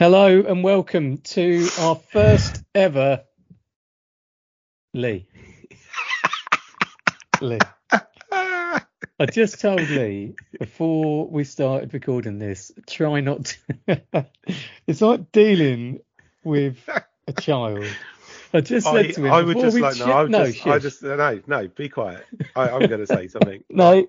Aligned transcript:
Hello 0.00 0.40
and 0.40 0.64
welcome 0.64 1.18
to 1.18 1.68
our 1.78 1.94
first 1.94 2.64
ever 2.74 3.22
Lee. 4.94 5.26
Lee. 7.42 7.58
I 7.92 9.26
just 9.30 9.60
told 9.60 9.90
Lee 9.90 10.36
before 10.58 11.28
we 11.28 11.44
started 11.44 11.92
recording 11.92 12.38
this, 12.38 12.72
try 12.86 13.20
not 13.20 13.44
to. 13.44 14.02
it's 14.86 15.02
like 15.02 15.32
dealing 15.32 16.00
with 16.44 16.78
a 17.28 17.32
child. 17.34 17.84
I 18.54 18.62
just 18.62 18.86
said 18.86 19.04
I, 19.04 19.10
to 19.10 19.24
him, 19.26 19.32
I 19.34 19.42
would 19.42 19.60
just 19.60 19.78
like 19.78 19.96
ch- 19.96 19.98
no, 19.98 20.06
I 20.06 20.22
would 20.22 20.30
no, 20.30 20.46
just, 20.46 20.66
I 20.66 20.78
just 20.78 21.02
no, 21.02 21.42
no, 21.46 21.68
be 21.68 21.90
quiet. 21.90 22.24
I, 22.56 22.70
I'm 22.70 22.88
going 22.88 23.00
to 23.00 23.06
say 23.06 23.28
something. 23.28 23.64
no, 23.68 24.06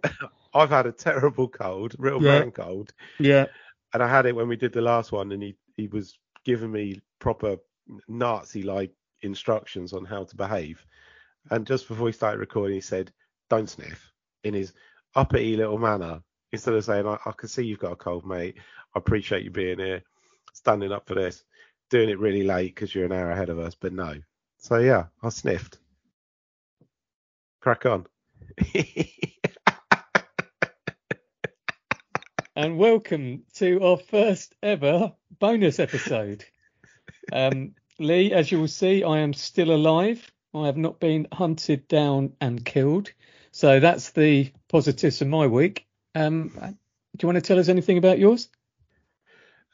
I've 0.54 0.70
had 0.70 0.86
a 0.86 0.94
terrible 0.94 1.50
cold, 1.50 1.96
real 2.00 2.24
Yeah. 2.24 2.40
man 2.40 2.52
cold, 2.52 2.94
yeah, 3.20 3.48
and 3.94 4.02
I 4.02 4.08
had 4.08 4.26
it 4.26 4.36
when 4.36 4.48
we 4.48 4.56
did 4.56 4.72
the 4.72 4.82
last 4.82 5.12
one, 5.12 5.34
and 5.34 5.44
he 5.44 5.58
he 5.82 5.88
was 5.88 6.18
giving 6.46 6.72
me 6.72 7.02
proper 7.20 7.58
Nazi-like 8.08 8.94
instructions 9.22 9.94
on 9.94 10.06
how 10.06 10.24
to 10.24 10.36
behave. 10.36 10.86
And 11.50 11.66
just 11.66 11.88
before 11.88 12.08
he 12.08 12.14
started 12.14 12.40
recording, 12.40 12.76
he 12.76 12.82
said, 12.82 13.12
"Don't 13.50 13.70
sniff," 13.70 14.12
in 14.44 14.54
his 14.54 14.74
uppity 15.16 15.58
little 15.58 15.80
manner, 15.80 16.22
instead 16.52 16.76
of 16.76 16.86
saying, 16.86 17.08
"I, 17.08 17.18
I 17.26 17.32
can 17.32 17.50
see 17.50 17.66
you've 17.66 17.80
got 17.80 17.94
a 17.94 17.98
cold, 17.98 18.26
mate. 18.26 18.56
I 18.96 19.00
appreciate 19.00 19.44
you 19.44 19.52
being 19.52 19.80
here, 19.80 20.04
standing 20.54 20.92
up 20.92 21.08
for 21.08 21.16
this, 21.16 21.44
doing 21.90 22.10
it 22.10 22.20
really 22.20 22.44
late 22.44 22.76
because 22.76 22.94
you're 22.94 23.06
an 23.06 23.12
hour 23.12 23.32
ahead 23.32 23.50
of 23.50 23.60
us, 23.60 23.76
but 23.76 23.94
no." 23.94 24.16
So 24.60 24.78
yeah, 24.78 25.06
I 25.24 25.30
sniffed. 25.30 25.80
Crack 27.62 27.86
on. 27.88 28.06
and 32.56 32.78
welcome 32.78 33.44
to 33.54 33.82
our 33.84 33.98
first 33.98 34.56
ever 34.62 35.14
bonus 35.40 35.80
episode. 35.80 36.44
Um, 37.32 37.74
Lee, 38.00 38.34
as 38.34 38.52
you 38.52 38.60
will 38.60 38.68
see, 38.68 39.04
I 39.04 39.20
am 39.20 39.34
still 39.34 39.72
alive. 39.72 40.32
I 40.54 40.66
have 40.66 40.78
not 40.78 41.00
been 41.00 41.28
hunted 41.32 41.88
down 41.88 42.34
and 42.42 42.64
killed. 42.64 43.12
So 43.52 43.80
that's 43.80 44.12
the 44.12 44.52
positives 44.68 45.22
of 45.22 45.28
my 45.28 45.48
week. 45.48 45.86
Um, 46.16 46.50
do 47.16 47.24
you 47.24 47.28
want 47.28 47.38
to 47.38 47.42
tell 47.42 47.60
us 47.60 47.70
anything 47.70 47.98
about 47.98 48.20
yours? 48.20 48.50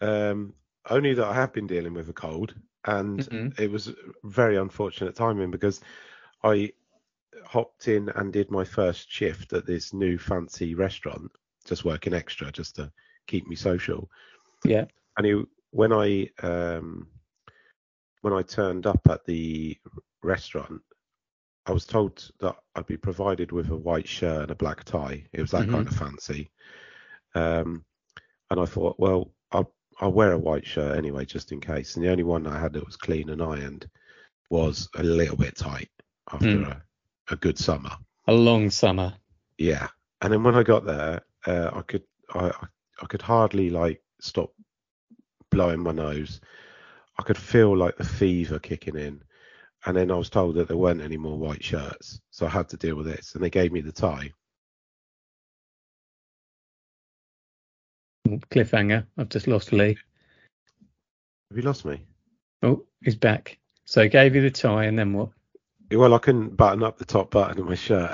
Um, 0.02 0.54
only 0.90 1.14
that 1.16 1.26
I 1.26 1.34
have 1.34 1.54
been 1.54 1.68
dealing 1.68 1.94
with 1.94 2.10
a 2.10 2.14
cold, 2.14 2.54
and 2.86 3.20
Mhm. 3.22 3.60
it 3.60 3.72
was 3.72 3.94
very 4.24 4.58
unfortunate 4.58 5.16
timing 5.16 5.52
because 5.52 5.82
I 6.44 6.74
hopped 7.44 7.88
in 7.88 8.10
and 8.10 8.32
did 8.32 8.52
my 8.52 8.64
first 8.64 9.12
shift 9.12 9.54
at 9.54 9.66
this 9.66 9.94
new 9.94 10.18
fancy 10.18 10.76
restaurant, 10.76 11.32
just 11.68 11.86
working 11.86 12.14
extra 12.14 12.52
just 12.52 12.76
to 12.78 12.92
keep 13.28 13.48
me 13.48 13.56
social. 13.56 14.10
Yeah. 14.64 14.86
And 15.18 15.28
it, 15.28 15.46
when 15.72 15.92
I 15.94 16.30
um, 16.42 17.08
when 18.22 18.34
I 18.34 18.42
turned 18.42 18.88
up 18.88 19.02
at 19.10 19.26
the 19.26 19.78
restaurant, 20.24 20.82
I 21.66 21.72
was 21.72 21.86
told 21.86 22.32
that 22.40 22.56
I'd 22.76 22.86
be 22.88 22.98
provided 22.98 23.52
with 23.52 23.70
a 23.70 23.76
white 23.76 24.08
shirt 24.08 24.44
and 24.44 24.52
a 24.52 24.56
black 24.56 24.84
tie. 24.86 25.26
It 25.34 25.42
was 25.42 25.52
that 25.52 25.68
Mhm. 25.68 25.72
kind 25.72 25.88
of 25.88 25.96
fancy. 25.96 26.50
Um, 27.36 27.84
and 28.50 28.60
I 28.60 28.66
thought, 28.66 28.96
well, 28.98 29.34
I'll 29.52 29.74
I'll 30.00 30.14
wear 30.14 30.32
a 30.32 30.38
white 30.40 30.66
shirt 30.66 30.98
anyway, 30.98 31.26
just 31.26 31.52
in 31.52 31.60
case. 31.60 31.96
And 31.96 32.06
the 32.06 32.10
only 32.12 32.24
one 32.24 32.48
I 32.48 32.60
had 32.60 32.74
that 32.74 32.86
was 32.86 32.96
clean 32.96 33.30
and 33.30 33.42
ironed 33.42 33.90
was 34.50 34.88
a 34.96 35.04
little 35.04 35.36
bit 35.36 35.56
tight 35.58 35.90
after 36.32 36.46
Mm. 36.48 36.68
a, 36.72 37.34
a 37.34 37.36
good 37.36 37.58
summer. 37.58 37.92
A 38.28 38.34
long 38.34 38.70
summer. 38.70 39.14
Yeah. 39.58 39.88
And 40.22 40.32
then 40.32 40.44
when 40.44 40.56
I 40.56 40.64
got 40.64 40.86
there, 40.86 41.22
uh, 41.48 41.72
I 41.74 41.82
could 41.82 42.04
I 42.34 42.50
I- 42.50 42.68
I 43.00 43.06
could 43.06 43.22
hardly 43.22 43.70
like 43.70 44.02
stop 44.20 44.52
blowing 45.52 45.80
my 45.82 45.92
nose. 45.92 46.42
I 47.20 47.24
could 47.24 47.38
feel 47.38 47.78
like 47.78 47.96
the 47.96 48.04
fever 48.04 48.58
kicking 48.58 48.96
in. 48.98 49.22
And 49.86 49.96
then 49.96 50.10
I 50.10 50.16
was 50.16 50.32
told 50.32 50.56
that 50.56 50.68
there 50.68 50.78
weren't 50.78 51.02
any 51.04 51.18
more 51.18 51.38
white 51.38 51.64
shirts, 51.64 52.20
so 52.32 52.48
I 52.48 52.50
had 52.50 52.70
to 52.70 52.78
deal 52.78 52.96
with 52.96 53.06
this. 53.06 53.36
And 53.36 53.44
they 53.44 53.52
gave 53.52 53.72
me 53.72 53.82
the 53.82 53.92
tie. 53.92 54.32
Cliffhanger. 58.28 59.06
I've 59.18 59.30
just 59.30 59.48
lost 59.48 59.72
Lee. 59.72 59.98
Have 61.50 61.58
you 61.58 61.62
lost 61.64 61.86
me? 61.86 62.02
Oh, 62.64 62.84
he's 63.04 63.16
back. 63.16 63.58
So 63.86 64.02
he 64.04 64.10
gave 64.10 64.36
you 64.36 64.42
the 64.42 64.52
tie 64.52 64.86
and 64.86 64.98
then 64.98 65.14
what? 65.14 65.30
Well, 65.92 66.14
I 66.14 66.18
couldn't 66.18 66.58
button 66.58 66.84
up 66.84 66.98
the 66.98 67.06
top 67.06 67.32
button 67.32 67.60
of 67.60 67.68
my 67.68 67.76
shirt. 67.76 68.12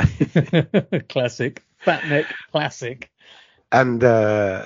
classic. 1.09 1.63
Fat 1.79 2.05
neck 2.07 2.27
classic. 2.51 3.09
And 3.73 4.03
uh, 4.03 4.65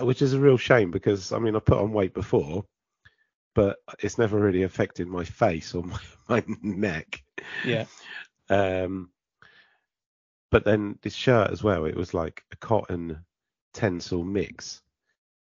which 0.00 0.22
is 0.22 0.32
a 0.32 0.40
real 0.40 0.56
shame 0.56 0.90
because 0.90 1.30
I 1.30 1.38
mean 1.38 1.54
I 1.54 1.60
put 1.60 1.78
on 1.78 1.92
weight 1.92 2.14
before, 2.14 2.64
but 3.54 3.76
it's 4.00 4.18
never 4.18 4.38
really 4.40 4.64
affected 4.64 5.06
my 5.06 5.24
face 5.24 5.74
or 5.74 5.82
my, 5.84 5.98
my 6.28 6.42
neck. 6.62 7.22
Yeah. 7.64 7.84
Um, 8.48 9.10
but 10.50 10.64
then 10.64 10.98
this 11.02 11.14
shirt 11.14 11.50
as 11.50 11.62
well, 11.62 11.84
it 11.84 11.96
was 11.96 12.14
like 12.14 12.42
a 12.52 12.56
cotton 12.56 13.24
tencel 13.74 14.24
mix, 14.24 14.80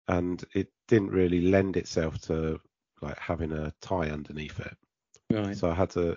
and 0.08 0.42
it 0.54 0.68
didn't 0.88 1.10
really 1.10 1.40
lend 1.40 1.76
itself 1.76 2.18
to 2.22 2.60
like 3.02 3.18
having 3.18 3.52
a 3.52 3.72
tie 3.80 4.10
underneath 4.10 4.58
it. 4.58 4.76
Right. 5.30 5.56
So 5.56 5.70
I 5.70 5.74
had 5.74 5.90
to. 5.90 6.16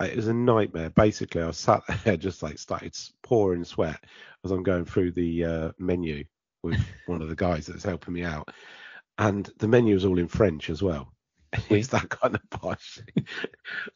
It 0.00 0.16
was 0.16 0.28
a 0.28 0.34
nightmare. 0.34 0.90
Basically, 0.90 1.42
I 1.42 1.50
sat 1.52 1.82
there 2.04 2.16
just 2.16 2.42
like 2.42 2.58
started 2.58 2.96
pouring 3.22 3.64
sweat 3.64 4.02
as 4.44 4.50
I'm 4.50 4.62
going 4.62 4.84
through 4.84 5.12
the 5.12 5.44
uh, 5.44 5.72
menu 5.78 6.24
with 6.62 6.78
one 7.06 7.22
of 7.22 7.28
the 7.28 7.36
guys 7.36 7.66
that's 7.66 7.84
helping 7.84 8.14
me 8.14 8.22
out, 8.24 8.48
and 9.18 9.50
the 9.58 9.68
menu 9.68 9.94
was 9.94 10.04
all 10.04 10.18
in 10.18 10.28
French 10.28 10.70
as 10.70 10.82
well. 10.82 11.12
it's 11.70 11.88
that 11.88 12.08
kind 12.10 12.34
of 12.34 12.50
posh. 12.50 13.00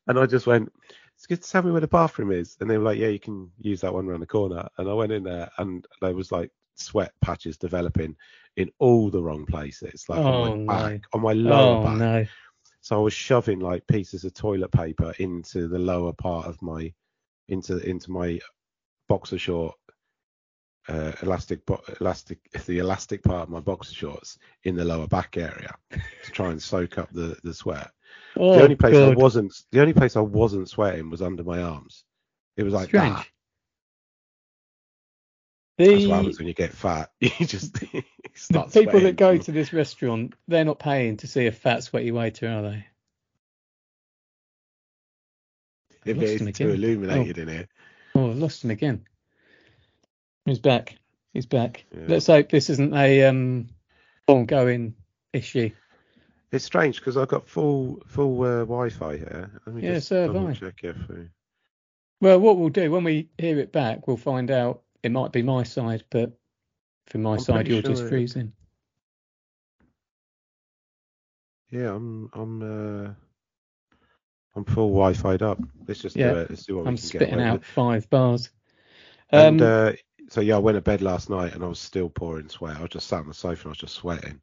and 0.06 0.18
I 0.18 0.26
just 0.26 0.46
went, 0.46 0.72
"It's 1.16 1.26
good 1.26 1.42
to 1.42 1.50
tell 1.50 1.62
me 1.62 1.72
where 1.72 1.80
the 1.80 1.88
bathroom 1.88 2.32
is," 2.32 2.56
and 2.60 2.70
they 2.70 2.78
were 2.78 2.84
like, 2.84 2.98
"Yeah, 2.98 3.08
you 3.08 3.20
can 3.20 3.50
use 3.60 3.80
that 3.82 3.92
one 3.92 4.06
around 4.06 4.20
the 4.20 4.26
corner." 4.26 4.66
And 4.78 4.88
I 4.88 4.94
went 4.94 5.12
in 5.12 5.24
there, 5.24 5.50
and 5.58 5.84
there 6.00 6.14
was 6.14 6.32
like 6.32 6.50
sweat 6.76 7.12
patches 7.20 7.58
developing 7.58 8.16
in 8.56 8.70
all 8.78 9.10
the 9.10 9.22
wrong 9.22 9.44
places, 9.46 10.06
like 10.08 10.20
Oh, 10.20 10.32
on 10.32 10.40
my 10.40 10.74
back, 10.74 10.92
no. 10.92 11.00
on 11.12 11.20
my 11.20 11.32
lower 11.32 11.80
Oh 11.80 11.84
back. 11.84 11.98
no. 11.98 12.26
So 12.80 12.96
I 12.96 13.02
was 13.02 13.12
shoving 13.12 13.60
like 13.60 13.86
pieces 13.86 14.24
of 14.24 14.34
toilet 14.34 14.72
paper 14.72 15.12
into 15.18 15.68
the 15.68 15.78
lower 15.78 16.12
part 16.12 16.46
of 16.46 16.60
my 16.62 16.92
into 17.48 17.78
into 17.78 18.10
my 18.10 18.40
boxer 19.08 19.38
short 19.38 19.74
uh, 20.88 21.12
elastic 21.22 21.64
bo- 21.66 21.82
elastic 22.00 22.38
the 22.66 22.78
elastic 22.78 23.22
part 23.22 23.42
of 23.42 23.48
my 23.48 23.60
boxer 23.60 23.94
shorts 23.94 24.38
in 24.64 24.76
the 24.76 24.84
lower 24.84 25.06
back 25.06 25.36
area 25.36 25.74
to 25.90 26.30
try 26.30 26.50
and 26.50 26.62
soak 26.62 26.98
up 26.98 27.10
the 27.12 27.36
the 27.44 27.54
sweat. 27.54 27.90
Oh, 28.36 28.56
the 28.56 28.62
only 28.62 28.76
place 28.76 28.96
I 28.96 29.14
wasn't 29.14 29.54
the 29.70 29.80
only 29.80 29.92
place 29.92 30.16
I 30.16 30.20
wasn't 30.20 30.68
sweating 30.68 31.10
was 31.10 31.22
under 31.22 31.44
my 31.44 31.62
arms. 31.62 32.04
It 32.56 32.64
was 32.64 32.74
like 32.74 32.88
Strange. 32.88 33.16
that. 33.16 33.26
That's 35.86 35.92
what 35.92 36.08
The, 36.08 36.14
happens 36.14 36.38
when 36.38 36.48
you 36.48 36.54
get 36.54 36.72
fat. 36.72 37.10
You 37.20 37.30
just 37.46 37.74
the 38.48 38.68
people 38.72 39.00
that 39.00 39.16
go 39.16 39.36
to 39.36 39.52
this 39.52 39.72
restaurant, 39.72 40.34
they're 40.48 40.64
not 40.64 40.78
paying 40.78 41.16
to 41.18 41.26
see 41.26 41.46
a 41.46 41.52
fat, 41.52 41.82
sweaty 41.84 42.10
waiter, 42.12 42.48
are 42.48 42.62
they? 42.62 42.86
if 46.04 46.16
it 46.16 46.40
him 46.40 46.52
too 46.52 46.70
again. 46.70 46.70
illuminated 46.70 47.38
in 47.38 47.48
here. 47.48 47.68
Oh, 48.14 48.30
I've 48.30 48.38
lost 48.38 48.64
him 48.64 48.70
again. 48.70 49.04
He's 50.46 50.58
back. 50.58 50.96
He's 51.32 51.46
back. 51.46 51.84
Yeah. 51.92 52.04
Let's 52.08 52.26
hope 52.26 52.50
this 52.50 52.70
isn't 52.70 52.94
a 52.94 53.24
um 53.24 53.68
ongoing 54.26 54.94
issue. 55.32 55.70
It's 56.52 56.64
strange 56.64 56.96
because 56.96 57.16
I've 57.16 57.28
got 57.28 57.48
full 57.48 58.02
full 58.06 58.42
uh, 58.42 58.60
Wi-Fi 58.60 59.16
here. 59.18 59.50
Let 59.66 59.76
me 59.76 59.82
Yeah, 59.82 59.94
just 59.94 60.08
so 60.08 60.22
have 60.22 60.32
double 60.32 60.48
I. 60.48 60.52
check 60.54 60.80
if 60.82 60.96
we... 61.08 61.28
Well, 62.20 62.40
what 62.40 62.56
we'll 62.58 62.70
do 62.70 62.90
when 62.90 63.04
we 63.04 63.28
hear 63.38 63.58
it 63.58 63.72
back, 63.72 64.08
we'll 64.08 64.16
find 64.16 64.50
out. 64.50 64.82
It 65.02 65.12
might 65.12 65.32
be 65.32 65.42
my 65.42 65.62
side, 65.62 66.04
but 66.10 66.32
from 67.06 67.22
my 67.22 67.34
I'm 67.34 67.38
side, 67.40 67.68
you're 67.68 67.82
just 67.82 67.98
sure 68.00 68.06
it- 68.06 68.10
freezing. 68.10 68.52
Yeah, 71.70 71.94
I'm 71.94 72.28
I'm 72.32 72.62
uh, 72.62 73.10
I'm 74.56 74.64
full 74.64 74.88
Wi-Fi'd 74.90 75.42
up. 75.42 75.60
Let's 75.86 76.00
just 76.00 76.16
Yeah, 76.16 76.32
do 76.32 76.38
it. 76.40 76.50
Let's 76.50 76.66
see 76.66 76.72
what 76.72 76.86
I'm 76.86 76.94
we 76.94 76.98
can 76.98 77.08
get 77.08 77.18
spitting 77.20 77.34
away 77.36 77.44
out 77.44 77.64
five 77.64 78.10
bars. 78.10 78.50
And 79.30 79.62
Um, 79.62 79.68
uh, 79.68 79.92
so 80.28 80.40
yeah, 80.40 80.56
I 80.56 80.58
went 80.58 80.76
to 80.76 80.80
bed 80.80 81.00
last 81.00 81.30
night 81.30 81.54
and 81.54 81.62
I 81.62 81.68
was 81.68 81.78
still 81.78 82.08
pouring 82.10 82.48
sweat. 82.48 82.76
I 82.76 82.80
was 82.80 82.90
just 82.90 83.06
sat 83.06 83.20
on 83.20 83.28
the 83.28 83.34
sofa 83.34 83.62
and 83.62 83.66
I 83.66 83.70
was 83.70 83.78
just 83.78 83.94
sweating. 83.94 84.40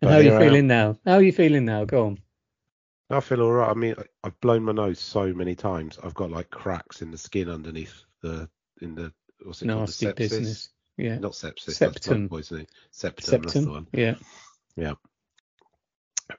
And 0.00 0.10
how 0.10 0.16
are 0.16 0.22
you 0.22 0.32
am. 0.32 0.40
feeling 0.40 0.66
now? 0.66 0.98
How 1.06 1.12
are 1.14 1.22
you 1.22 1.32
feeling 1.32 1.64
now? 1.64 1.84
Go 1.84 2.06
on. 2.06 2.18
I 3.10 3.20
feel 3.20 3.42
all 3.42 3.52
right. 3.52 3.70
I 3.70 3.74
mean, 3.74 3.94
I- 3.96 4.26
I've 4.26 4.40
blown 4.40 4.64
my 4.64 4.72
nose 4.72 4.98
so 4.98 5.32
many 5.32 5.54
times. 5.54 6.00
I've 6.02 6.14
got 6.14 6.32
like 6.32 6.50
cracks 6.50 7.02
in 7.02 7.12
the 7.12 7.18
skin 7.18 7.48
underneath 7.48 8.02
the 8.22 8.48
in 8.80 8.94
the 8.94 9.12
what's 9.44 9.62
it 9.62 9.66
Nasty 9.66 10.06
called? 10.06 10.16
The 10.16 10.24
sepsis. 10.24 10.30
business. 10.30 10.68
Yeah. 10.96 11.18
Not 11.18 11.32
sepsis. 11.32 11.64
That's 11.78 11.78
Septum. 11.78 12.28
poisoning. 12.28 12.66
Septum. 12.90 13.42
That's 13.42 13.54
the 13.54 13.70
one. 13.70 13.86
Yeah. 13.92 14.14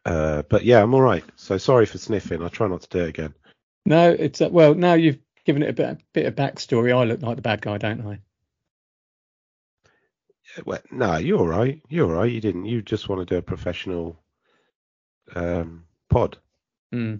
Uh, 0.05 0.41
but 0.49 0.63
yeah, 0.63 0.81
I'm 0.81 0.93
all 0.93 1.01
right. 1.01 1.23
So 1.35 1.57
sorry 1.57 1.85
for 1.85 1.97
sniffing. 1.97 2.41
I 2.41 2.47
try 2.47 2.67
not 2.67 2.81
to 2.81 2.89
do 2.89 2.99
it 3.03 3.09
again. 3.09 3.33
No, 3.85 4.11
it's 4.11 4.41
uh, 4.41 4.49
well 4.49 4.73
now 4.73 4.93
you've 4.93 5.19
given 5.45 5.61
it 5.63 5.69
a 5.69 5.73
bit, 5.73 5.89
a 5.89 5.97
bit 6.13 6.25
of 6.25 6.35
backstory. 6.35 6.95
I 6.95 7.03
look 7.03 7.21
like 7.21 7.35
the 7.35 7.41
bad 7.41 7.61
guy, 7.61 7.77
don't 7.77 8.05
I? 8.05 8.19
Yeah, 10.57 10.63
Well, 10.65 10.79
no, 10.91 11.17
you're 11.17 11.39
all 11.39 11.47
right. 11.47 11.81
You're 11.89 12.07
all 12.09 12.21
right. 12.21 12.31
You 12.31 12.41
didn't. 12.41 12.65
You 12.65 12.81
just 12.81 13.09
want 13.09 13.19
to 13.27 13.33
do 13.33 13.37
a 13.37 13.41
professional 13.41 14.17
um, 15.35 15.83
pod. 16.09 16.37
Mm. 16.93 17.19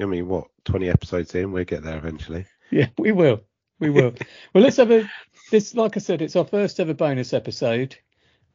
I 0.00 0.04
mean, 0.04 0.28
what? 0.28 0.46
20 0.64 0.88
episodes 0.88 1.34
in, 1.34 1.50
we'll 1.52 1.64
get 1.64 1.82
there 1.82 1.96
eventually. 1.98 2.46
Yeah, 2.70 2.86
we 2.98 3.12
will. 3.12 3.42
We 3.82 3.90
will. 3.90 4.14
well, 4.54 4.62
let's 4.62 4.76
have 4.76 4.92
a 4.92 5.10
this. 5.50 5.74
Like 5.74 5.96
I 5.96 6.00
said, 6.00 6.22
it's 6.22 6.36
our 6.36 6.44
first 6.44 6.78
ever 6.78 6.94
bonus 6.94 7.32
episode, 7.32 7.96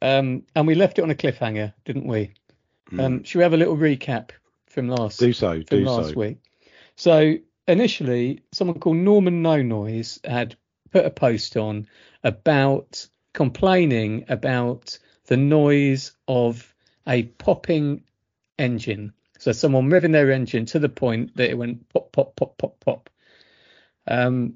um, 0.01 0.43
and 0.55 0.65
we 0.65 0.73
left 0.73 0.99
it 0.99 1.01
on 1.01 1.11
a 1.11 1.15
cliffhanger, 1.15 1.73
didn't 1.83 2.07
we? 2.07 2.31
Mm. 2.91 3.03
Um, 3.03 3.23
should 3.25 3.39
we 3.39 3.43
have 3.43 3.53
a 3.53 3.57
little 3.57 3.75
recap 3.75 4.29
from 4.67 4.87
last 4.87 5.19
do 5.19 5.33
so. 5.33 5.55
from 5.55 5.79
Do 5.79 5.83
last 5.83 6.11
so. 6.11 6.15
week? 6.15 6.37
So 6.95 7.35
initially, 7.67 8.39
someone 8.53 8.79
called 8.79 8.95
Norman 8.95 9.41
No 9.41 9.61
Noise 9.61 10.21
had 10.23 10.55
put 10.91 11.05
a 11.05 11.09
post 11.09 11.57
on 11.57 11.87
about 12.23 13.05
complaining 13.33 14.23
about 14.29 14.97
the 15.25 15.35
noise 15.35 16.13
of 16.29 16.73
a 17.05 17.23
popping 17.23 18.01
engine. 18.57 19.11
So 19.39 19.51
someone 19.51 19.89
revving 19.89 20.13
their 20.13 20.31
engine 20.31 20.67
to 20.67 20.79
the 20.79 20.87
point 20.87 21.35
that 21.35 21.49
it 21.49 21.57
went 21.57 21.89
pop, 21.89 22.13
pop, 22.13 22.37
pop, 22.37 22.57
pop, 22.57 22.79
pop. 22.79 23.09
Um, 24.07 24.53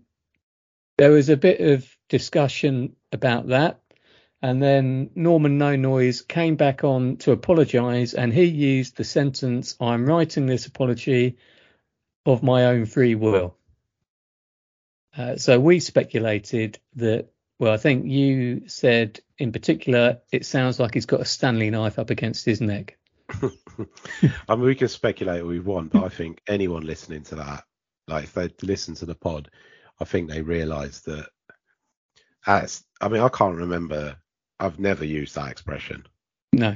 there 0.98 1.12
was 1.12 1.30
a 1.30 1.38
bit 1.38 1.60
of 1.60 1.88
discussion 2.10 2.96
about 3.12 3.48
that. 3.48 3.82
And 4.42 4.62
then 4.62 5.12
Norman 5.14 5.58
No 5.60 5.76
Noise 5.76 6.22
came 6.22 6.56
back 6.56 6.84
on 6.84 7.18
to 7.18 7.32
apologise, 7.32 8.16
and 8.16 8.34
he 8.34 8.46
used 8.46 8.98
the 8.98 9.04
sentence, 9.04 9.76
I'm 9.80 10.06
writing 10.06 10.48
this 10.48 10.66
apology 10.66 11.38
of 12.26 12.42
my 12.42 12.66
own 12.66 12.86
free 12.86 13.14
will. 13.14 13.56
Uh, 15.16 15.36
so 15.36 15.60
we 15.60 15.80
speculated 15.80 16.80
that, 16.96 17.28
well, 17.60 17.72
I 17.72 17.78
think 17.78 18.08
you 18.08 18.68
said 18.68 19.20
in 19.38 19.52
particular, 19.52 20.20
it 20.32 20.46
sounds 20.46 20.80
like 20.80 20.94
he's 20.94 21.06
got 21.06 21.22
a 21.22 21.26
Stanley 21.26 21.70
knife 21.70 22.00
up 22.00 22.10
against 22.10 22.46
his 22.46 22.62
neck. 22.62 22.98
I 24.50 24.56
mean, 24.56 24.62
we 24.62 24.76
can 24.76 24.88
speculate 24.88 25.42
all 25.42 25.48
we 25.48 25.60
want, 25.60 25.92
but 25.92 26.04
I 26.04 26.10
think 26.10 26.42
anyone 26.48 26.86
listening 26.86 27.24
to 27.24 27.36
that, 27.36 27.64
like 28.08 28.26
if 28.26 28.34
they 28.34 28.50
listen 28.62 28.96
to 28.96 29.06
the 29.06 29.16
pod, 29.16 29.50
I 30.02 30.04
think 30.04 30.30
they 30.30 30.42
realise 30.42 31.00
that. 31.02 31.28
As 32.48 32.84
I 33.00 33.08
mean, 33.08 33.22
I 33.22 33.30
can't 33.30 33.56
remember. 33.58 34.18
I've 34.60 34.80
never 34.80 35.06
used 35.06 35.36
that 35.36 35.52
expression, 35.52 36.06
No. 36.54 36.76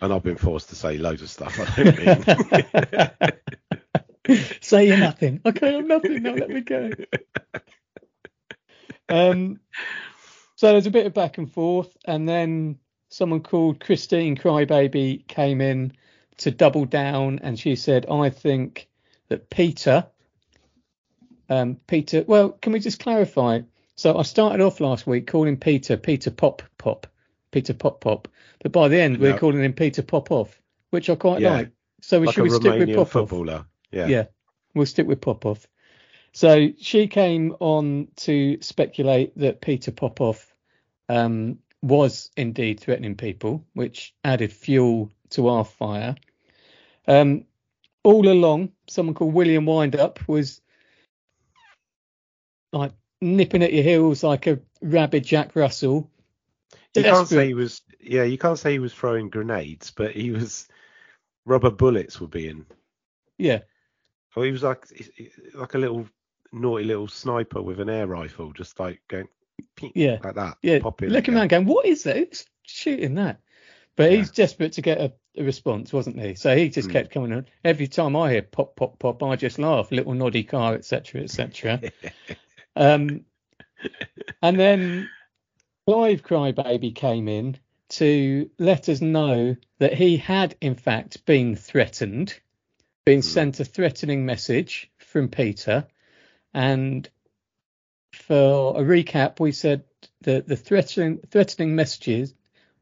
and 0.00 0.12
I've 0.12 0.22
been 0.22 0.36
forced 0.36 0.68
to 0.70 0.76
say 0.76 0.98
loads 0.98 1.22
of 1.22 1.30
stuff 1.30 1.58
I 1.58 1.82
don't 1.82 3.28
mean. 4.28 4.38
Say 4.60 4.86
you're 4.86 4.96
nothing. 4.98 5.40
Okay, 5.44 5.76
I'm 5.76 5.88
nothing. 5.88 6.22
Now 6.22 6.34
let 6.34 6.48
me 6.50 6.60
go. 6.60 6.90
Um, 9.08 9.58
so 10.56 10.68
there's 10.72 10.86
a 10.86 10.90
bit 10.92 11.06
of 11.06 11.14
back 11.14 11.38
and 11.38 11.50
forth, 11.52 11.96
and 12.04 12.28
then 12.28 12.78
someone 13.08 13.40
called 13.40 13.80
Christine 13.80 14.36
Crybaby 14.36 15.26
came 15.26 15.60
in 15.60 15.92
to 16.38 16.50
double 16.52 16.84
down, 16.84 17.40
and 17.42 17.58
she 17.58 17.74
said, 17.76 18.06
"I 18.08 18.30
think 18.30 18.88
that 19.28 19.50
Peter, 19.50 20.06
um, 21.50 21.76
Peter. 21.86 22.24
Well, 22.26 22.50
can 22.50 22.72
we 22.72 22.80
just 22.80 23.00
clarify? 23.00 23.60
So 23.96 24.16
I 24.16 24.22
started 24.22 24.62
off 24.62 24.80
last 24.80 25.06
week 25.06 25.26
calling 25.26 25.58
Peter 25.58 25.98
Peter 25.98 26.30
Pop 26.30 26.62
Pop, 26.78 27.06
Peter 27.50 27.74
Pop 27.74 28.00
Pop, 28.00 28.28
but 28.62 28.72
by 28.72 28.88
the 28.88 28.98
end 28.98 29.18
we're 29.18 29.32
No. 29.32 29.38
calling 29.38 29.62
him 29.62 29.74
Peter 29.74 30.02
Pop 30.02 30.30
Off, 30.30 30.62
which 30.90 31.10
I 31.10 31.16
quite 31.16 31.42
Yeah. 31.42 31.50
like. 31.50 31.70
So 32.00 32.20
we 32.20 32.26
like 32.26 32.34
should 32.34 32.44
we 32.44 32.50
stick 32.50 32.78
with 32.78 32.94
Pop 32.94 33.14
Off? 33.16 33.66
Yeah. 33.92 34.06
Yeah, 34.06 34.24
we'll 34.74 34.86
stick 34.86 35.06
with 35.06 35.20
Popov. 35.20 35.66
So 36.32 36.68
she 36.78 37.08
came 37.08 37.56
on 37.58 38.08
to 38.18 38.62
speculate 38.62 39.36
that 39.36 39.60
Peter 39.60 39.90
Popov 39.90 40.46
um, 41.08 41.58
was 41.82 42.30
indeed 42.36 42.80
threatening 42.80 43.16
people, 43.16 43.66
which 43.74 44.14
added 44.24 44.52
fuel 44.52 45.10
to 45.30 45.48
our 45.48 45.64
fire. 45.64 46.14
Um, 47.08 47.46
all 48.04 48.28
along, 48.28 48.72
someone 48.88 49.14
called 49.14 49.34
William 49.34 49.66
Windup 49.66 50.26
was 50.28 50.60
like 52.72 52.92
nipping 53.20 53.62
at 53.62 53.72
your 53.72 53.82
heels 53.82 54.22
like 54.22 54.46
a 54.46 54.60
rabid 54.82 55.24
Jack 55.24 55.54
Russell. 55.56 56.10
You 56.94 57.02
can't 57.04 57.28
say 57.28 57.46
he 57.48 57.54
was. 57.54 57.82
Yeah, 58.00 58.24
you 58.24 58.38
can't 58.38 58.58
say 58.58 58.72
he 58.72 58.78
was 58.78 58.94
throwing 58.94 59.28
grenades, 59.30 59.90
but 59.90 60.12
he 60.12 60.30
was. 60.30 60.68
Rubber 61.46 61.70
bullets 61.70 62.20
were 62.20 62.26
being. 62.28 62.66
Yeah, 63.38 63.60
Oh, 64.36 64.42
he 64.42 64.52
was 64.52 64.62
like 64.62 64.86
like 65.54 65.74
a 65.74 65.78
little 65.78 66.06
naughty 66.52 66.84
little 66.84 67.08
sniper 67.08 67.62
with 67.62 67.80
an 67.80 67.88
air 67.88 68.06
rifle, 68.06 68.52
just 68.52 68.78
like 68.78 69.00
going. 69.08 69.28
Yeah. 69.94 70.18
Like 70.22 70.34
that. 70.34 70.58
yeah. 70.62 70.78
Popping. 70.80 71.08
Looking 71.10 71.34
around 71.34 71.48
going, 71.48 71.64
what 71.66 71.86
is 71.86 72.02
that? 72.04 72.16
Who's 72.16 72.44
shooting 72.62 73.14
that? 73.16 73.40
But 73.96 74.10
Yeah. 74.10 74.18
he's 74.18 74.30
desperate 74.30 74.72
to 74.74 74.82
get 74.82 74.98
a, 75.00 75.12
a 75.36 75.42
response, 75.44 75.92
wasn't 75.92 76.20
he? 76.20 76.34
So 76.34 76.54
he 76.56 76.68
just 76.68 76.88
Mm. 76.88 76.92
kept 76.92 77.10
coming 77.10 77.32
on. 77.32 77.46
Every 77.64 77.86
time 77.88 78.14
I 78.16 78.30
hear 78.32 78.42
pop, 78.42 78.76
pop, 78.76 78.98
pop, 78.98 79.22
I 79.22 79.36
just 79.36 79.58
laugh. 79.58 79.90
Little 79.90 80.14
noddy 80.14 80.44
car, 80.44 80.74
etc., 80.74 81.22
etc. 81.22 81.80
um, 82.80 83.24
and 84.42 84.58
then 84.58 85.08
Clive 85.86 86.22
Crybaby 86.22 86.94
came 86.94 87.28
in 87.28 87.58
to 87.90 88.50
let 88.58 88.88
us 88.88 89.00
know 89.00 89.56
that 89.78 89.94
he 89.94 90.16
had, 90.16 90.56
in 90.60 90.74
fact, 90.74 91.26
been 91.26 91.56
threatened, 91.56 92.38
been 93.04 93.20
Mm. 93.20 93.24
sent 93.24 93.60
a 93.60 93.64
threatening 93.64 94.24
message 94.24 94.90
from 94.98 95.28
Peter. 95.28 95.86
And 96.54 97.08
for 98.12 98.80
a 98.80 98.84
recap, 98.84 99.40
we 99.40 99.52
said 99.52 99.84
that 100.22 100.48
the 100.48 100.56
threatening, 100.56 101.18
threatening 101.30 101.74
messages 101.74 102.34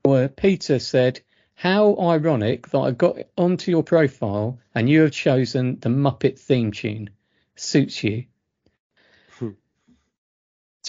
were 0.05 0.29
Peter 0.29 0.79
said, 0.79 1.21
How 1.55 1.99
ironic 1.99 2.69
that 2.69 2.79
I 2.79 2.91
got 2.93 3.17
onto 3.37 3.71
your 3.71 3.83
profile 3.83 4.61
and 4.75 4.89
you 4.89 5.03
have 5.03 5.13
chosen 5.13 5.81
the 5.81 5.89
Muppet 5.89 6.39
theme 6.39 6.73
tune. 6.73 7.11
Suits 7.57 8.05
you. 8.05 8.27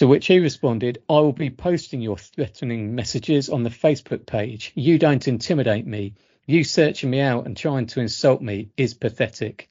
To 0.00 0.06
which 0.06 0.28
he 0.28 0.38
responded, 0.38 1.02
I 1.10 1.20
will 1.20 1.34
be 1.34 1.50
posting 1.50 2.00
your 2.00 2.16
threatening 2.16 2.94
messages 2.94 3.50
on 3.50 3.64
the 3.64 3.68
Facebook 3.68 4.24
page. 4.24 4.72
You 4.74 4.98
don't 4.98 5.28
intimidate 5.28 5.86
me. 5.86 6.14
You 6.46 6.64
searching 6.64 7.10
me 7.10 7.20
out 7.20 7.44
and 7.44 7.54
trying 7.54 7.84
to 7.88 8.00
insult 8.00 8.40
me 8.40 8.70
is 8.78 8.94
pathetic. 8.94 9.68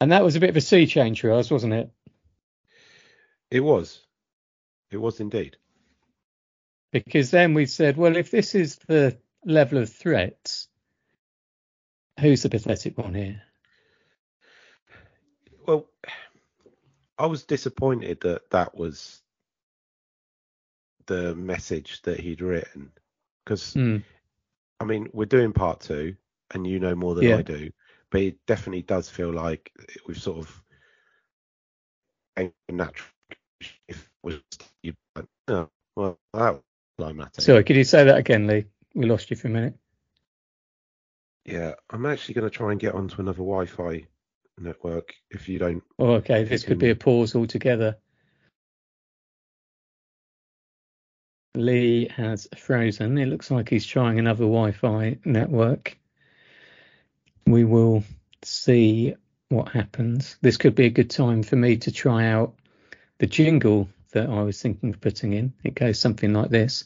And 0.00 0.10
that 0.12 0.24
was 0.24 0.36
a 0.36 0.40
bit 0.40 0.48
of 0.48 0.56
a 0.56 0.62
sea 0.62 0.86
change 0.86 1.20
for 1.20 1.32
us, 1.32 1.50
wasn't 1.50 1.74
it? 1.74 1.90
It 3.50 3.60
was. 3.60 4.00
It 4.90 4.96
was 4.96 5.20
indeed. 5.20 5.58
Because 6.90 7.30
then 7.30 7.52
we 7.52 7.66
said, 7.66 7.98
well, 7.98 8.16
if 8.16 8.30
this 8.30 8.54
is 8.54 8.76
the 8.86 9.18
level 9.44 9.76
of 9.76 9.92
threats, 9.92 10.66
who's 12.18 12.42
the 12.42 12.48
pathetic 12.48 12.96
one 12.96 13.12
here? 13.12 13.42
Well, 15.66 15.90
I 17.20 17.26
was 17.26 17.44
disappointed 17.44 18.20
that 18.22 18.50
that 18.50 18.74
was 18.74 19.20
the 21.06 21.34
message 21.34 22.00
that 22.02 22.18
he'd 22.18 22.40
written 22.40 22.92
because 23.44 23.74
Hmm. 23.74 23.98
I 24.80 24.84
mean 24.84 25.10
we're 25.12 25.26
doing 25.26 25.52
part 25.52 25.80
two 25.80 26.16
and 26.54 26.66
you 26.66 26.80
know 26.80 26.94
more 26.94 27.14
than 27.14 27.26
Yeah. 27.26 27.36
I 27.36 27.42
do, 27.42 27.70
but 28.10 28.22
it 28.22 28.38
definitely 28.46 28.82
does 28.82 29.10
feel 29.10 29.32
like 29.32 29.70
we've 30.06 30.20
sort 30.20 30.38
of 30.38 30.62
natural 32.70 33.10
if 33.88 34.10
was 34.22 34.40
you 34.82 34.94
well 35.14 35.68
that 36.32 36.54
was 36.54 36.62
climatic. 36.98 37.40
Sorry, 37.40 37.64
could 37.64 37.76
you 37.76 37.84
say 37.84 38.04
that 38.04 38.16
again, 38.16 38.46
Lee? 38.46 38.64
We 38.94 39.06
lost 39.06 39.30
you 39.30 39.36
for 39.36 39.48
a 39.48 39.50
minute. 39.50 39.74
yeah, 41.44 41.74
I'm 41.90 42.06
actually 42.06 42.34
going 42.34 42.50
to 42.50 42.56
try 42.56 42.70
and 42.70 42.80
get 42.80 42.94
onto 42.94 43.20
another 43.20 43.38
Wi-Fi 43.38 44.06
network 44.60 45.14
if 45.30 45.48
you 45.48 45.58
don't. 45.58 45.82
Oh, 45.98 46.14
okay, 46.14 46.44
this 46.44 46.64
could 46.64 46.78
be 46.78 46.90
a 46.90 46.96
pause 46.96 47.34
altogether. 47.34 47.96
Lee 51.54 52.08
has 52.16 52.48
frozen. 52.56 53.18
It 53.18 53.26
looks 53.26 53.50
like 53.50 53.68
he's 53.68 53.86
trying 53.86 54.18
another 54.18 54.44
Wi-Fi 54.44 55.18
network. 55.24 55.98
We 57.46 57.64
will 57.64 58.04
see 58.42 59.14
what 59.48 59.68
happens. 59.68 60.36
This 60.40 60.56
could 60.56 60.76
be 60.76 60.86
a 60.86 60.90
good 60.90 61.10
time 61.10 61.42
for 61.42 61.56
me 61.56 61.76
to 61.78 61.90
try 61.90 62.28
out 62.28 62.54
the 63.18 63.26
jingle 63.26 63.88
that 64.12 64.28
I 64.28 64.42
was 64.42 64.62
thinking 64.62 64.90
of 64.90 65.00
putting 65.00 65.32
in. 65.32 65.52
It 65.64 65.74
goes 65.74 65.98
something 65.98 66.32
like 66.32 66.50
this. 66.50 66.84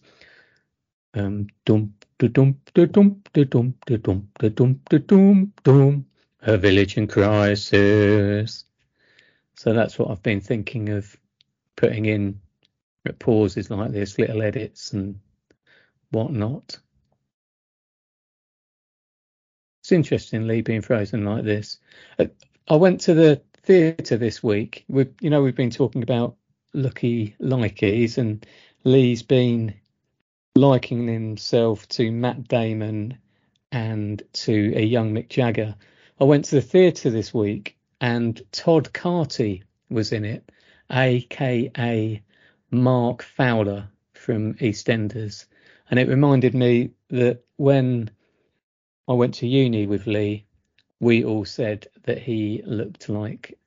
Um, 1.13 1.49
dum 1.65 1.95
da-dum, 2.19 2.61
da-dum, 2.73 3.23
da-dum, 3.33 3.75
da-dum, 3.87 4.29
da-dum, 4.39 4.81
da-dum, 4.89 5.53
dum. 5.63 6.07
A 6.47 6.59
village 6.59 6.99
in 6.99 7.07
crisis. 7.07 8.65
So 9.55 9.73
that's 9.73 9.99
what 9.99 10.11
I've 10.11 10.23
been 10.23 10.43
thinking 10.43 10.91
of 10.91 11.17
putting 11.75 12.05
in 12.05 12.41
pauses 13.19 13.71
like 13.71 13.93
this, 13.93 14.19
little 14.19 14.43
edits 14.43 14.93
and 14.93 15.21
whatnot. 16.11 16.79
It's 19.83 19.93
interesting, 19.93 20.47
Lee 20.47 20.61
being 20.61 20.83
frozen 20.83 21.25
like 21.25 21.45
this. 21.45 21.79
Uh, 22.19 22.27
I 22.69 22.77
went 22.77 23.01
to 23.03 23.15
the 23.15 23.41
theatre 23.63 24.17
this 24.17 24.43
week. 24.43 24.85
We, 24.89 25.07
you 25.21 25.31
know, 25.31 25.43
we've 25.43 25.57
been 25.57 25.71
talking 25.71 26.03
about 26.03 26.37
lucky 26.75 27.37
likeys, 27.41 28.19
and 28.19 28.47
Lee's 28.85 29.23
been 29.23 29.75
likening 30.55 31.09
himself 31.09 31.89
to 31.89 32.11
Matt 32.13 32.49
Damon 32.49 33.19
and 33.73 34.23
to 34.35 34.73
a 34.77 34.83
young 34.83 35.15
Mick 35.15 35.29
Jagger. 35.29 35.75
I 36.21 36.25
went 36.25 36.45
to 36.47 36.55
the 36.55 36.63
theatre 36.63 37.11
this 37.11 37.35
week, 37.35 37.77
and 38.01 38.41
Todd 38.53 38.93
Carty 38.93 39.65
was 39.91 40.13
in 40.13 40.25
it, 40.25 40.49
aka 40.89 42.23
Mark 42.71 43.23
Fowler 43.23 43.89
from 44.13 44.55
EastEnders, 44.55 45.47
and 45.91 45.99
it 45.99 46.07
reminded 46.07 46.55
me 46.55 46.93
that 47.09 47.43
when 47.57 48.11
I 49.09 49.15
went 49.15 49.35
to 49.35 49.49
uni 49.49 49.87
with 49.87 50.07
Lee, 50.07 50.45
we 51.01 51.25
all 51.25 51.45
said 51.45 51.89
that 52.05 52.19
he 52.19 52.63
looked 52.65 53.09
like 53.09 53.59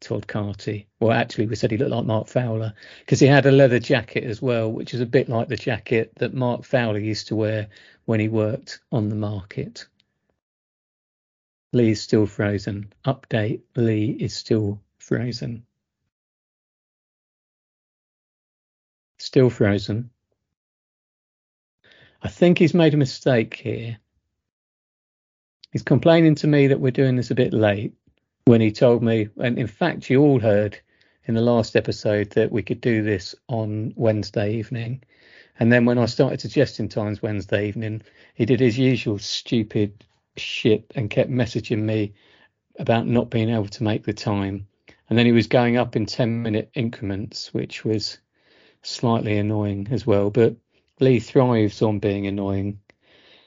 Todd 0.00 0.26
Carty. 0.26 0.86
Well, 1.00 1.12
actually, 1.12 1.46
we 1.46 1.56
said 1.56 1.70
he 1.70 1.78
looked 1.78 1.92
like 1.92 2.04
Mark 2.04 2.28
Fowler 2.28 2.74
because 3.00 3.18
he 3.18 3.26
had 3.26 3.46
a 3.46 3.50
leather 3.50 3.78
jacket 3.78 4.24
as 4.24 4.42
well, 4.42 4.70
which 4.70 4.92
is 4.92 5.00
a 5.00 5.06
bit 5.06 5.30
like 5.30 5.48
the 5.48 5.56
jacket 5.56 6.12
that 6.16 6.34
Mark 6.34 6.64
Fowler 6.64 6.98
used 6.98 7.28
to 7.28 7.34
wear 7.34 7.68
when 8.04 8.20
he 8.20 8.28
worked 8.28 8.80
on 8.92 9.08
the 9.08 9.16
market. 9.16 9.86
Lee 11.74 11.90
is 11.90 12.00
still 12.00 12.26
frozen. 12.26 12.92
Update 13.04 13.60
Lee 13.76 14.16
is 14.18 14.34
still 14.34 14.80
frozen. 14.98 15.66
Still 19.18 19.50
frozen. 19.50 20.10
I 22.22 22.28
think 22.28 22.58
he's 22.58 22.74
made 22.74 22.94
a 22.94 22.98
mistake 22.98 23.54
here 23.54 23.98
He's 25.74 25.82
complaining 25.82 26.36
to 26.36 26.46
me 26.46 26.68
that 26.68 26.78
we're 26.78 26.92
doing 26.92 27.16
this 27.16 27.32
a 27.32 27.34
bit 27.34 27.52
late 27.52 27.94
when 28.44 28.60
he 28.60 28.70
told 28.70 29.02
me, 29.02 29.28
and 29.38 29.58
in 29.58 29.66
fact, 29.66 30.08
you 30.08 30.22
all 30.22 30.38
heard 30.38 30.78
in 31.24 31.34
the 31.34 31.40
last 31.40 31.74
episode 31.74 32.30
that 32.30 32.52
we 32.52 32.62
could 32.62 32.80
do 32.80 33.02
this 33.02 33.34
on 33.48 33.92
Wednesday 33.96 34.54
evening. 34.54 35.02
And 35.58 35.72
then 35.72 35.84
when 35.84 35.98
I 35.98 36.06
started 36.06 36.40
suggesting 36.40 36.88
times 36.88 37.22
Wednesday 37.22 37.66
evening, 37.66 38.02
he 38.36 38.44
did 38.44 38.60
his 38.60 38.78
usual 38.78 39.18
stupid 39.18 40.04
shit 40.36 40.92
and 40.94 41.10
kept 41.10 41.30
messaging 41.30 41.82
me 41.82 42.14
about 42.78 43.06
not 43.06 43.30
being 43.30 43.50
able 43.50 43.68
to 43.68 43.84
make 43.84 44.04
the 44.04 44.12
time. 44.12 44.66
And 45.08 45.18
then 45.18 45.26
he 45.26 45.32
was 45.32 45.46
going 45.46 45.76
up 45.76 45.96
in 45.96 46.06
10 46.06 46.42
minute 46.42 46.70
increments, 46.74 47.52
which 47.52 47.84
was 47.84 48.18
slightly 48.82 49.38
annoying 49.38 49.88
as 49.90 50.06
well. 50.06 50.30
But 50.30 50.56
Lee 51.00 51.20
thrives 51.20 51.82
on 51.82 51.98
being 51.98 52.26
annoying. 52.26 52.80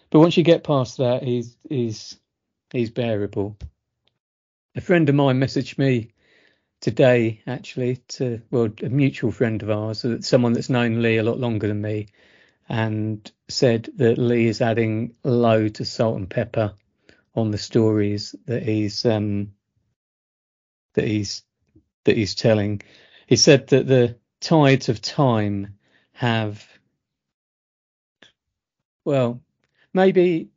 But 0.09 0.19
once 0.19 0.37
you 0.37 0.43
get 0.43 0.63
past 0.63 0.97
that, 0.97 1.23
he's 1.23 1.57
he's 1.69 2.17
he's 2.71 2.89
bearable. 2.89 3.57
A 4.75 4.81
friend 4.81 5.07
of 5.09 5.15
mine 5.15 5.39
messaged 5.39 5.77
me 5.77 6.11
today, 6.81 7.41
actually, 7.47 7.97
to 8.09 8.41
well, 8.51 8.69
a 8.83 8.89
mutual 8.89 9.31
friend 9.31 9.61
of 9.63 9.69
ours, 9.69 10.05
someone 10.21 10.53
that's 10.53 10.69
known 10.69 11.01
Lee 11.01 11.17
a 11.17 11.23
lot 11.23 11.39
longer 11.39 11.67
than 11.67 11.81
me, 11.81 12.07
and 12.69 13.29
said 13.49 13.89
that 13.95 14.17
Lee 14.17 14.47
is 14.47 14.61
adding 14.61 15.15
loads 15.23 15.79
of 15.79 15.87
salt 15.87 16.17
and 16.17 16.29
pepper 16.29 16.73
on 17.35 17.51
the 17.51 17.57
stories 17.57 18.35
that 18.45 18.63
he's 18.63 19.05
um, 19.05 19.53
that 20.93 21.05
he's 21.05 21.43
that 22.03 22.17
he's 22.17 22.35
telling. 22.35 22.81
He 23.27 23.35
said 23.35 23.67
that 23.67 23.87
the 23.87 24.17
tides 24.39 24.89
of 24.89 25.01
time 25.01 25.77
have 26.13 26.67
well 29.05 29.41
maybe 29.93 30.49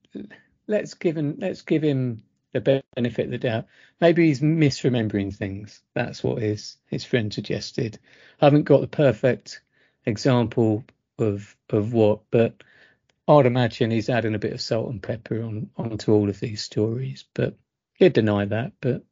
let's 0.66 0.94
give 0.94 1.16
him 1.16 1.36
let's 1.38 1.62
give 1.62 1.82
him 1.82 2.22
the 2.52 2.82
benefit 2.96 3.26
of 3.26 3.30
the 3.30 3.38
doubt. 3.38 3.66
Maybe 4.00 4.26
he's 4.26 4.40
misremembering 4.40 5.34
things. 5.34 5.82
That's 5.94 6.24
what 6.24 6.42
his 6.42 6.76
his 6.86 7.04
friend 7.04 7.32
suggested. 7.32 7.98
I 8.40 8.46
haven't 8.46 8.64
got 8.64 8.80
the 8.80 8.88
perfect 8.88 9.60
example 10.06 10.84
of 11.18 11.54
of 11.68 11.92
what, 11.92 12.22
but 12.30 12.62
I'd 13.38 13.46
imagine 13.46 13.90
he's 13.90 14.08
adding 14.08 14.34
a 14.34 14.38
bit 14.38 14.52
of 14.52 14.60
salt 14.60 14.90
and 14.90 15.02
pepper 15.02 15.42
on 15.42 15.70
onto 15.76 16.12
all 16.12 16.28
of 16.28 16.40
these 16.40 16.62
stories. 16.62 17.24
But 17.34 17.56
he'd 17.94 18.12
deny 18.12 18.44
that. 18.46 18.72
But 18.80 19.04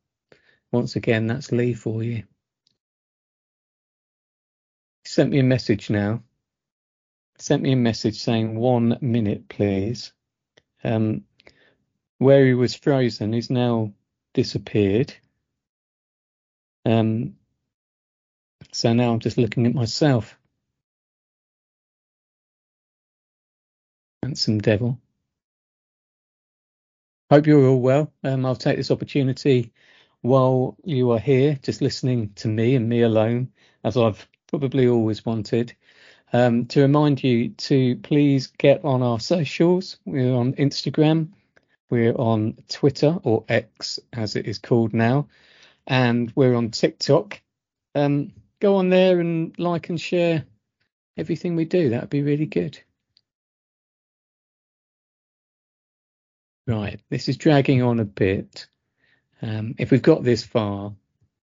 once 0.72 0.96
again, 0.96 1.26
that's 1.26 1.52
Lee 1.52 1.74
for 1.74 2.02
you. 2.02 2.24
He 5.04 5.08
sent 5.08 5.30
me 5.30 5.38
a 5.38 5.44
message 5.44 5.88
now 5.90 6.22
sent 7.38 7.62
me 7.62 7.72
a 7.72 7.76
message 7.76 8.18
saying 8.18 8.58
one 8.58 8.98
minute, 9.00 9.48
please. 9.48 10.12
Um, 10.82 11.24
where 12.18 12.44
he 12.44 12.54
was 12.54 12.74
frozen, 12.74 13.32
he's 13.32 13.50
now 13.50 13.92
disappeared. 14.34 15.14
Um, 16.84 17.34
so 18.72 18.92
now 18.92 19.12
I'm 19.12 19.20
just 19.20 19.38
looking 19.38 19.66
at 19.66 19.74
myself. 19.74 20.36
Handsome 24.28 24.58
devil. 24.58 25.00
Hope 27.30 27.46
you're 27.46 27.66
all 27.66 27.80
well. 27.80 28.12
Um, 28.22 28.44
I'll 28.44 28.56
take 28.56 28.76
this 28.76 28.90
opportunity 28.90 29.72
while 30.20 30.76
you 30.84 31.12
are 31.12 31.18
here, 31.18 31.58
just 31.62 31.80
listening 31.80 32.34
to 32.34 32.48
me 32.48 32.74
and 32.74 32.86
me 32.86 33.00
alone, 33.00 33.50
as 33.84 33.96
I've 33.96 34.28
probably 34.46 34.86
always 34.86 35.24
wanted. 35.24 35.74
Um, 36.30 36.66
to 36.66 36.82
remind 36.82 37.24
you 37.24 37.48
to 37.48 37.96
please 37.96 38.48
get 38.48 38.84
on 38.84 39.02
our 39.02 39.18
socials. 39.18 39.96
We're 40.04 40.34
on 40.34 40.52
Instagram, 40.52 41.28
we're 41.88 42.12
on 42.12 42.58
Twitter 42.68 43.18
or 43.22 43.46
X 43.48 43.98
as 44.12 44.36
it 44.36 44.46
is 44.46 44.58
called 44.58 44.92
now, 44.92 45.28
and 45.86 46.30
we're 46.36 46.54
on 46.54 46.70
TikTok. 46.70 47.40
Um, 47.94 48.34
go 48.60 48.76
on 48.76 48.90
there 48.90 49.20
and 49.20 49.58
like 49.58 49.88
and 49.88 49.98
share 49.98 50.44
everything 51.16 51.56
we 51.56 51.64
do. 51.64 51.88
That 51.88 52.02
would 52.02 52.10
be 52.10 52.22
really 52.22 52.44
good. 52.44 52.78
Right, 56.68 57.00
this 57.08 57.30
is 57.30 57.38
dragging 57.38 57.82
on 57.82 57.98
a 57.98 58.04
bit. 58.04 58.66
Um, 59.40 59.74
if 59.78 59.90
we've 59.90 60.02
got 60.02 60.22
this 60.22 60.44
far 60.44 60.92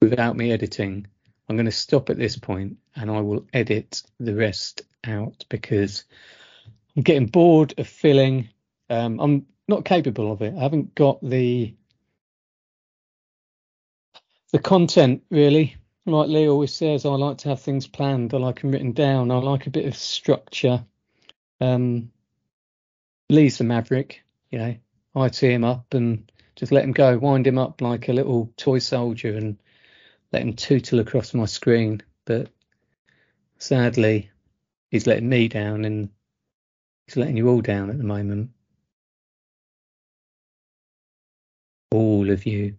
without 0.01 0.36
me 0.36 0.51
editing, 0.51 1.08
I'm 1.48 1.56
going 1.56 1.65
to 1.65 1.72
stop 1.72 2.10
at 2.10 2.18
this 2.18 2.38
point 2.38 2.75
and 2.94 3.10
I 3.10 3.22
will 3.22 3.48
edit 3.53 4.03
the 4.20 4.36
rest 4.36 4.82
out 5.06 5.46
because 5.48 6.03
I'm 6.98 7.03
getting 7.03 7.27
bored 7.27 7.74
of 7.77 7.88
filling. 7.88 8.50
Um, 8.89 9.22
I'm 9.22 9.46
not 9.65 9.86
capable 9.86 10.30
of 10.30 10.42
it. 10.42 10.56
I 10.58 10.60
haven't 10.60 10.94
got 10.94 11.22
the 11.24 11.74
the 14.51 14.60
content 14.60 15.24
really. 15.30 15.77
Like 16.06 16.27
Lee 16.27 16.50
always 16.50 16.74
says, 16.74 17.06
I 17.06 17.12
like 17.12 17.38
to 17.39 17.50
have 17.50 17.62
things 17.62 17.88
planned. 17.88 18.34
I 18.34 18.39
like 18.39 18.60
them 18.60 18.72
written 18.72 18.92
down. 18.92 19.32
I 19.32 19.36
like 19.36 19.68
a 19.68 19.72
bit 19.72 19.86
of 19.86 19.96
structure. 19.96 20.84
Um, 21.62 22.12
Lee's 23.30 23.58
the 23.58 23.63
maverick, 23.63 24.22
you 24.51 24.60
know. 24.60 24.75
I 25.15 25.29
tee 25.29 25.51
him 25.51 25.63
up 25.63 25.93
and 25.93 26.32
just 26.55 26.72
let 26.72 26.84
him 26.84 26.91
go, 26.91 27.17
wind 27.17 27.46
him 27.46 27.58
up 27.58 27.82
like 27.82 28.08
a 28.10 28.13
little 28.13 28.51
toy 28.58 28.79
soldier 28.79 29.36
and 29.36 29.58
let 30.32 30.41
him 30.41 30.53
tootle 30.53 31.00
across 31.00 31.34
my 31.34 31.46
screen. 31.46 32.01
But 32.25 32.50
sadly, 33.60 34.32
he's 34.89 35.08
letting 35.08 35.29
me 35.29 35.48
down 35.48 35.86
and 35.86 36.10
he's 37.05 37.17
letting 37.17 37.38
you 37.38 37.48
all 37.50 37.62
down 37.62 37.89
at 37.89 37.98
the 37.98 38.03
moment. 38.03 38.51
All 41.91 42.29
of 42.32 42.46
you. 42.46 42.77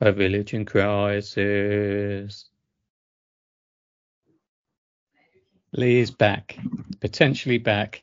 A 0.00 0.10
village 0.10 0.54
in 0.54 0.64
crisis. 0.64 2.51
Lee 5.72 6.00
is 6.00 6.10
back, 6.10 6.58
potentially 7.00 7.58
back. 7.58 8.02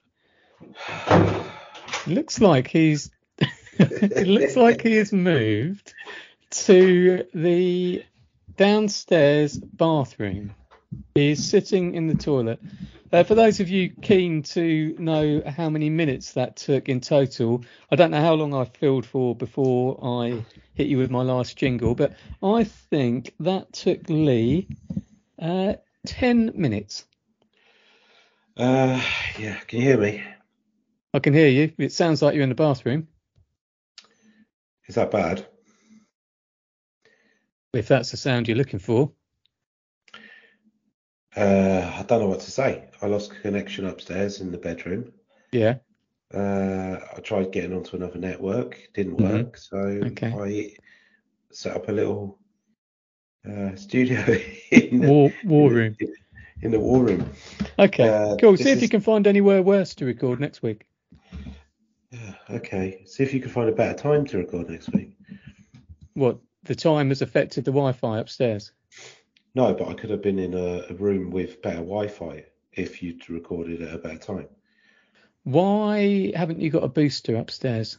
looks 2.07 2.41
like 2.41 2.67
he's 2.67 3.11
it 3.79 4.27
looks 4.27 4.55
like 4.55 4.81
he 4.81 4.95
has 4.95 5.13
moved 5.13 5.93
to 6.49 7.25
the 7.33 8.03
downstairs 8.57 9.57
bathroom. 9.57 10.53
He's 11.13 11.47
sitting 11.47 11.93
in 11.93 12.07
the 12.07 12.15
toilet. 12.15 12.59
Uh, 13.11 13.23
for 13.23 13.35
those 13.35 13.59
of 13.59 13.69
you 13.69 13.89
keen 13.89 14.43
to 14.43 14.95
know 14.99 15.41
how 15.45 15.69
many 15.69 15.89
minutes 15.89 16.33
that 16.33 16.57
took 16.57 16.89
in 16.89 17.01
total, 17.01 17.63
I 17.91 17.95
don't 17.95 18.11
know 18.11 18.21
how 18.21 18.33
long 18.33 18.53
I 18.53 18.65
filled 18.65 19.05
for 19.05 19.35
before 19.35 19.99
I 20.03 20.43
hit 20.75 20.87
you 20.87 20.97
with 20.97 21.09
my 21.09 21.23
last 21.23 21.57
jingle, 21.57 21.95
but 21.95 22.13
I 22.43 22.63
think 22.63 23.33
that 23.39 23.73
took 23.73 24.09
Lee 24.09 24.67
uh, 25.39 25.73
10 26.05 26.51
minutes. 26.55 27.05
Uh, 28.59 29.01
yeah, 29.39 29.57
can 29.67 29.79
you 29.79 29.85
hear 29.85 29.97
me? 29.97 30.21
I 31.13 31.19
can 31.19 31.33
hear 31.33 31.47
you. 31.47 31.71
It 31.77 31.93
sounds 31.93 32.21
like 32.21 32.33
you're 32.35 32.43
in 32.43 32.49
the 32.49 32.55
bathroom. 32.55 33.07
Is 34.87 34.95
that 34.95 35.11
bad? 35.11 35.45
If 37.73 37.87
that's 37.87 38.11
the 38.11 38.17
sound 38.17 38.49
you're 38.49 38.57
looking 38.57 38.79
for. 38.79 39.13
Uh, 41.37 41.89
I 41.99 42.03
don't 42.03 42.19
know 42.19 42.27
what 42.27 42.41
to 42.41 42.51
say. 42.51 42.89
I 43.01 43.05
lost 43.05 43.31
connection 43.41 43.85
upstairs 43.85 44.41
in 44.41 44.51
the 44.51 44.57
bedroom. 44.57 45.13
Yeah. 45.53 45.75
Uh, 46.33 46.97
I 47.15 47.19
tried 47.21 47.53
getting 47.53 47.73
onto 47.73 47.95
another 47.95 48.19
network, 48.19 48.89
didn't 48.93 49.15
Mhm. 49.17 49.45
work. 49.45 49.57
So 49.57 49.77
Okay. 49.77 50.33
I 50.35 50.75
set 51.51 51.77
up 51.77 51.87
a 51.87 51.93
little 51.93 52.37
uh, 53.49 53.75
studio 53.75 54.19
in 54.71 54.99
War, 54.99 55.31
war 55.43 55.71
room. 55.71 55.95
in 55.99 56.13
the 56.61 56.79
war 56.79 57.03
room. 57.03 57.29
Okay. 57.77 58.09
Uh, 58.09 58.35
cool. 58.37 58.57
See 58.57 58.69
if 58.69 58.81
you 58.81 58.89
can 58.89 59.01
find 59.01 59.27
anywhere 59.27 59.61
worse 59.61 59.95
to 59.95 60.05
record 60.05 60.39
next 60.39 60.61
week. 60.61 60.87
Yeah, 62.11 62.33
okay. 62.49 63.03
See 63.05 63.23
if 63.23 63.33
you 63.33 63.39
can 63.39 63.51
find 63.51 63.69
a 63.69 63.73
better 63.73 63.97
time 63.97 64.25
to 64.27 64.37
record 64.37 64.69
next 64.69 64.91
week. 64.93 65.17
What? 66.13 66.39
The 66.63 66.75
time 66.75 67.09
has 67.09 67.21
affected 67.21 67.65
the 67.65 67.71
Wi 67.71 67.93
Fi 67.93 68.19
upstairs. 68.19 68.73
No, 69.55 69.73
but 69.73 69.87
I 69.87 69.93
could 69.93 70.09
have 70.09 70.21
been 70.21 70.39
in 70.39 70.53
a, 70.53 70.83
a 70.89 70.93
room 70.93 71.31
with 71.31 71.61
better 71.61 71.77
Wi-Fi 71.77 72.45
if 72.73 73.01
you'd 73.01 73.29
recorded 73.29 73.81
at 73.81 73.93
a 73.93 73.97
better 73.97 74.17
time. 74.17 74.47
Why 75.43 76.31
haven't 76.35 76.61
you 76.61 76.69
got 76.69 76.83
a 76.83 76.87
booster 76.87 77.35
upstairs? 77.35 77.97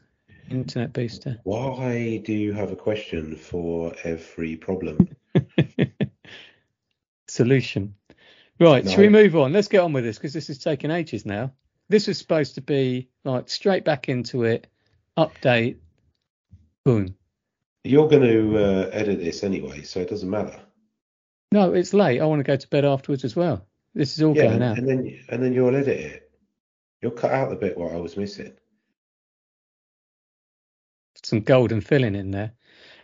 Internet 0.49 0.93
booster. 0.93 1.38
Why 1.45 2.23
do 2.25 2.33
you 2.33 2.52
have 2.52 2.73
a 2.73 2.76
question 2.76 3.37
for 3.37 3.95
every 4.05 4.57
problem? 4.57 5.09
Solution. 7.29 7.95
Right, 8.61 8.85
No. 8.85 8.90
shall 8.90 9.00
we 9.00 9.09
move 9.09 9.35
on? 9.37 9.52
Let's 9.55 9.69
get 9.69 9.81
on 9.81 9.93
with 9.95 10.05
this 10.05 10.19
because 10.19 10.35
this 10.35 10.50
is 10.50 10.59
taking 10.59 10.90
ages 10.90 11.25
now. 11.25 11.52
This 11.88 12.07
was 12.07 12.19
supposed 12.19 12.55
to 12.57 12.61
be 12.61 13.09
like 13.25 13.49
straight 13.49 13.85
back 13.85 14.09
into 14.09 14.45
it, 14.45 14.67
update, 15.17 15.79
boom. 16.85 17.17
You're 17.85 18.09
going 18.09 18.23
to 18.23 18.59
uh, 18.59 18.90
edit 18.93 19.19
this 19.19 19.43
anyway, 19.43 19.83
so 19.83 20.00
it 20.00 20.11
doesn't 20.11 20.29
matter. 20.29 20.61
No, 21.52 21.73
it's 21.73 21.95
late. 21.95 22.21
I 22.21 22.26
want 22.26 22.40
to 22.40 22.45
go 22.45 22.55
to 22.57 22.69
bed 22.69 22.85
afterwards 22.85 23.25
as 23.25 23.35
well. 23.35 23.67
This 23.95 24.17
is 24.17 24.23
all 24.23 24.37
Yeah, 24.37 24.49
going 24.49 24.62
out. 24.62 24.79
and 24.79 24.87
then 24.87 25.19
and 25.31 25.43
then 25.43 25.52
you'll 25.55 25.75
edit 25.75 25.88
it. 25.99 26.31
You'll 27.00 27.11
cut 27.12 27.33
out 27.33 27.49
the 27.50 27.57
bit 27.57 27.79
what 27.79 27.93
I 27.93 27.97
was 27.97 28.17
missing. 28.17 28.52
Some 31.25 31.40
golden 31.40 31.81
filling 31.81 32.14
in 32.14 32.31
there. 32.31 32.52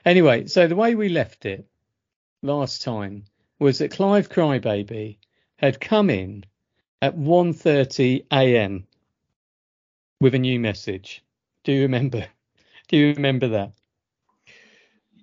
Anyway, 0.04 0.46
so 0.46 0.68
the 0.68 0.76
way 0.76 0.94
we 0.94 1.08
left 1.08 1.44
it 1.46 1.66
last 2.42 2.82
time 2.82 3.24
was 3.58 3.78
that 3.78 3.90
Clive 3.90 4.28
Crybaby 4.28 5.18
had 5.56 5.80
come 5.80 6.10
in 6.10 6.44
at 7.02 7.16
1:30 7.16 8.24
a.m. 8.32 8.86
with 10.20 10.34
a 10.34 10.38
new 10.38 10.58
message. 10.60 11.22
Do 11.64 11.72
you 11.72 11.82
remember? 11.82 12.26
Do 12.88 12.96
you 12.96 13.14
remember 13.14 13.48
that? 13.48 13.72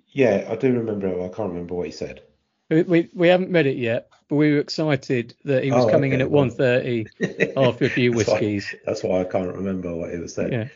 Yeah, 0.08 0.46
I 0.50 0.54
do 0.56 0.72
remember. 0.72 1.08
I 1.22 1.28
can't 1.28 1.48
remember 1.50 1.74
what 1.74 1.86
he 1.86 1.92
said. 1.92 2.22
We 2.70 2.82
we, 2.82 3.10
we 3.14 3.28
haven't 3.28 3.52
read 3.52 3.66
it 3.66 3.76
yet, 3.78 4.08
but 4.28 4.36
we 4.36 4.52
were 4.52 4.60
excited 4.60 5.34
that 5.44 5.64
he 5.64 5.72
was 5.72 5.84
Oh, 5.86 5.90
coming 5.90 6.12
in 6.12 6.20
at 6.20 6.30
well- 6.30 6.44
1:30 6.44 7.54
after 7.56 7.86
a 7.86 7.88
few 7.88 8.12
That's 8.12 8.28
why- 8.28 8.34
whiskies. 8.34 8.74
That's 8.86 9.02
why 9.02 9.20
I 9.20 9.24
can't 9.24 9.54
remember 9.54 9.94
what 9.94 10.10
it 10.10 10.20
was 10.20 10.34
said. 10.34 10.52
Yeah. 10.52 10.68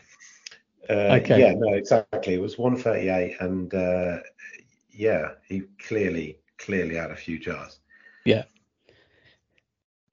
Uh, 0.89 1.17
Okay. 1.21 1.39
Yeah, 1.39 1.53
no, 1.55 1.73
exactly. 1.73 2.33
It 2.33 2.41
was 2.41 2.57
138, 2.57 3.37
and 3.39 3.71
uh, 3.73 4.17
yeah, 4.91 5.33
he 5.47 5.61
clearly, 5.87 6.39
clearly 6.57 6.95
had 6.95 7.11
a 7.11 7.15
few 7.15 7.37
jars. 7.37 7.79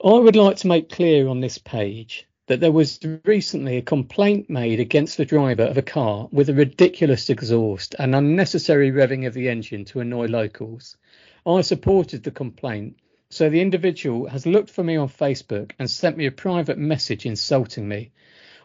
I 0.06 0.20
would 0.20 0.36
like 0.36 0.58
to 0.58 0.68
make 0.68 0.88
clear 0.88 1.26
on 1.26 1.40
this 1.40 1.58
page 1.58 2.28
that 2.47 2.60
there 2.60 2.71
was 2.71 3.00
recently 3.25 3.76
a 3.76 3.82
complaint 3.82 4.49
made 4.49 4.78
against 4.78 5.16
the 5.16 5.25
driver 5.25 5.64
of 5.64 5.76
a 5.76 5.82
car 5.82 6.28
with 6.30 6.49
a 6.49 6.54
ridiculous 6.54 7.28
exhaust 7.28 7.97
and 7.99 8.14
unnecessary 8.14 8.92
revving 8.92 9.26
of 9.26 9.34
the 9.34 9.49
engine 9.49 9.84
to 9.86 9.99
annoy 9.99 10.26
locals. 10.26 10.97
I 11.45 11.60
supported 11.62 12.23
the 12.23 12.30
complaint, 12.30 13.00
so 13.30 13.50
the 13.50 13.60
individual 13.60 14.28
has 14.28 14.47
looked 14.47 14.71
for 14.71 14.84
me 14.84 14.95
on 14.95 15.08
Facebook 15.08 15.73
and 15.76 15.90
sent 15.90 16.16
me 16.16 16.26
a 16.26 16.30
private 16.30 16.78
message 16.78 17.26
insulting 17.26 17.88
me. 17.88 18.12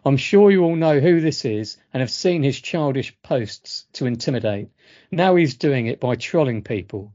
I'm 0.06 0.18
sure 0.18 0.52
you 0.52 0.64
all 0.64 0.76
know 0.76 1.00
who 1.00 1.22
this 1.22 1.44
is 1.44 1.78
and 1.92 2.02
have 2.02 2.12
seen 2.12 2.44
his 2.44 2.62
childish 2.62 3.20
posts 3.24 3.88
to 3.94 4.06
intimidate. 4.06 4.70
Now 5.10 5.36
he's 5.38 5.56
doing 5.56 5.88
it 5.88 6.00
by 6.00 6.18
trolling 6.18 6.62
people. 6.62 7.12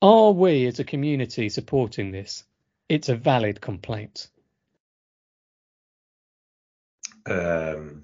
Are 0.00 0.32
we 0.32 0.66
as 0.66 0.80
a 0.80 0.84
community 0.84 1.48
supporting 1.48 2.10
this? 2.10 2.42
It's 2.92 3.08
a 3.08 3.16
valid 3.16 3.58
complaint. 3.58 4.28
Um, 7.24 8.02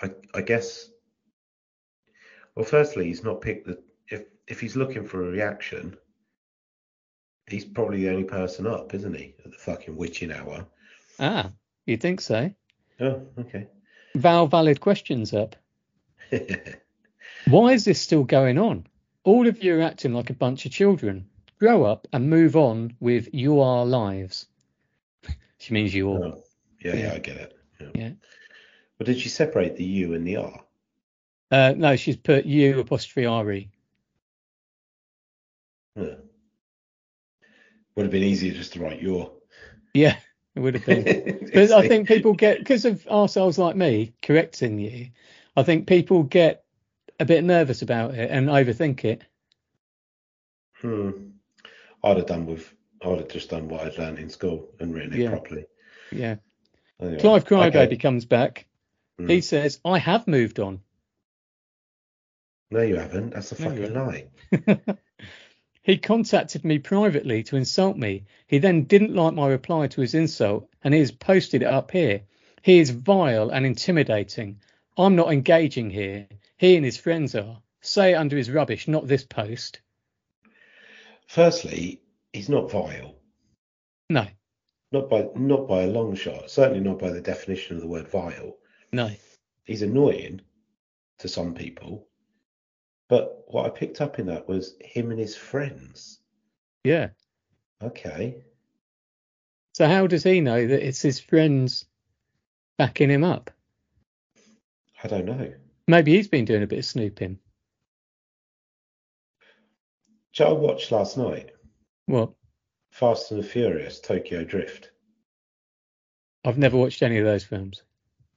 I, 0.00 0.12
I 0.32 0.40
guess. 0.40 0.88
Well, 2.54 2.64
firstly, 2.64 3.08
he's 3.08 3.22
not 3.22 3.42
picked 3.42 3.66
the. 3.66 3.82
If 4.08 4.22
if 4.48 4.58
he's 4.58 4.74
looking 4.74 5.06
for 5.06 5.22
a 5.22 5.30
reaction, 5.30 5.98
he's 7.46 7.66
probably 7.66 7.98
the 7.98 8.08
only 8.08 8.24
person 8.24 8.66
up, 8.66 8.94
isn't 8.94 9.14
he? 9.14 9.34
At 9.44 9.50
the 9.50 9.58
fucking 9.58 9.94
witching 9.94 10.32
hour. 10.32 10.64
Ah, 11.18 11.50
you 11.84 11.98
think 11.98 12.22
so? 12.22 12.50
Oh, 13.00 13.26
okay. 13.38 13.66
Val 14.14 14.46
valid 14.46 14.80
questions 14.80 15.34
up. 15.34 15.56
Why 17.48 17.72
is 17.72 17.84
this 17.84 18.00
still 18.00 18.24
going 18.24 18.56
on? 18.56 18.86
All 19.24 19.46
of 19.46 19.62
you 19.62 19.78
are 19.78 19.82
acting 19.82 20.14
like 20.14 20.30
a 20.30 20.40
bunch 20.44 20.64
of 20.64 20.72
children. 20.72 21.28
Grow 21.60 21.84
up 21.84 22.08
and 22.12 22.30
move 22.30 22.56
on 22.56 22.96
with 23.00 23.28
your 23.34 23.84
lives. 23.84 24.48
she 25.58 25.74
means 25.74 25.94
you 25.94 26.08
all. 26.08 26.24
Oh, 26.24 26.42
yeah, 26.82 26.94
yeah, 26.94 27.02
Yeah. 27.02 27.12
I 27.12 27.18
get 27.18 27.36
it. 27.36 27.58
Yeah. 27.78 27.88
Yeah. 27.94 28.10
But 28.96 29.06
did 29.06 29.20
she 29.20 29.28
separate 29.28 29.76
the 29.76 29.84
U 29.84 30.14
and 30.14 30.26
the 30.26 30.36
R? 30.36 30.60
Uh, 31.50 31.74
no, 31.76 31.96
she's 31.96 32.16
put 32.16 32.46
you 32.46 32.80
apostrophe 32.80 33.26
re. 33.26 33.70
Yeah. 35.96 36.14
Would 37.96 38.04
have 38.04 38.12
been 38.12 38.22
easier 38.22 38.54
just 38.54 38.72
to 38.74 38.80
write 38.80 39.02
your. 39.02 39.32
Yeah, 39.92 40.16
it 40.54 40.60
would 40.60 40.74
have 40.74 40.86
been. 40.86 41.48
But 41.52 41.72
I 41.72 41.88
think 41.88 42.06
people 42.06 42.32
get 42.32 42.58
because 42.58 42.84
of 42.84 43.04
ourselves 43.08 43.58
like 43.58 43.74
me 43.74 44.14
correcting 44.22 44.78
you. 44.78 45.08
I 45.56 45.64
think 45.64 45.88
people 45.88 46.22
get 46.22 46.64
a 47.18 47.24
bit 47.24 47.42
nervous 47.42 47.82
about 47.82 48.14
it 48.14 48.30
and 48.30 48.48
overthink 48.48 49.04
it. 49.04 49.22
Hmm. 50.74 51.29
I'd 52.02 52.16
have 52.16 52.26
done 52.26 52.46
with. 52.46 52.72
I 53.02 53.08
would 53.08 53.20
have 53.20 53.28
just 53.28 53.50
done 53.50 53.68
what 53.68 53.80
I'd 53.82 53.98
learned 53.98 54.18
in 54.18 54.28
school 54.28 54.68
and 54.78 54.94
written 54.94 55.14
it 55.14 55.20
Yeah. 55.20 55.30
properly. 55.30 55.64
Yeah. 56.12 56.36
Anyway, 57.00 57.18
Clive 57.20 57.44
Crybaby 57.46 57.76
okay. 57.86 57.96
comes 57.96 58.26
back. 58.26 58.66
Hmm. 59.18 59.28
He 59.28 59.40
says, 59.40 59.80
"I 59.84 59.98
have 59.98 60.26
moved 60.28 60.60
on." 60.60 60.80
No, 62.70 62.82
you 62.82 62.96
haven't. 62.96 63.30
That's 63.30 63.52
a 63.52 63.62
No, 63.62 63.70
fucking 63.70 63.94
lie. 63.94 64.96
he 65.82 65.98
contacted 65.98 66.64
me 66.64 66.78
privately 66.78 67.42
to 67.44 67.56
insult 67.56 67.96
me. 67.96 68.24
He 68.46 68.58
then 68.58 68.84
didn't 68.84 69.14
like 69.14 69.34
my 69.34 69.48
reply 69.48 69.88
to 69.88 70.00
his 70.00 70.14
insult 70.14 70.68
and 70.84 70.94
he 70.94 71.00
has 71.00 71.10
posted 71.10 71.62
it 71.62 71.68
up 71.68 71.90
here. 71.90 72.22
He 72.62 72.78
is 72.78 72.90
vile 72.90 73.50
and 73.50 73.66
intimidating. 73.66 74.60
I'm 74.96 75.16
not 75.16 75.32
engaging 75.32 75.90
here. 75.90 76.28
He 76.58 76.76
and 76.76 76.84
his 76.84 76.96
friends 76.98 77.34
are. 77.34 77.60
Say 77.80 78.12
it 78.12 78.16
under 78.16 78.36
his 78.36 78.50
rubbish, 78.50 78.86
not 78.86 79.08
this 79.08 79.24
post. 79.24 79.80
Firstly, 81.30 82.02
he's 82.32 82.48
not 82.48 82.68
vile. 82.72 83.14
No, 84.08 84.26
Not 84.90 85.08
by 85.08 85.28
not 85.36 85.68
by 85.68 85.82
a 85.82 85.86
long 85.86 86.16
shot. 86.16 86.50
Certainly 86.50 86.80
not 86.80 86.98
by 86.98 87.10
the 87.10 87.20
definition 87.20 87.76
of 87.76 87.82
the 87.82 87.88
word 87.88 88.08
vile. 88.08 88.56
no. 88.92 89.10
He's 89.62 89.82
annoying 89.82 90.40
to 91.20 91.28
some 91.28 91.54
people. 91.54 92.08
But 93.08 93.44
what 93.46 93.64
I 93.64 93.68
picked 93.68 94.00
up 94.00 94.18
in 94.18 94.26
that 94.26 94.48
was 94.48 94.74
him 94.80 95.12
and 95.12 95.20
his 95.20 95.36
friends. 95.36 96.18
Yeah. 96.82 97.10
Okay. 97.80 98.42
So 99.74 99.86
how 99.86 100.08
does 100.08 100.24
he 100.24 100.40
know 100.40 100.66
that 100.66 100.84
it's 100.84 101.00
his 101.00 101.20
friends 101.20 101.84
backing 102.76 103.08
him 103.10 103.22
up? 103.22 103.52
I 105.04 105.06
don't 105.06 105.26
know. 105.26 105.52
Maybe 105.86 106.16
he's 106.16 106.26
been 106.26 106.44
doing 106.44 106.64
a 106.64 106.66
bit 106.66 106.80
of 106.80 106.84
snooping. 106.84 107.38
So 110.40 110.48
I 110.48 110.52
watched 110.52 110.90
last 110.90 111.18
night 111.18 111.50
What? 112.06 112.30
Fast 112.92 113.30
and 113.30 113.42
the 113.42 113.46
Furious 113.46 114.00
Tokyo 114.00 114.42
Drift. 114.42 114.90
I've 116.46 116.56
never 116.56 116.78
watched 116.78 117.02
any 117.02 117.18
of 117.18 117.26
those 117.26 117.44
films. 117.44 117.82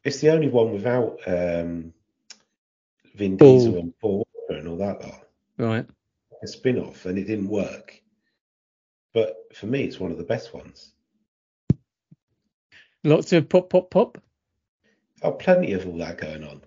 It's 0.04 0.20
the 0.20 0.30
only 0.32 0.50
one 0.50 0.74
without 0.74 1.18
um, 1.26 1.94
Vin 3.16 3.38
Paul. 3.38 3.58
Diesel 3.58 3.78
and 3.78 3.98
Paul 4.02 4.28
Walker 4.36 4.60
and 4.60 4.68
all 4.68 4.76
that 4.80 5.02
lot. 5.02 5.28
Right. 5.58 5.86
A 6.44 6.48
spin 6.48 6.78
off, 6.78 7.06
and 7.06 7.18
it 7.18 7.24
didn't 7.24 7.48
work. 7.48 8.02
but 9.13 9.38
for 9.56 9.68
me, 9.68 9.84
it's 9.86 9.98
one 9.98 10.12
of 10.12 10.18
the 10.18 10.26
best 10.26 10.54
ones. 10.54 10.92
Lots 13.06 13.32
of 13.32 13.48
pop, 13.48 13.70
pop, 13.70 13.89
pop. 13.89 14.18
Oh, 15.22 15.32
plenty 15.32 15.72
of 15.72 15.88
all 15.88 15.98
that 16.00 16.18
going 16.18 16.44
on. 16.44 16.60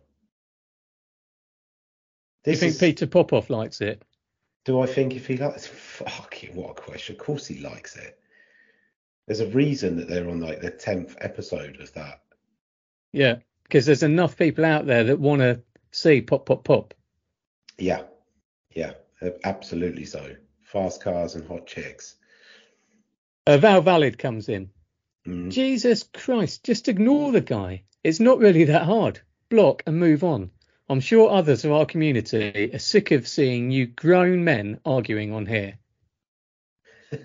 Do 2.45 2.53
you 2.53 2.57
think 2.57 2.71
is- 2.71 2.79
Peter 2.79 3.07
Popoff 3.07 3.51
likes 3.51 3.83
it? 3.83 4.03
Do 4.67 4.81
I 4.81 4.87
think 4.87 5.15
if 5.15 5.29
he 5.29 5.37
likes? 5.37 5.67
Fucking 5.67 6.55
what 6.57 6.73
a 6.73 6.75
question! 6.75 7.15
Of 7.15 7.21
course 7.21 7.47
he 7.47 7.61
likes 7.61 7.97
it. 7.97 8.19
There's 9.27 9.41
a 9.41 9.47
reason 9.47 9.97
that 9.97 10.09
they're 10.09 10.29
on 10.29 10.41
like 10.41 10.61
the 10.61 10.71
tenth 10.71 11.17
episode 11.21 11.81
of 11.81 11.93
that. 11.95 12.21
Yeah, 13.13 13.37
because 13.63 13.87
there's 13.87 14.03
enough 14.03 14.37
people 14.37 14.65
out 14.65 14.85
there 14.85 15.05
that 15.05 15.21
want 15.21 15.41
to 15.41 15.63
see 15.93 16.21
pop, 16.21 16.47
pop, 16.47 16.65
pop. 16.65 16.95
Yeah, 17.79 18.03
yeah, 18.75 18.95
absolutely 19.45 20.05
so. 20.05 20.35
Fast 20.65 21.01
cars 21.01 21.37
and 21.37 21.47
hot 21.47 21.69
chicks. 21.69 22.17
Uh, 23.47 23.59
Val 23.59 23.81
Valid 23.83 24.19
comes 24.19 24.49
in. 24.49 24.71
Mm. 25.29 25.53
Jesus 25.53 26.03
Christ, 26.03 26.65
just 26.65 26.89
ignore 26.89 27.31
the 27.31 27.41
guy. 27.41 27.85
It's 28.03 28.19
not 28.19 28.41
really 28.41 28.65
that 28.65 28.83
hard. 28.83 29.21
Block 29.49 29.85
and 29.87 29.97
move 29.97 30.25
on. 30.25 30.51
I'm 30.89 31.01
sure 31.01 31.31
others 31.31 31.65
of 31.65 31.73
our 31.73 31.85
community 31.87 32.71
are 32.73 32.79
sick 32.79 33.11
of 33.11 33.27
seeing 33.27 33.71
you 33.71 33.87
grown 33.87 34.45
men 34.45 34.81
arguing 34.85 35.33
on 35.33 35.47
here. 35.47 35.79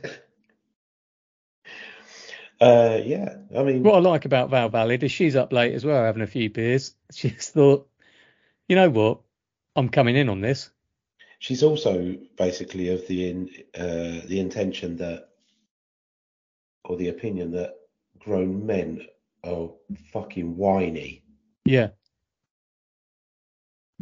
Uh, 2.60 3.02
yeah, 3.04 3.38
I 3.58 3.64
mean, 3.64 3.82
What 3.82 3.96
I 3.96 4.00
like 4.00 4.26
about 4.26 4.52
Val 4.52 4.70
Valid 4.70 5.02
is 5.04 5.12
she's 5.12 5.36
up 5.36 5.52
late 5.52 5.74
as 5.74 5.84
well, 5.84 6.04
having 6.04 6.22
a 6.22 6.28
few 6.28 6.48
beers. 6.48 6.94
She's 7.12 7.50
thought, 7.50 7.90
you 8.68 8.76
know 8.76 8.90
what? 8.92 9.22
I'm 9.76 9.90
coming 9.90 10.16
in 10.16 10.30
on 10.30 10.42
this. 10.42 10.70
she's 11.40 11.64
also 11.64 12.16
basically 12.38 12.90
of 12.90 13.08
the 13.08 13.30
in 13.32 13.50
uh, 13.74 14.22
the 14.28 14.40
intention 14.40 14.98
that, 14.98 15.30
or 16.86 16.98
the 16.98 17.10
opinion 17.10 17.50
that 17.54 17.74
grown 18.20 18.64
men 18.68 19.08
are 19.44 19.72
fucking 20.14 20.56
whiny. 20.56 21.24
Yeah. 21.66 21.90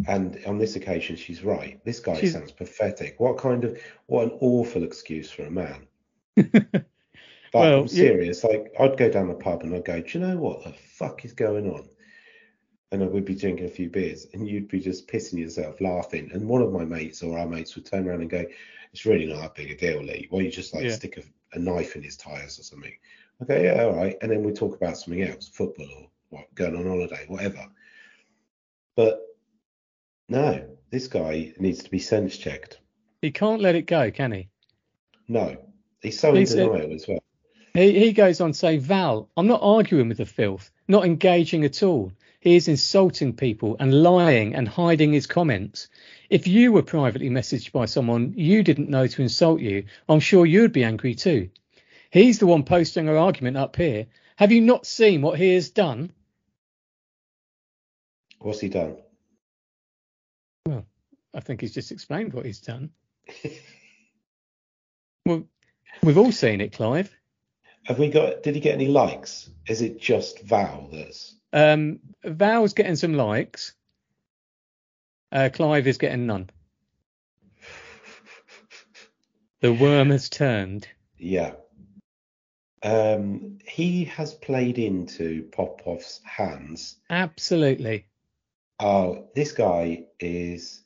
And 0.07 0.39
on 0.45 0.57
this 0.57 0.75
occasion, 0.75 1.15
she's 1.15 1.43
right. 1.43 1.83
This 1.83 1.99
guy 1.99 2.19
She's- 2.19 2.33
sounds 2.33 2.51
pathetic. 2.51 3.19
What 3.19 3.37
kind 3.37 3.63
of 3.65 3.77
what 4.07 4.25
an 4.25 4.37
awful 4.39 4.83
excuse 4.83 5.29
for 5.29 5.43
a 5.45 5.51
man. 5.51 5.87
But 7.51 7.61
Well, 7.61 7.79
I'm 7.79 7.87
yeah. 7.87 7.87
serious. 7.87 8.43
Like 8.43 8.71
I'd 8.79 8.95
go 8.95 9.09
down 9.09 9.27
the 9.27 9.33
pub 9.33 9.63
and 9.63 9.73
I'd 9.73 9.83
go, 9.83 9.99
do 9.99 10.19
you 10.19 10.23
know 10.23 10.37
what 10.37 10.63
the 10.63 10.71
fuck 10.71 11.25
is 11.25 11.33
going 11.33 11.67
on? 11.67 11.89
And 12.91 13.01
I 13.03 13.07
would 13.07 13.25
be 13.25 13.33
drinking 13.33 13.65
a 13.65 13.69
few 13.69 13.89
beers, 13.89 14.27
and 14.33 14.47
you'd 14.47 14.67
be 14.67 14.79
just 14.79 15.07
pissing 15.07 15.39
yourself 15.39 15.81
laughing. 15.81 16.29
And 16.31 16.47
one 16.47 16.61
of 16.61 16.71
my 16.71 16.85
mates 16.85 17.23
or 17.23 17.39
our 17.39 17.47
mates 17.47 17.75
would 17.75 17.87
turn 17.87 18.07
around 18.07 18.21
and 18.21 18.29
go, 18.29 18.45
"It's 18.93 19.05
really 19.07 19.25
not 19.25 19.41
that 19.41 19.55
big 19.55 19.71
a 19.71 19.75
deal, 19.75 20.03
Lee. 20.03 20.27
Why 20.29 20.39
don't 20.39 20.45
you 20.45 20.51
just 20.51 20.75
like 20.75 20.83
Yeah. 20.83 20.91
stick 20.91 21.17
a, 21.17 21.57
a 21.57 21.59
knife 21.59 21.95
in 21.95 22.03
his 22.03 22.17
tires 22.17 22.59
or 22.59 22.63
something?" 22.63 22.93
Okay, 23.41 23.63
yeah, 23.65 23.83
all 23.83 23.95
right. 23.95 24.15
And 24.21 24.31
then 24.31 24.43
we 24.43 24.51
talk 24.53 24.75
about 24.75 24.97
something 24.97 25.23
else, 25.23 25.47
football 25.47 25.87
or 25.97 26.07
what, 26.29 26.53
going 26.53 26.75
on 26.75 26.85
holiday, 26.85 27.25
whatever. 27.27 27.65
But 28.95 29.21
no, 30.29 30.65
this 30.91 31.07
guy 31.07 31.53
needs 31.59 31.83
to 31.83 31.91
be 31.91 31.99
sense 31.99 32.37
checked. 32.37 32.79
He 33.21 33.31
can't 33.31 33.61
let 33.61 33.75
it 33.75 33.87
go, 33.87 34.11
can 34.11 34.31
he? 34.31 34.49
No, 35.27 35.57
he's 36.01 36.19
so 36.19 36.33
He's, 36.33 36.53
in 36.53 36.69
denial 36.69 36.93
as 36.93 37.07
well. 37.07 37.19
He, 37.73 37.99
he 37.99 38.13
goes 38.13 38.39
on 38.39 38.51
to 38.51 38.57
say, 38.57 38.77
Val, 38.77 39.29
I'm 39.35 39.47
not 39.47 39.61
arguing 39.61 40.07
with 40.07 40.17
the 40.17 40.25
filth, 40.25 40.71
not 40.87 41.05
engaging 41.05 41.65
at 41.65 41.83
all. 41.83 42.13
He 42.39 42.55
is 42.55 42.69
insulting 42.69 43.35
people 43.35 43.75
and 43.79 44.01
lying 44.01 44.55
and 44.55 44.67
hiding 44.67 45.11
his 45.11 45.27
comments. 45.27 45.89
If 46.29 46.47
you 46.47 46.71
were 46.71 46.83
privately 46.83 47.29
messaged 47.29 47.71
by 47.73 47.85
someone 47.85 48.33
you 48.37 48.63
didn't 48.63 48.89
know 48.89 49.07
to 49.07 49.21
insult 49.21 49.59
you, 49.59 49.85
I'm 50.07 50.21
sure 50.21 50.45
you'd 50.45 50.71
be 50.71 50.85
angry 50.85 51.15
too. 51.15 51.49
He's 52.11 52.39
the 52.39 52.47
one 52.47 52.63
posting 52.63 53.09
our 53.09 53.17
argument 53.17 53.57
up 53.57 53.75
here. 53.75 54.07
Have 54.37 54.51
you 54.51 54.61
not 54.61 54.85
seen 54.85 55.21
what 55.21 55.37
he 55.37 55.53
has 55.53 55.69
done? 55.69 56.13
What's 58.39 58.61
he 58.61 58.69
done? 58.69 58.97
I 61.33 61.39
think 61.41 61.61
he's 61.61 61.73
just 61.73 61.91
explained 61.91 62.33
what 62.33 62.45
he's 62.45 62.59
done. 62.59 62.91
well, 65.25 65.45
we've 66.03 66.17
all 66.17 66.31
seen 66.31 66.61
it, 66.61 66.73
Clive. 66.73 67.15
Have 67.83 67.99
we 67.99 68.09
got? 68.09 68.43
Did 68.43 68.55
he 68.55 68.61
get 68.61 68.75
any 68.75 68.87
likes? 68.87 69.49
Is 69.67 69.81
it 69.81 69.99
just 69.99 70.41
Val 70.41 70.89
that's? 70.91 71.35
Um, 71.53 71.99
Val's 72.23 72.73
getting 72.73 72.95
some 72.95 73.13
likes. 73.13 73.73
Uh, 75.31 75.49
Clive 75.51 75.87
is 75.87 75.97
getting 75.97 76.25
none. 76.25 76.49
The 79.61 79.73
worm 79.73 80.11
has 80.11 80.29
turned. 80.29 80.87
Yeah. 81.17 81.51
Um, 82.81 83.57
he 83.67 84.05
has 84.05 84.33
played 84.33 84.79
into 84.79 85.49
Popov's 85.51 86.21
hands. 86.23 86.95
Absolutely. 87.09 88.05
Oh, 88.79 89.27
this 89.35 89.51
guy 89.51 90.05
is. 90.19 90.83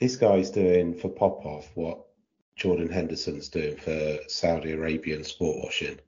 This 0.00 0.16
guy's 0.16 0.50
doing 0.50 0.94
for 0.94 1.08
Popov 1.08 1.66
what 1.74 2.04
Jordan 2.56 2.90
Henderson's 2.90 3.48
doing 3.48 3.76
for 3.76 4.18
Saudi 4.28 4.72
Arabian 4.72 5.24
sport 5.24 5.56
washing. 5.62 5.98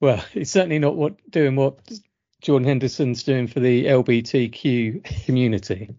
Well, 0.00 0.24
it's 0.34 0.50
certainly 0.50 0.78
not 0.78 0.96
what 0.96 1.14
doing 1.30 1.56
what 1.56 1.78
Jordan 2.40 2.68
Henderson's 2.68 3.22
doing 3.22 3.46
for 3.46 3.60
the 3.60 3.86
LBTQ 3.86 5.24
community. 5.24 5.94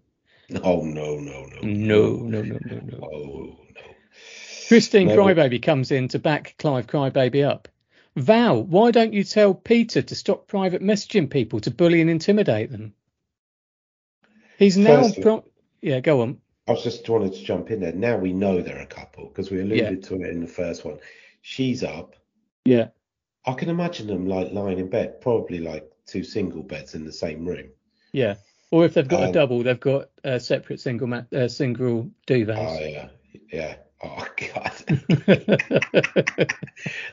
Oh, 0.63 0.81
no, 0.81 1.19
no, 1.19 1.45
no, 1.45 1.61
no, 1.61 1.61
No, 1.61 2.15
no, 2.15 2.41
no, 2.41 2.59
no, 2.65 2.79
no. 2.85 2.99
Oh 3.01 3.57
no. 3.75 3.95
Christine 4.67 5.07
No, 5.07 5.17
Crybaby 5.17 5.61
comes 5.61 5.91
in 5.91 6.07
to 6.09 6.19
back 6.19 6.55
Clive 6.57 6.87
Crybaby 6.87 7.45
up. 7.45 7.67
Val, 8.17 8.63
why 8.63 8.89
don't 8.89 9.13
you 9.13 9.23
tell 9.23 9.53
Peter 9.53 10.01
to 10.01 10.15
stop 10.15 10.47
private 10.47 10.81
messaging 10.81 11.29
people 11.29 11.59
to 11.59 11.69
bully 11.71 12.01
and 12.01 12.09
intimidate 12.09 12.71
them? 12.71 12.93
He's 14.57 14.75
now. 14.75 15.03
Firstly- 15.03 15.23
Pro- 15.23 15.45
yeah, 15.81 15.99
go 15.99 16.21
on. 16.21 16.41
I 16.67 16.71
was 16.71 16.83
just 16.83 17.07
wanted 17.07 17.33
to 17.33 17.43
jump 17.43 17.69
in 17.71 17.79
there. 17.79 17.93
Now 17.93 18.17
we 18.17 18.33
know 18.33 18.61
they're 18.61 18.81
a 18.81 18.87
couple 18.87 19.27
because 19.27 19.51
we 19.51 19.61
alluded 19.61 20.03
to 20.03 20.15
it 20.15 20.31
in 20.31 20.41
the 20.41 20.47
first 20.47 20.83
one. 20.83 20.97
She's 21.41 21.83
up. 21.83 22.15
Yeah. 22.65 22.87
I 23.45 23.53
can 23.53 23.69
imagine 23.69 24.07
them 24.07 24.25
like 24.25 24.51
lying 24.51 24.79
in 24.79 24.89
bed, 24.89 25.21
probably 25.21 25.59
like 25.59 25.89
two 26.07 26.23
single 26.23 26.63
beds 26.63 26.95
in 26.95 27.05
the 27.05 27.13
same 27.13 27.45
room. 27.45 27.69
Yeah. 28.11 28.35
Or 28.71 28.83
if 28.83 28.95
they've 28.95 29.07
got 29.07 29.23
a 29.23 29.27
Um, 29.27 29.31
double, 29.31 29.63
they've 29.63 29.79
got 29.79 30.09
a 30.25 30.39
separate 30.39 30.81
single 30.81 31.07
mat, 31.07 31.31
uh, 31.31 31.47
single 31.47 32.09
Oh 32.29 32.79
yeah, 32.81 33.09
yeah. 33.53 33.75
Oh 34.03 34.27
god, 34.53 34.73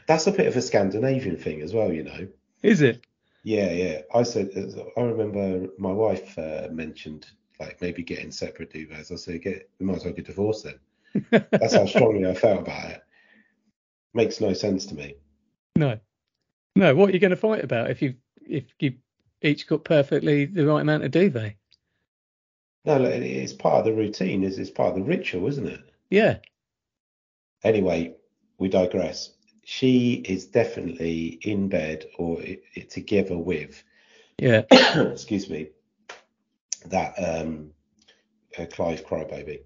that's 0.07 0.27
a 0.27 0.33
bit 0.33 0.47
of 0.47 0.57
a 0.57 0.63
Scandinavian 0.63 1.37
thing 1.39 1.63
as 1.63 1.73
well, 1.73 1.93
you 1.93 2.05
know. 2.05 2.29
Is 2.63 2.83
it? 2.83 3.07
Yeah, 3.43 3.71
yeah. 3.73 4.01
I 4.15 4.23
said, 4.23 4.51
I 4.97 5.01
remember 5.01 5.69
my 5.79 5.93
wife 5.93 6.39
uh, 6.39 6.69
mentioned 6.71 7.27
like 7.61 7.81
maybe 7.81 8.03
getting 8.03 8.31
separate 8.31 8.73
duvets. 8.73 9.13
I 9.13 9.17
said, 9.17 9.43
get, 9.43 9.69
we 9.79 9.87
might 9.87 9.97
as 9.97 10.05
well 10.05 10.15
get 10.15 10.27
divorced 10.27 10.65
then. 10.65 10.79
That's 11.51 11.75
how 11.75 11.87
strongly 11.87 12.29
I 12.29 12.35
felt 12.35 12.61
about 12.61 12.91
it. 12.91 13.03
Makes 14.15 14.41
no 14.41 14.53
sense 14.53 14.87
to 14.87 14.95
me. 14.95 15.17
No. 15.77 15.99
No. 16.75 16.95
What 16.95 17.11
are 17.11 17.13
you 17.13 17.19
going 17.19 17.31
to 17.31 17.37
fight 17.37 17.63
about 17.63 17.91
if 17.91 18.01
you 18.01 18.15
if 18.47 18.65
you 18.79 18.95
each 19.43 19.67
got 19.67 19.85
perfectly 19.85 20.47
the 20.47 20.67
right 20.67 20.81
amount 20.81 21.05
of 21.05 21.11
duvet? 21.11 21.57
No, 22.85 23.03
it's 23.03 23.53
part 23.53 23.77
of 23.77 23.85
the 23.85 23.93
routine. 23.93 24.45
It's, 24.45 24.59
it's 24.59 24.71
part 24.71 24.91
of 24.91 24.97
the 24.97 25.03
ritual, 25.03 25.49
isn't 25.49 25.67
it? 25.67 25.81
Yeah. 26.11 26.39
Anyway, 27.65 28.15
we 28.59 28.69
digress. 28.69 29.31
She 29.65 30.23
is 30.27 30.47
definitely 30.47 31.39
in 31.43 31.69
bed 31.69 32.05
or 32.19 32.39
i 32.41 32.59
i 32.77 32.81
together 32.81 33.39
with, 33.39 33.83
Yeah. 34.39 34.63
excuse 34.71 35.49
me, 35.49 35.69
that 36.87 37.15
um, 37.19 37.71
uh, 38.59 38.67
Clive 38.67 39.07
Crybaby. 39.07 39.61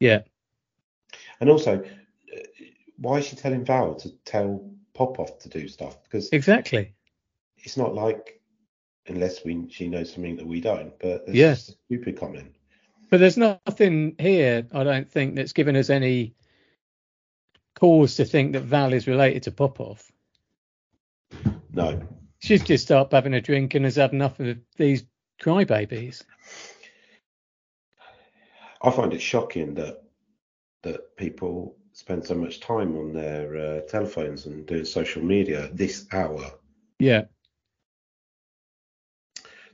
Yeah. 0.00 0.22
And 1.40 1.50
also, 1.50 1.82
uh, 1.82 2.40
why 2.96 3.18
is 3.18 3.26
she 3.26 3.36
telling 3.36 3.64
Val 3.64 3.94
to 3.96 4.10
tell 4.24 4.70
Popoff 4.94 5.38
to 5.40 5.48
do 5.50 5.68
stuff? 5.68 6.02
Because 6.04 6.30
Exactly. 6.32 6.94
it's 7.58 7.76
not 7.76 7.94
like, 7.94 8.40
unless 9.06 9.44
we 9.44 9.68
she 9.68 9.88
knows 9.88 10.12
something 10.12 10.36
that 10.36 10.46
we 10.46 10.60
don't, 10.60 10.98
but 10.98 11.24
it's 11.26 11.36
Yeah. 11.36 11.54
stupid 11.54 12.16
comment. 12.16 12.54
But 13.10 13.20
there's 13.20 13.36
nothing 13.36 14.16
here, 14.18 14.66
I 14.72 14.84
don't 14.84 15.10
think, 15.10 15.34
that's 15.34 15.52
given 15.52 15.76
us 15.76 15.90
any 15.90 16.34
cause 17.84 18.16
to 18.16 18.24
think 18.24 18.54
that 18.54 18.62
Val 18.62 18.94
is 18.94 19.06
related 19.06 19.42
to 19.42 19.50
Popov. 19.50 20.02
No. 21.70 22.00
She's 22.38 22.64
just 22.64 22.90
up 22.90 23.12
having 23.12 23.34
a 23.34 23.42
drink 23.42 23.74
and 23.74 23.84
has 23.84 23.96
had 23.96 24.14
enough 24.14 24.40
of 24.40 24.56
these 24.78 25.04
crybabies. 25.42 26.22
I 28.80 28.90
find 28.90 29.12
it 29.12 29.20
shocking 29.20 29.74
that 29.74 30.02
that 30.82 31.14
people 31.18 31.76
spend 31.92 32.24
so 32.24 32.34
much 32.34 32.60
time 32.60 32.96
on 32.96 33.12
their 33.12 33.56
uh, 33.56 33.80
telephones 33.82 34.46
and 34.46 34.64
doing 34.64 34.86
social 34.86 35.22
media 35.22 35.64
at 35.64 35.76
this 35.76 36.06
hour. 36.10 36.52
Yeah. 36.98 37.24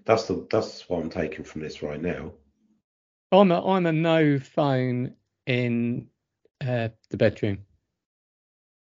That's 0.05 0.25
the 0.27 0.49
that's 0.51 0.89
what 0.89 1.01
I'm 1.01 1.11
taking 1.11 1.45
from 1.45 1.61
this 1.61 1.81
right 1.81 2.03
now. 2.03 2.33
I'm 3.31 3.53
a 3.53 3.65
I'm 3.65 3.87
a 3.87 3.93
no 3.93 4.41
phone 4.41 5.15
in 5.47 6.09
Uh, 6.61 6.89
the 7.11 7.17
bedroom. 7.17 7.59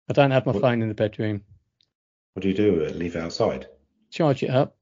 I 0.10 0.14
don't 0.14 0.32
have 0.32 0.46
my 0.46 0.52
What- 0.54 0.62
phone 0.62 0.82
in 0.82 0.88
the 0.88 0.94
bedroom. 0.96 1.44
What 2.34 2.44
do 2.44 2.50
you 2.50 2.54
do? 2.54 2.86
Leave 2.86 3.16
it 3.16 3.20
outside? 3.20 3.68
Charge 4.12 4.44
it 4.44 4.50
up 4.50 4.78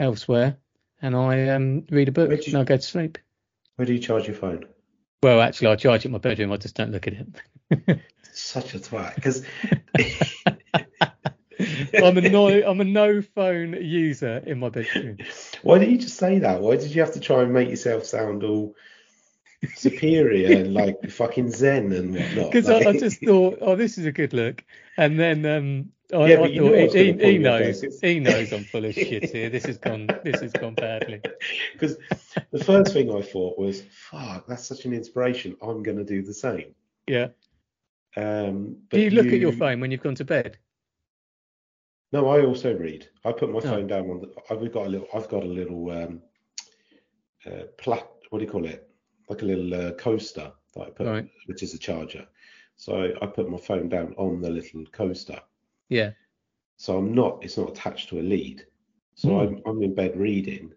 elsewhere, 0.00 0.56
and 1.00 1.14
I 1.16 1.48
um 1.50 1.86
read 1.90 2.08
a 2.08 2.12
book 2.12 2.30
you- 2.30 2.38
and 2.52 2.56
I 2.58 2.64
go 2.64 2.76
to 2.76 2.82
sleep. 2.82 3.18
Where 3.76 3.86
do 3.86 3.92
you 3.92 3.98
charge 4.00 4.26
your 4.26 4.34
phone? 4.36 4.64
Well, 5.22 5.40
actually, 5.40 5.68
I 5.68 5.76
charge 5.76 6.02
it 6.04 6.06
in 6.06 6.12
my 6.12 6.18
bedroom. 6.18 6.52
I 6.52 6.56
just 6.56 6.74
don't 6.76 6.90
look 6.92 7.06
at 7.06 7.14
it. 7.14 8.00
Such 8.32 8.74
a 8.74 8.78
twat. 8.78 9.14
Because 9.16 9.44
I'm 11.94 12.16
a 12.18 12.20
no 12.20 12.48
I'm 12.48 12.80
a 12.80 12.84
no 12.84 13.20
phone 13.22 13.72
user 13.82 14.42
in 14.46 14.58
my 14.60 14.68
bedroom. 14.68 15.18
why 15.62 15.78
did 15.78 15.90
you 15.90 15.98
just 15.98 16.16
say 16.16 16.38
that? 16.40 16.60
Why 16.60 16.76
did 16.76 16.94
you 16.94 17.00
have 17.00 17.12
to 17.14 17.20
try 17.20 17.42
and 17.42 17.52
make 17.52 17.68
yourself 17.68 18.04
sound 18.04 18.44
all 18.44 18.74
superior 19.74 20.58
and 20.58 20.74
like 20.82 21.10
fucking 21.10 21.50
zen 21.50 21.92
and 21.92 22.14
whatnot? 22.14 22.52
Because 22.52 22.68
I, 22.68 22.78
I 22.90 22.92
just 22.98 23.22
thought, 23.24 23.58
oh, 23.60 23.76
this 23.76 23.98
is 23.98 24.06
a 24.06 24.12
good 24.12 24.32
look, 24.32 24.64
and 24.96 25.18
then 25.18 25.44
um, 25.46 25.92
I, 26.12 26.32
Yeah, 26.32 26.40
I 26.40 26.46
you 26.46 26.62
thought 26.62 26.72
know 26.72 27.02
he, 27.02 27.12
he, 27.12 27.32
he 27.32 27.38
knows, 27.38 28.00
he 28.00 28.20
knows 28.20 28.52
I'm 28.52 28.64
full 28.64 28.84
of 28.84 28.94
shit 28.94 29.30
here. 29.30 29.50
This 29.50 29.66
has 29.66 29.78
gone, 29.78 30.08
this 30.24 30.40
has 30.40 30.52
gone 30.52 30.74
badly. 30.74 31.20
Because 31.72 31.96
the 32.50 32.64
first 32.64 32.92
thing 32.92 33.14
I 33.14 33.20
thought 33.20 33.58
was, 33.58 33.82
fuck, 33.90 34.46
that's 34.46 34.66
such 34.66 34.84
an 34.84 34.92
inspiration. 34.94 35.56
I'm 35.62 35.82
going 35.82 35.98
to 35.98 36.04
do 36.04 36.22
the 36.22 36.34
same. 36.34 36.74
Yeah. 37.06 37.28
Um, 38.16 38.76
but 38.90 38.96
Do 38.96 39.02
you 39.02 39.10
look 39.10 39.26
at 39.26 39.38
your 39.38 39.52
phone 39.52 39.80
when 39.80 39.90
you've 39.90 40.02
gone 40.02 40.14
to 40.16 40.24
bed? 40.24 40.58
No, 42.10 42.26
I 42.28 42.40
also 42.42 42.74
read. 42.74 43.06
I 43.24 43.32
put 43.32 43.50
my 43.50 43.58
Oh. 43.58 43.60
phone 43.62 43.86
down 43.86 44.08
on 44.10 44.20
the. 44.22 44.32
I've 44.50 44.72
got 44.72 44.86
a 44.86 44.88
little. 44.88 45.08
I've 45.14 45.28
got 45.28 45.42
a 45.42 45.46
little 45.46 45.90
um, 45.90 46.22
uh, 47.46 47.64
plat. 47.76 48.08
What 48.30 48.38
do 48.38 48.46
you 48.46 48.50
call 48.50 48.64
it? 48.64 48.87
Like 49.28 49.42
a 49.42 49.44
little 49.44 49.74
uh, 49.74 49.92
coaster 49.92 50.52
that 50.74 50.80
I 50.86 50.90
put, 50.90 51.06
Right. 51.06 51.28
which 51.46 51.62
is 51.62 51.74
a 51.74 51.78
charger. 51.78 52.26
So 52.76 53.12
I 53.20 53.26
put 53.26 53.50
my 53.50 53.58
phone 53.58 53.88
down 53.88 54.14
on 54.16 54.40
the 54.40 54.50
little 54.50 54.84
coaster. 54.86 55.40
Yeah. 55.88 56.12
So 56.76 56.96
I'm 56.96 57.12
not. 57.14 57.44
It's 57.44 57.58
not 57.58 57.70
attached 57.70 58.08
to 58.10 58.20
a 58.20 58.22
lead. 58.22 58.64
So 59.14 59.28
Hmm. 59.30 59.40
I'm 59.40 59.62
I'm 59.66 59.82
in 59.82 59.94
bed 59.94 60.16
reading, 60.16 60.72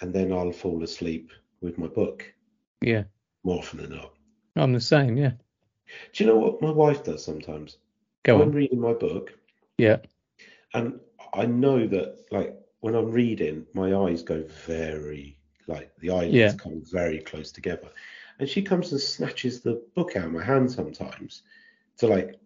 and 0.00 0.12
then 0.12 0.32
I'll 0.32 0.52
fall 0.52 0.82
asleep 0.82 1.30
with 1.60 1.78
my 1.78 1.86
book 1.86 2.32
Yeah. 2.80 3.04
more 3.44 3.58
often 3.58 3.80
than 3.80 3.90
not. 3.90 4.14
I'm 4.56 4.72
the 4.72 4.80
same. 4.80 5.16
Yeah. 5.16 5.32
Do 6.12 6.24
you 6.24 6.30
know 6.30 6.38
what 6.38 6.62
my 6.62 6.70
wife 6.70 7.04
does 7.04 7.24
sometimes? 7.24 7.78
Go 8.24 8.36
I'm 8.36 8.48
on. 8.48 8.52
reading 8.52 8.80
my 8.80 8.92
book, 8.94 9.38
Yeah. 9.78 9.98
and 10.74 10.98
I 11.34 11.46
know 11.46 11.86
that 11.86 12.24
like 12.32 12.56
when 12.80 12.94
I'm 12.94 13.10
reading, 13.12 13.66
my 13.74 13.94
eyes 13.94 14.22
go 14.22 14.42
very 14.66 15.35
like 15.66 15.90
the 15.98 16.10
eyelids 16.10 16.34
Yeah. 16.34 16.52
come 16.54 16.82
very 16.90 17.18
close 17.20 17.50
together, 17.52 17.88
and 18.38 18.48
she 18.48 18.62
comes 18.62 18.92
and 18.92 19.00
snatches 19.00 19.60
the 19.60 19.82
book 19.94 20.16
out 20.16 20.26
of 20.26 20.32
my 20.32 20.44
hand 20.44 20.70
sometimes 20.70 21.42
to 21.98 22.06
like 22.06 22.36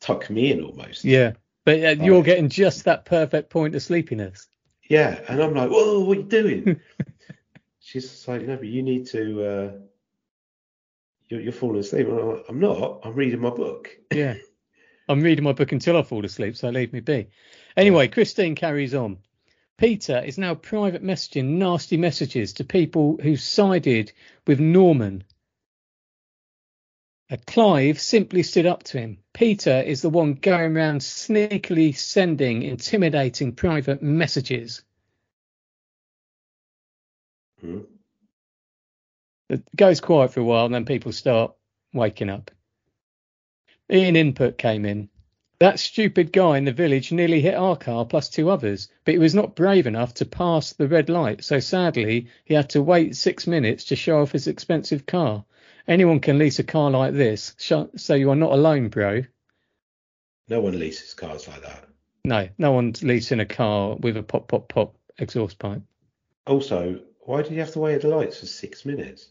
tuck 0.00 0.30
me 0.30 0.52
in 0.52 0.62
almost. 0.62 1.04
Yeah. 1.04 1.32
But 1.64 1.82
uh, 1.84 2.02
you're 2.04 2.16
Right. 2.16 2.24
getting 2.26 2.48
just 2.48 2.84
that 2.84 3.04
perfect 3.04 3.50
point 3.50 3.74
of 3.74 3.82
sleepiness. 3.82 4.48
Yeah, 4.88 5.18
and 5.28 5.42
I'm 5.42 5.54
like, 5.54 5.70
whoa, 5.70 6.00
what 6.00 6.18
are 6.18 6.20
you 6.20 6.26
doing? 6.26 6.80
She's 7.80 8.26
like, 8.28 8.42
no, 8.42 8.56
but 8.56 8.66
you 8.66 8.82
need 8.82 9.06
to. 9.08 9.44
Uh, 9.44 9.72
you're, 11.28 11.40
you're 11.40 11.52
falling 11.52 11.80
asleep. 11.80 12.06
I'm, 12.08 12.28
like, 12.36 12.44
I'm 12.48 12.60
not. 12.60 13.00
I'm 13.04 13.14
reading 13.14 13.40
my 13.40 13.50
book. 13.50 13.96
Yeah. 14.14 14.34
I'm 15.06 15.20
reading 15.20 15.44
my 15.44 15.52
book 15.52 15.72
until 15.72 15.98
I 15.98 16.02
fall 16.02 16.24
asleep, 16.24 16.56
so 16.56 16.70
leave 16.70 16.94
me 16.94 17.00
be. 17.00 17.28
Anyway, 17.76 18.08
Christine 18.08 18.54
carries 18.54 18.94
on. 18.94 19.18
Peter 19.76 20.22
is 20.24 20.38
now 20.38 20.54
private 20.54 21.02
messaging 21.02 21.56
nasty 21.58 21.96
messages 21.96 22.54
to 22.54 22.64
people 22.64 23.18
who 23.20 23.36
sided 23.36 24.12
with 24.46 24.60
Norman. 24.60 25.24
Uh, 27.30 27.36
Clive 27.46 28.00
simply 28.00 28.42
stood 28.42 28.66
up 28.66 28.84
to 28.84 28.98
him. 28.98 29.18
Peter 29.32 29.80
is 29.80 30.02
the 30.02 30.10
one 30.10 30.34
going 30.34 30.76
around 30.76 31.00
sneakily 31.00 31.96
sending 31.96 32.62
intimidating 32.62 33.52
private 33.52 34.02
messages. 34.02 34.82
Hmm. 37.60 37.80
It 39.48 39.64
goes 39.74 40.00
quiet 40.00 40.32
for 40.32 40.40
a 40.40 40.44
while, 40.44 40.66
and 40.66 40.74
then 40.74 40.84
people 40.84 41.12
start 41.12 41.54
waking 41.92 42.30
up. 42.30 42.50
Ian 43.90 44.16
Input 44.16 44.56
came 44.56 44.84
in. 44.84 45.08
That 45.60 45.78
stupid 45.78 46.32
guy 46.32 46.58
in 46.58 46.64
the 46.64 46.72
village 46.72 47.12
nearly 47.12 47.40
hit 47.40 47.54
our 47.54 47.76
car 47.76 48.04
plus 48.04 48.28
two 48.28 48.50
others, 48.50 48.88
but 49.04 49.14
he 49.14 49.18
was 49.18 49.34
not 49.34 49.54
brave 49.54 49.86
enough 49.86 50.14
to 50.14 50.24
pass 50.24 50.72
the 50.72 50.88
red 50.88 51.08
light, 51.08 51.44
so 51.44 51.60
sadly 51.60 52.26
he 52.44 52.54
had 52.54 52.70
to 52.70 52.82
wait 52.82 53.14
six 53.14 53.46
minutes 53.46 53.84
to 53.84 53.96
show 53.96 54.20
off 54.20 54.32
his 54.32 54.48
expensive 54.48 55.06
car. 55.06 55.44
Anyone 55.86 56.20
can 56.20 56.38
lease 56.38 56.58
a 56.58 56.64
car 56.64 56.90
like 56.90 57.14
this, 57.14 57.54
sh- 57.58 57.72
so 57.96 58.14
you 58.14 58.30
are 58.30 58.36
not 58.36 58.52
alone, 58.52 58.88
bro. 58.88 59.22
No 60.48 60.60
one 60.60 60.78
leases 60.78 61.14
cars 61.14 61.46
like 61.46 61.62
that. 61.62 61.86
No, 62.24 62.48
no 62.58 62.72
one's 62.72 63.02
leasing 63.02 63.40
a 63.40 63.46
car 63.46 63.96
with 63.96 64.16
a 64.16 64.22
pop, 64.22 64.48
pop, 64.48 64.68
pop 64.68 64.96
exhaust 65.18 65.58
pipe. 65.58 65.82
Also, 66.46 67.00
why 67.20 67.42
did 67.42 67.52
you 67.52 67.60
have 67.60 67.72
to 67.72 67.78
wait 67.78 67.94
at 67.94 68.02
the 68.02 68.08
lights 68.08 68.40
for 68.40 68.46
six 68.46 68.84
minutes? 68.84 69.28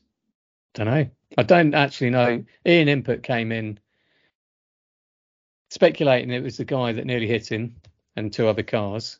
Don't 0.73 0.87
know. 0.87 1.09
I 1.37 1.43
don't 1.43 1.75
actually 1.75 2.11
know. 2.11 2.43
Ian 2.65 2.87
Input 2.87 3.23
came 3.23 3.51
in 3.51 3.79
speculating 5.73 6.29
it 6.29 6.43
was 6.43 6.57
the 6.57 6.65
guy 6.65 6.91
that 6.91 7.05
nearly 7.05 7.27
hit 7.27 7.51
him 7.51 7.75
and 8.15 8.31
two 8.31 8.47
other 8.47 8.61
cars. 8.61 9.19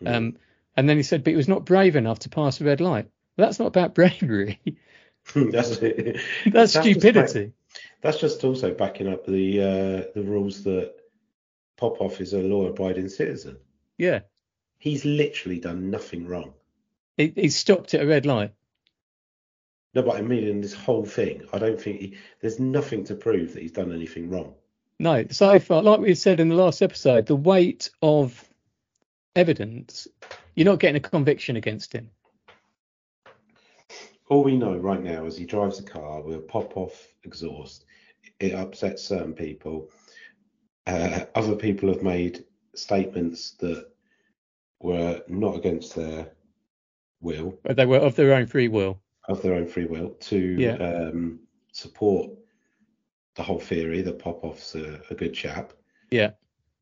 Hmm. 0.00 0.06
Um, 0.06 0.36
and 0.76 0.88
then 0.88 0.98
he 0.98 1.02
said, 1.02 1.24
but 1.24 1.30
he 1.30 1.36
was 1.36 1.48
not 1.48 1.64
brave 1.64 1.96
enough 1.96 2.20
to 2.20 2.28
pass 2.28 2.60
a 2.60 2.64
red 2.64 2.80
light. 2.80 3.08
Well, 3.36 3.46
that's 3.46 3.58
not 3.58 3.68
about 3.68 3.94
bravery. 3.94 4.60
that's 5.34 5.78
that's 5.78 6.74
just 6.74 6.82
stupidity. 6.82 7.52
that's 8.02 8.18
just 8.18 8.44
also 8.44 8.74
backing 8.74 9.10
up 9.10 9.24
the 9.24 9.58
uh, 9.58 10.12
the 10.14 10.22
rules 10.22 10.64
that 10.64 10.94
Popoff 11.78 12.20
is 12.20 12.34
a 12.34 12.40
law-abiding 12.40 13.08
citizen. 13.08 13.56
Yeah. 13.96 14.20
He's 14.76 15.06
literally 15.06 15.58
done 15.60 15.90
nothing 15.90 16.26
wrong. 16.26 16.52
He, 17.16 17.32
he 17.34 17.48
stopped 17.48 17.94
at 17.94 18.02
a 18.02 18.06
red 18.06 18.26
light. 18.26 18.52
No, 19.94 20.02
but 20.02 20.16
I 20.16 20.20
mean 20.20 20.46
in 20.46 20.60
this 20.60 20.74
whole 20.74 21.06
thing, 21.06 21.48
I 21.54 21.58
don't 21.58 21.80
think 21.80 22.00
he, 22.00 22.18
there's 22.40 22.60
nothing 22.60 23.04
to 23.04 23.14
prove 23.14 23.54
that 23.54 23.62
he's 23.62 23.72
done 23.72 23.94
anything 23.94 24.28
wrong. 24.28 24.54
No, 24.98 25.24
so 25.30 25.58
far, 25.58 25.82
like 25.82 26.00
we 26.00 26.14
said 26.14 26.40
in 26.40 26.48
the 26.48 26.54
last 26.54 26.80
episode, 26.82 27.26
the 27.26 27.34
weight 27.36 27.90
of 28.00 28.42
evidence, 29.34 30.06
you're 30.54 30.64
not 30.66 30.78
getting 30.78 30.96
a 30.96 31.00
conviction 31.00 31.56
against 31.56 31.92
him. 31.92 32.10
All 34.30 34.44
we 34.44 34.56
know 34.56 34.76
right 34.76 35.02
now 35.02 35.26
is 35.26 35.36
he 35.36 35.44
drives 35.44 35.78
a 35.78 35.82
car 35.82 36.22
with 36.22 36.36
a 36.36 36.40
pop-off 36.40 37.08
exhaust. 37.24 37.84
It 38.40 38.54
upsets 38.54 39.02
certain 39.04 39.34
people. 39.34 39.90
Uh, 40.86 41.24
other 41.34 41.56
people 41.56 41.88
have 41.88 42.02
made 42.02 42.44
statements 42.74 43.52
that 43.58 43.86
were 44.80 45.22
not 45.28 45.56
against 45.56 45.94
their 45.94 46.28
will, 47.20 47.58
But 47.62 47.76
they 47.76 47.86
were 47.86 47.98
of 47.98 48.16
their 48.16 48.32
own 48.34 48.46
free 48.46 48.68
will. 48.68 49.00
of 49.28 49.40
their 49.42 49.54
own 49.54 49.66
free 49.66 49.86
will, 49.86 50.10
to 50.20 50.38
Yeah. 50.38 50.74
um, 50.76 51.40
support 51.72 52.30
the 53.36 53.42
whole 53.42 53.58
theory 53.60 54.02
that 54.02 54.18
Popoff's 54.18 54.74
a, 54.74 55.00
a 55.10 55.14
good 55.14 55.34
chap. 55.34 55.72
Yeah. 56.10 56.30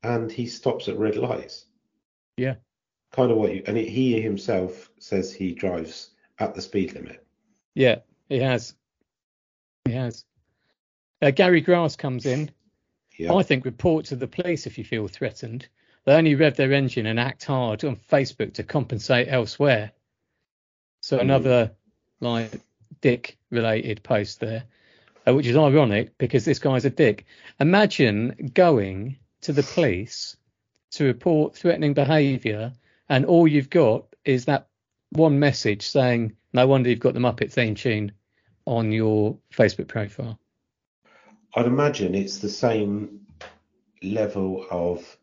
And 0.03 0.31
he 0.31 0.47
stops 0.47 0.89
at 0.89 0.99
red 0.99 1.17
lights. 1.17 1.67
Yeah. 2.37 2.57
Kind 3.13 3.31
of 3.31 3.37
what 3.37 3.55
you, 3.55 3.63
and 3.67 3.77
he 3.77 4.21
himself 4.21 4.91
says 4.99 5.33
he 5.33 5.53
drives 5.53 6.11
at 6.39 6.55
the 6.55 6.63
speed 6.63 6.95
limit. 6.95 7.25
Yeah, 7.75 8.01
he 8.29 8.39
has. 8.39 8.75
He 9.85 9.93
has. 9.93 10.25
Uh, 11.21 11.31
Gary 11.31 11.61
Grass 11.61 11.97
comes 11.97 12.27
in. 12.27 12.51
Yeah. 13.17 13.35
I 13.35 13.43
think 13.43 13.65
report 13.65 14.07
to 14.07 14.17
the 14.17 14.27
police 14.27 14.67
if 14.67 14.79
you 14.79 14.85
feel 14.85 15.09
threatened. 15.09 15.69
They 16.05 16.15
only 16.15 16.35
rev 16.35 16.57
their 16.57 16.73
engine 16.73 17.07
and 17.07 17.21
act 17.21 17.45
hard 17.45 17.85
on 17.85 17.97
Facebook 18.11 18.55
to 18.55 18.63
compensate 18.65 19.29
elsewhere. 19.29 19.93
So 21.01 21.19
Mhm. 21.19 21.23
another 21.23 21.73
like 22.21 22.51
dick 23.01 23.37
related 23.51 24.03
post 24.03 24.41
there, 24.41 24.65
Uh, 25.27 25.35
which 25.35 25.47
is 25.47 25.57
ironic 25.57 26.19
because 26.19 26.45
this 26.45 26.59
guy's 26.59 26.85
a 26.85 26.91
dick. 26.91 27.27
Imagine 27.61 28.51
going 28.55 29.17
to 29.43 29.53
the 29.53 29.63
police 29.63 30.37
to 30.91 31.05
report 31.05 31.55
threatening 31.55 31.95
behaviour 31.95 32.73
and 33.09 33.25
all 33.25 33.47
you've 33.47 33.71
got 33.71 34.05
is 34.25 34.47
that 34.47 34.69
one 35.11 35.39
message 35.39 35.83
saying, 35.83 36.35
"No 36.53 36.67
wonder 36.67 36.91
you've 36.91 36.99
got 36.99 37.15
the 37.15 37.21
Muppet 37.21 37.53
theme 37.53 37.75
tune 37.75 38.13
on 38.65 38.91
your 38.91 39.39
Facebook 39.53 39.87
profile." 39.89 40.41
I'd 41.55 41.67
imagine 41.67 42.15
it's 42.15 42.39
the 42.39 42.49
same 42.49 43.21
level 44.03 44.67
of 44.71 45.19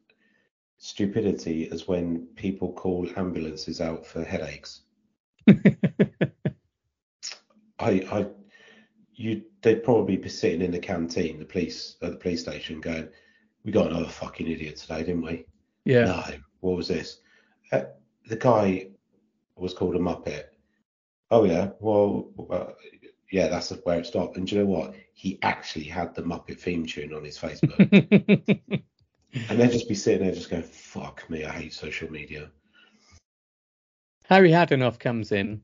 stupidity 0.77 1.69
as 1.71 1.87
when 1.87 2.27
people 2.35 2.71
call 2.71 3.07
ambulances 3.17 3.81
out 3.81 4.05
for 4.05 4.23
headaches. 4.23 4.81
I, 5.47 5.55
I, 7.79 8.27
you, 9.19 9.43
they'd 9.61 9.83
probably 9.83 10.17
be 10.17 10.29
sitting 10.29 10.61
in 10.61 10.71
the 10.71 10.79
canteen, 10.79 11.39
the 11.39 11.45
police 11.45 11.97
at 12.01 12.11
the 12.11 12.17
police 12.17 12.41
station, 12.41 12.81
going, 12.81 13.09
"We 13.63 13.71
got 13.71 13.91
another 13.91 14.09
fucking 14.09 14.47
idiot 14.47 14.77
today, 14.77 14.99
didn't 14.99 15.23
we?" 15.23 15.45
yeah. 15.85 16.05
No, 16.05 16.23
what 16.61 16.77
was 16.77 16.87
this? 16.87 17.19
Uh, 17.71 17.83
the 18.27 18.37
guy 18.37 18.87
was 19.55 19.73
called 19.73 19.95
a 19.95 19.99
muppet. 19.99 20.45
Oh 21.31 21.43
yeah, 21.43 21.69
well, 21.79 22.29
uh, 22.49 22.71
yeah, 23.31 23.47
that's 23.47 23.69
where 23.83 23.99
it 23.99 24.05
stopped. 24.05 24.37
And 24.37 24.47
do 24.47 24.55
you 24.55 24.61
know 24.61 24.67
what? 24.67 24.95
he 25.19 25.37
actually 25.41 25.83
had 25.83 26.15
the 26.15 26.21
Muppet 26.21 26.57
theme 26.57 26.85
tune 26.85 27.13
on 27.13 27.25
his 27.25 27.37
Facebook. 27.37 27.77
and 29.49 29.59
they'd 29.59 29.69
just 29.69 29.89
be 29.89 29.95
sitting 29.95 30.25
there 30.25 30.33
just 30.33 30.49
going, 30.49 30.63
fuck 30.63 31.29
me, 31.29 31.43
I 31.43 31.51
hate 31.51 31.73
social 31.73 32.09
media. 32.09 32.49
Harry 34.23 34.51
Haddenoff 34.51 34.97
comes 34.97 35.33
in. 35.33 35.61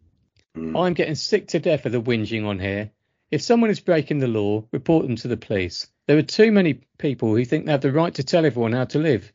Mm. 0.57 0.77
I'm 0.77 0.93
getting 0.93 1.15
sick 1.15 1.47
to 1.49 1.59
death 1.59 1.85
of 1.85 1.93
the 1.93 2.01
whinging 2.01 2.45
on 2.45 2.59
here. 2.59 2.91
If 3.31 3.41
someone 3.41 3.69
is 3.69 3.79
breaking 3.79 4.19
the 4.19 4.27
law, 4.27 4.65
report 4.71 5.05
them 5.05 5.15
to 5.17 5.27
the 5.27 5.37
police. 5.37 5.87
There 6.07 6.17
are 6.17 6.23
too 6.23 6.51
many 6.51 6.81
people 6.97 7.35
who 7.35 7.43
think 7.43 7.65
they 7.65 7.71
have 7.71 7.81
the 7.81 7.91
right 7.91 8.13
to 8.15 8.23
tell 8.23 8.45
everyone 8.45 8.73
how 8.73 8.85
to 8.85 8.99
live. 8.99 9.31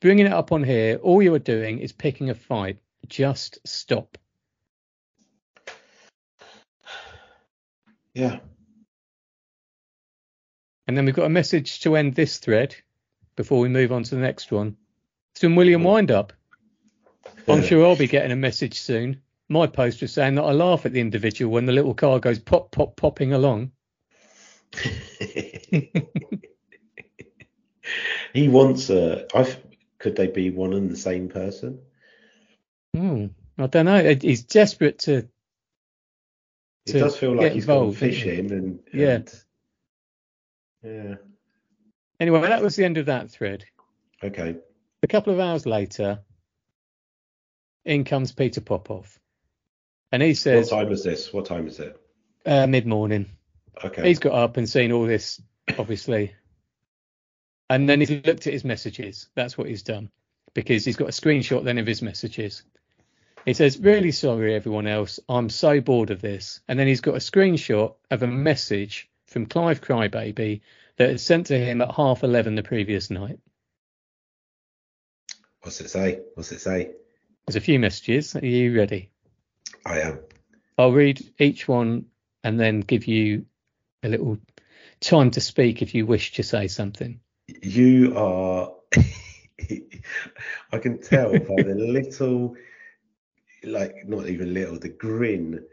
Bringing 0.00 0.26
it 0.26 0.32
up 0.32 0.52
on 0.52 0.64
here, 0.64 0.96
all 0.96 1.22
you 1.22 1.34
are 1.34 1.38
doing 1.38 1.78
is 1.78 1.92
picking 1.92 2.30
a 2.30 2.34
fight. 2.34 2.78
Just 3.06 3.58
stop. 3.64 4.18
Yeah. 8.14 8.40
And 10.86 10.96
then 10.96 11.04
we've 11.04 11.14
got 11.14 11.26
a 11.26 11.30
message 11.30 11.80
to 11.80 11.96
end 11.96 12.14
this 12.14 12.38
thread 12.38 12.74
before 13.36 13.60
we 13.60 13.68
move 13.68 13.92
on 13.92 14.02
to 14.02 14.14
the 14.14 14.20
next 14.20 14.50
one. 14.50 14.76
It's 15.32 15.40
from 15.40 15.54
William 15.54 15.84
Windup. 15.84 16.32
I'm 17.46 17.62
sure 17.62 17.86
I'll 17.86 17.96
be 17.96 18.08
getting 18.08 18.32
a 18.32 18.36
message 18.36 18.80
soon. 18.80 19.22
My 19.48 19.66
post 19.66 20.02
was 20.02 20.12
saying 20.12 20.34
that 20.34 20.42
I 20.42 20.52
laugh 20.52 20.84
at 20.84 20.92
the 20.92 21.00
individual 21.00 21.52
when 21.52 21.66
the 21.66 21.72
little 21.72 21.94
car 21.94 22.20
goes 22.20 22.38
pop, 22.38 22.70
pop, 22.70 22.96
popping 22.96 23.32
along. 23.32 23.72
he 28.34 28.48
wants 28.48 28.90
a. 28.90 29.26
I've, 29.34 29.58
could 29.98 30.16
they 30.16 30.26
be 30.26 30.50
one 30.50 30.74
and 30.74 30.90
the 30.90 30.96
same 30.96 31.28
person? 31.28 31.80
Hmm, 32.94 33.26
I 33.56 33.66
don't 33.66 33.86
know. 33.86 34.14
He's 34.20 34.44
desperate 34.44 34.98
to. 35.00 35.16
It 36.86 36.92
to 36.92 36.98
does 37.00 37.16
feel 37.16 37.32
like 37.32 37.40
get 37.40 37.52
he's 37.52 37.66
gone 37.66 37.76
involved, 37.76 38.00
doesn't 38.00 38.10
fishing 38.10 38.52
and. 38.52 38.80
Yeah. 38.92 39.20
yeah. 40.82 41.14
Anyway, 42.20 42.40
that 42.42 42.62
was 42.62 42.76
the 42.76 42.84
end 42.84 42.98
of 42.98 43.06
that 43.06 43.30
thread. 43.30 43.64
Okay. 44.22 44.56
A 45.02 45.06
couple 45.06 45.32
of 45.32 45.40
hours 45.40 45.64
later, 45.64 46.20
in 47.84 48.04
comes 48.04 48.32
Peter 48.32 48.60
Popoff, 48.60 49.18
and 50.12 50.22
he 50.22 50.34
What 50.44 50.68
time 50.68 50.92
is 50.92 51.04
this? 51.04 51.32
What 51.32 51.46
time 51.46 51.66
is 51.66 51.78
it? 51.80 52.00
uh, 52.46 52.66
mid 52.66 52.86
morning. 52.86 53.26
Okay. 53.84 54.08
He's 54.08 54.18
got 54.18 54.32
up 54.32 54.56
and 54.56 54.68
seen 54.68 54.90
all 54.92 55.06
this, 55.06 55.40
obviously. 55.78 56.34
And 57.70 57.88
then 57.88 58.00
he's 58.00 58.10
looked 58.10 58.46
at 58.46 58.52
his 58.52 58.64
messages. 58.64 59.28
That's 59.34 59.58
what 59.58 59.68
he's 59.68 59.82
done. 59.82 60.10
Because 60.54 60.84
he's 60.84 60.96
got 60.96 61.08
a 61.08 61.12
screenshot 61.12 61.62
then 61.64 61.78
of 61.78 61.86
his 61.86 62.00
messages. 62.02 62.62
He 63.44 63.52
says, 63.54 63.78
Really 63.78 64.10
sorry, 64.10 64.54
everyone 64.54 64.86
else. 64.86 65.20
I'm 65.28 65.50
so 65.50 65.80
bored 65.80 66.10
of 66.10 66.20
this. 66.20 66.60
And 66.66 66.78
then 66.78 66.86
he's 66.86 67.02
got 67.02 67.14
a 67.14 67.18
screenshot 67.18 67.94
of 68.10 68.22
a 68.22 68.26
message 68.26 69.08
from 69.26 69.46
Clive 69.46 69.80
Crybaby 69.82 70.62
that 70.96 71.10
had 71.10 71.20
sent 71.20 71.46
to 71.48 71.58
him 71.58 71.82
at 71.82 71.94
half 71.94 72.24
11 72.24 72.54
the 72.54 72.62
previous 72.62 73.10
night. 73.10 73.38
What's 75.62 75.80
it 75.80 75.90
say? 75.90 76.20
What's 76.34 76.50
it 76.52 76.60
say? 76.60 76.92
There's 77.46 77.56
a 77.56 77.60
few 77.60 77.78
messages. 77.78 78.34
Are 78.34 78.44
you 78.44 78.76
ready? 78.76 79.10
I 79.84 80.00
am. 80.00 80.20
I'll 80.76 80.92
read 80.92 81.20
each 81.38 81.66
one 81.66 82.06
and 82.44 82.58
then 82.58 82.80
give 82.80 83.06
you 83.06 83.46
a 84.02 84.08
little 84.08 84.38
time 85.00 85.30
to 85.32 85.40
speak 85.40 85.82
if 85.82 85.94
you 85.94 86.06
wish 86.06 86.32
to 86.32 86.42
say 86.42 86.68
something. 86.68 87.20
You 87.62 88.16
are. 88.16 88.72
I 90.72 90.78
can 90.78 91.00
tell 91.00 91.32
by 91.32 91.62
the 91.62 91.74
little, 91.78 92.54
like 93.64 94.06
not 94.06 94.28
even 94.28 94.54
little, 94.54 94.78
the 94.78 94.88
grin, 94.88 95.64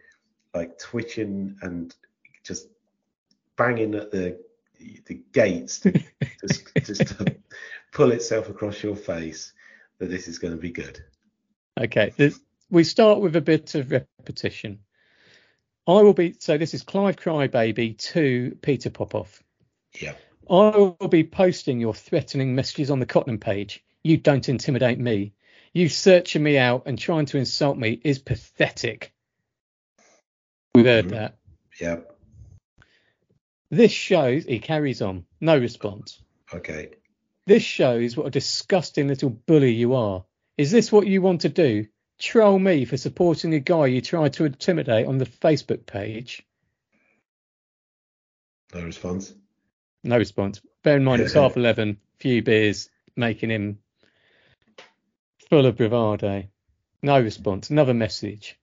like 0.53 0.77
twitching 0.79 1.57
and 1.61 1.93
just 2.43 2.67
banging 3.57 3.95
at 3.95 4.11
the 4.11 4.39
the 5.05 5.21
gates 5.31 5.79
to 5.79 5.91
just, 6.41 6.75
just 6.83 7.07
to 7.07 7.35
pull 7.93 8.11
itself 8.11 8.49
across 8.49 8.83
your 8.83 8.95
face 8.95 9.53
that 9.99 10.09
this 10.09 10.27
is 10.27 10.39
going 10.39 10.53
to 10.53 10.59
be 10.59 10.71
good. 10.71 10.99
Okay, 11.79 12.13
this, 12.17 12.39
we 12.69 12.83
start 12.83 13.19
with 13.19 13.35
a 13.35 13.41
bit 13.41 13.75
of 13.75 13.91
repetition. 13.91 14.79
I 15.87 16.01
will 16.01 16.13
be 16.13 16.35
so 16.39 16.57
this 16.57 16.73
is 16.73 16.83
Clive 16.83 17.15
Crybaby 17.15 17.97
to 18.11 18.57
Peter 18.61 18.89
Popoff. 18.89 19.43
Yeah. 19.99 20.13
I 20.49 20.77
will 20.77 21.07
be 21.09 21.23
posting 21.23 21.79
your 21.79 21.93
threatening 21.93 22.55
messages 22.55 22.91
on 22.91 22.99
the 22.99 23.05
Cotton 23.05 23.39
page. 23.39 23.83
You 24.03 24.17
don't 24.17 24.47
intimidate 24.49 24.99
me. 24.99 25.33
You 25.73 25.89
searching 25.89 26.43
me 26.43 26.57
out 26.57 26.83
and 26.85 26.97
trying 26.97 27.25
to 27.27 27.37
insult 27.37 27.77
me 27.77 27.99
is 28.03 28.19
pathetic. 28.19 29.13
We've 30.73 30.85
heard 30.85 31.05
Mhm. 31.05 31.11
that. 31.11 31.37
Yeah. 31.79 32.01
This 33.69 33.91
shows 33.91 34.45
he 34.45 34.59
carries 34.59 35.01
on. 35.01 35.25
No 35.41 35.57
response. 35.57 36.21
Okay. 36.53 36.91
This 37.45 37.63
shows 37.63 38.15
what 38.15 38.27
a 38.27 38.31
disgusting 38.31 39.07
little 39.07 39.29
bully 39.29 39.73
you 39.73 39.93
are. 39.95 40.25
Is 40.57 40.71
this 40.71 40.91
what 40.91 41.07
you 41.07 41.21
want 41.21 41.41
to 41.41 41.49
do? 41.49 41.87
Troll 42.19 42.59
me 42.59 42.85
for 42.85 42.97
supporting 42.97 43.53
a 43.53 43.59
guy 43.59 43.87
you 43.87 44.01
tried 44.01 44.33
to 44.33 44.45
intimidate 44.45 45.05
on 45.05 45.17
the 45.17 45.25
Facebook 45.25 45.85
page? 45.85 46.45
No 48.73 48.83
response. 48.83 49.33
No 50.03 50.17
response. 50.17 50.61
Bear 50.83 50.97
in 50.97 51.03
mind 51.03 51.21
it's 51.21 51.33
half 51.33 51.57
eleven, 51.57 51.99
few 52.19 52.41
beers, 52.41 52.89
making 53.15 53.49
him 53.49 53.79
full 55.49 55.65
of 55.65 55.77
bravado. 55.77 56.45
No 57.01 57.21
response. 57.21 57.69
Another 57.69 57.93
message. 57.93 58.57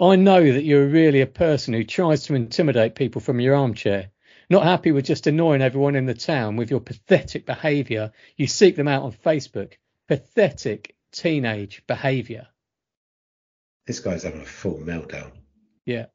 I 0.00 0.16
know 0.16 0.52
that 0.52 0.64
you're 0.64 0.86
really 0.86 1.20
a 1.20 1.26
person 1.26 1.74
who 1.74 1.84
tries 1.84 2.24
to 2.24 2.34
intimidate 2.34 2.94
people 2.94 3.20
from 3.20 3.40
your 3.40 3.54
armchair. 3.54 4.10
Not 4.48 4.64
happy 4.64 4.90
with 4.90 5.04
just 5.04 5.26
annoying 5.26 5.62
everyone 5.62 5.94
in 5.94 6.06
the 6.06 6.14
town 6.14 6.56
with 6.56 6.70
your 6.70 6.80
pathetic 6.80 7.46
behaviour, 7.46 8.12
you 8.36 8.46
seek 8.46 8.74
them 8.74 8.88
out 8.88 9.04
on 9.04 9.12
Facebook. 9.12 9.74
Pathetic 10.08 10.96
teenage 11.12 11.84
behaviour. 11.86 12.48
This 13.90 13.98
guy's 13.98 14.22
having 14.22 14.42
a 14.42 14.46
full 14.46 14.78
meltdown. 14.78 15.32
Yeah. 15.84 16.06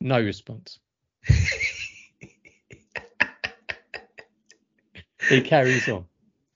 No 0.00 0.18
response. 0.18 0.78
He 5.28 5.42
carries 5.42 5.86
on. 5.90 6.06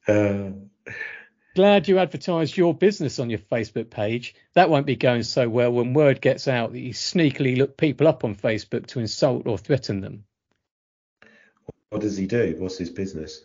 Uh, 0.09 0.93
Glad 1.55 1.89
you 1.89 1.99
advertised 1.99 2.57
your 2.57 2.73
business 2.73 3.19
on 3.19 3.29
your 3.29 3.39
Facebook 3.39 3.91
page. 3.91 4.35
That 4.55 4.71
won't 4.71 4.87
be 4.87 4.97
going 4.97 5.25
so 5.25 5.47
well 5.47 5.71
when 5.71 5.93
word 5.93 6.23
gets 6.23 6.49
out 6.49 6.73
that 6.73 6.81
you 6.81 6.95
sneakily 6.95 7.59
look 7.59 7.77
people 7.77 8.09
up 8.09 8.25
on 8.25 8.35
Facebook 8.35 8.87
to 8.87 9.01
insult 9.01 9.47
or 9.47 9.59
threaten 9.59 10.01
them. 10.01 10.25
what 11.91 12.01
does 12.01 12.17
he 12.17 12.27
do? 12.27 12.57
What's 12.59 12.79
his 12.79 12.89
business? 12.89 13.43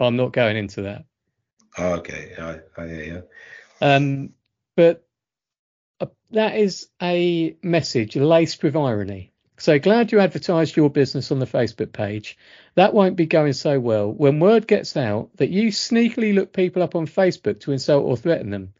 I'm 0.00 0.16
not 0.16 0.32
going 0.32 0.56
into 0.56 0.82
that. 0.82 1.04
Oh, 1.78 1.92
okay. 1.98 2.34
I, 2.36 2.58
I 2.76 2.88
hear 2.88 3.04
you. 3.04 3.22
Um, 3.80 4.30
but 4.74 5.06
uh, 6.00 6.06
that 6.30 6.56
is 6.56 6.88
a 7.02 7.56
message 7.62 8.16
laced 8.16 8.62
with 8.62 8.76
irony. 8.76 9.32
So 9.58 9.78
glad 9.78 10.10
you 10.10 10.20
advertised 10.20 10.74
your 10.74 10.88
business 10.88 11.30
on 11.30 11.38
the 11.38 11.46
Facebook 11.46 11.92
page. 11.92 12.38
That 12.76 12.94
won't 12.94 13.16
be 13.16 13.26
going 13.26 13.52
so 13.52 13.78
well 13.78 14.10
when 14.10 14.40
word 14.40 14.66
gets 14.66 14.96
out 14.96 15.28
that 15.36 15.50
you 15.50 15.68
sneakily 15.68 16.34
look 16.34 16.52
people 16.54 16.82
up 16.82 16.94
on 16.94 17.06
Facebook 17.06 17.60
to 17.60 17.72
insult 17.72 18.04
or 18.04 18.16
threaten 18.16 18.50
them. 18.50 18.72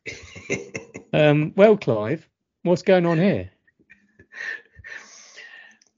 Um, 1.13 1.53
well, 1.57 1.77
Clive, 1.77 2.29
what's 2.63 2.83
going 2.83 3.05
on 3.05 3.19
here? 3.19 3.51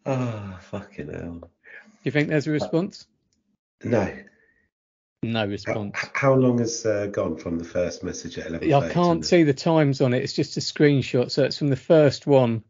Oh, 0.07 0.59
fucking 0.63 1.13
hell. 1.13 1.39
Do 1.41 1.49
you 2.05 2.11
think 2.11 2.29
there's 2.29 2.47
a 2.47 2.51
response? 2.51 3.07
No. 3.85 4.13
No 5.25 5.41
How, 5.41 5.47
response. 5.47 5.97
how 6.15 6.35
long 6.35 6.59
has 6.59 6.85
uh, 6.85 7.07
gone 7.07 7.37
from 7.37 7.57
the 7.59 7.65
first 7.65 8.03
message 8.03 8.39
at 8.39 8.49
11? 8.49 8.75
I 8.75 8.89
can't 8.93 9.25
see 9.25 9.45
the 9.45 9.55
times 9.55 10.01
on 10.01 10.15
it. 10.15 10.23
It's 10.23 10.33
just 10.33 10.57
a 10.57 10.61
screenshot. 10.61 11.31
So 11.31 11.45
it's 11.45 11.59
from 11.59 11.69
the 11.69 11.77
first 11.77 12.27
one 12.27 12.65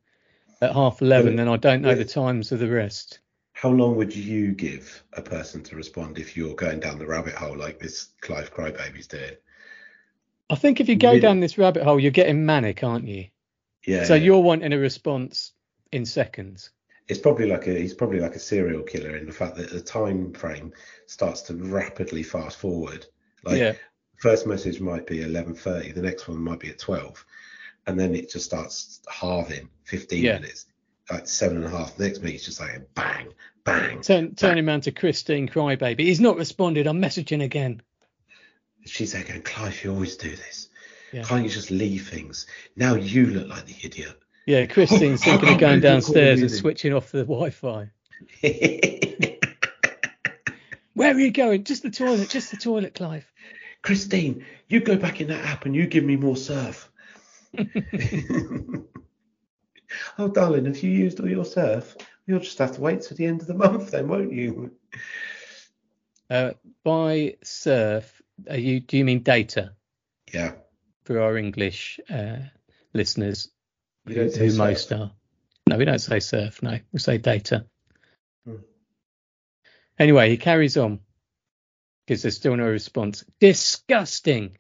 at 0.61 0.73
half 0.75 1.01
11, 1.01 1.33
Well, 1.35 1.41
and 1.41 1.51
I 1.51 1.57
don't 1.57 1.81
know 1.81 1.95
the 1.95 2.05
times 2.05 2.53
of 2.53 2.59
the 2.59 2.69
rest. 2.69 3.21
How 3.55 3.71
long 3.71 3.97
would 3.97 4.15
you 4.15 4.53
give 4.53 5.03
a 5.15 5.23
person 5.23 5.62
to 5.65 5.77
respond 5.77 6.19
if 6.19 6.37
you're 6.37 6.55
going 6.55 6.81
down 6.81 6.99
the 6.99 7.07
rabbit 7.07 7.35
hole 7.35 7.57
like 7.57 7.79
this 7.79 8.09
Clive 8.21 8.53
Crybaby's 8.53 9.07
doing? 9.07 9.37
I 10.51 10.55
think 10.55 10.81
if 10.81 10.88
you 10.91 10.97
go 10.97 11.09
Really? 11.09 11.21
down 11.21 11.41
this 11.41 11.57
rabbit 11.57 11.85
hole, 11.85 11.99
you're 11.99 12.11
getting 12.11 12.45
manic, 12.45 12.85
aren't 12.85 13.09
you? 13.09 13.29
Yeah. 13.87 14.05
So 14.05 14.15
yeah. 14.15 14.25
you're 14.25 14.41
wanting 14.43 14.75
a 14.75 14.79
response 14.79 15.53
in 15.90 16.05
seconds. 16.05 16.71
It's 17.09 17.19
probably 17.19 17.46
like 17.46 17.67
a 17.67 17.75
he's 17.75 17.94
probably 17.94 18.21
like 18.21 18.37
a 18.37 18.40
serial 18.40 18.83
killer 18.83 19.17
in 19.17 19.27
the 19.27 19.33
fact 19.33 19.57
that 19.57 19.71
the 19.71 19.81
time 19.81 20.33
frame 20.33 20.73
starts 21.07 21.42
to 21.42 21.55
rapidly 21.55 22.23
fast 22.23 22.59
forward. 22.59 23.07
Like 23.44 23.59
yeah. 23.59 23.73
first 24.19 24.46
message 24.46 24.81
might 24.81 25.07
be 25.07 25.19
11:30, 25.19 25.94
the 25.94 26.03
next 26.03 26.29
one 26.29 26.38
might 26.38 26.61
be 26.61 26.71
at 26.71 26.79
12, 26.79 27.25
and 27.87 27.98
then 27.98 28.15
it 28.15 28.31
just 28.31 28.44
starts 28.44 29.00
halving 29.09 29.69
15 29.85 30.23
Yeah. 30.23 30.38
minutes, 30.38 30.67
like 31.11 31.27
seven 31.27 31.59
and 31.59 31.67
a 31.67 31.71
half. 31.71 31.96
The 31.96 32.05
next 32.05 32.21
minute's 32.23 32.44
just 32.44 32.61
like 32.61 32.94
bang, 32.94 33.33
bang. 33.65 34.00
Turn, 34.00 34.35
turning 34.37 34.67
around 34.69 34.85
to 34.85 34.92
Christine 34.92 35.48
Crybaby. 35.48 36.00
He's 36.00 36.21
not 36.21 36.37
responded. 36.37 36.87
I'm 36.87 37.03
messaging 37.03 37.42
again. 37.42 37.83
She's 38.85 39.13
there 39.13 39.25
going, 39.25 39.42
Clive, 39.42 39.85
you 39.85 39.92
always 39.92 40.17
do 40.17 40.31
this. 40.31 40.69
Yeah. 41.13 41.23
Can't 41.25 41.44
you 41.44 41.50
just 41.50 41.71
leave 41.71 42.09
things? 42.09 42.46
Now 42.75 42.94
you 42.94 43.27
look 43.27 43.48
like 43.48 43.67
the 43.67 43.77
idiot. 43.85 44.19
Yeah, 44.47 44.67
Christine's 44.67 45.23
thinking 45.25 45.49
of 45.51 45.59
going 45.59 45.81
downstairs 45.81 46.40
and 46.40 46.51
switching 46.51 46.93
off 46.93 47.13
the 47.13 47.25
Wi-Fi. 47.25 47.90
Where 50.95 51.15
are 51.15 51.19
you 51.19 51.31
going? 51.31 51.65
Just 51.65 51.83
the 51.83 51.90
toilet, 51.90 52.29
just 52.29 52.51
the 52.51 52.57
toilet, 52.57 52.95
Clive. 52.95 53.27
Christine, 53.83 54.45
you 54.69 54.81
go 54.81 54.97
back 54.97 55.21
in 55.21 55.29
that 55.29 55.45
app 55.45 55.65
and 55.67 55.75
you 55.75 55.87
give 55.87 56.05
me 56.05 56.17
more 56.17 56.37
surf. 56.37 56.90
oh, 60.19 60.29
darling, 60.29 60.67
have 60.67 60.83
you 60.83 60.90
used 60.90 61.21
all 61.21 61.29
your 61.29 61.45
surf? 61.45 61.97
You'll 62.27 62.40
just 62.40 62.59
have 62.59 62.73
to 62.77 62.81
wait 62.81 63.03
till 63.03 63.17
the 63.17 63.27
end 63.27 63.40
of 63.40 63.47
the 63.47 63.55
month 63.55 63.90
then, 63.90 64.09
won't 64.09 64.33
you? 64.33 64.73
Uh, 66.31 66.53
by 66.85 67.37
surf, 67.43 68.23
are 68.49 68.57
you 68.57 68.81
do 68.81 68.97
you 68.97 69.05
mean 69.05 69.23
data 69.23 69.73
Yeah. 70.33 70.53
for 71.05 71.21
our 71.21 71.37
English 71.37 72.01
uh, 72.09 72.37
listeners 72.95 73.51
We 74.07 74.15
don't 74.15 74.31
say 74.31 74.38
who 74.40 74.50
surf. 74.50 74.59
most 74.59 74.92
are? 74.92 75.13
No, 75.69 75.77
we 75.77 75.85
don't 75.85 75.98
say 76.00 76.21
surf. 76.21 76.63
No, 76.63 76.79
we 76.92 76.98
say 76.98 77.19
data. 77.19 77.67
Hmm. 78.44 78.57
Anyway, 79.98 80.31
he 80.31 80.37
carries 80.37 80.77
on 80.77 81.00
because 82.07 82.23
there's 82.23 82.37
still 82.37 82.57
no 82.57 82.67
response. 82.69 83.25
Disgusting. 83.40 84.57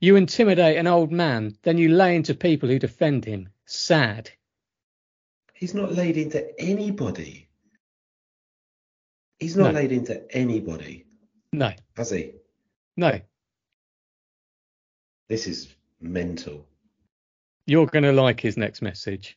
You 0.00 0.16
intimidate 0.16 0.76
an 0.76 0.86
old 0.86 1.10
man, 1.12 1.56
then 1.62 1.78
you 1.78 1.88
lay 1.88 2.16
into 2.16 2.34
people 2.34 2.68
who 2.68 2.78
defend 2.78 3.24
him. 3.24 3.48
Sad. 3.64 4.30
He's 5.54 5.74
not 5.74 5.92
laid 5.94 6.16
into 6.18 6.58
anybody. 6.60 7.48
He's 9.38 9.56
not 9.56 9.72
No. 9.74 9.80
laid 9.80 9.92
into 9.92 10.22
anybody, 10.34 11.06
No, 11.52 11.72
has 11.96 12.10
he? 12.10 12.32
no. 12.96 13.20
This 15.28 15.46
is 15.46 15.74
mental. 16.00 16.66
You're 17.66 17.86
going 17.86 18.04
to 18.04 18.12
like 18.12 18.40
his 18.40 18.56
next 18.56 18.80
message. 18.80 19.36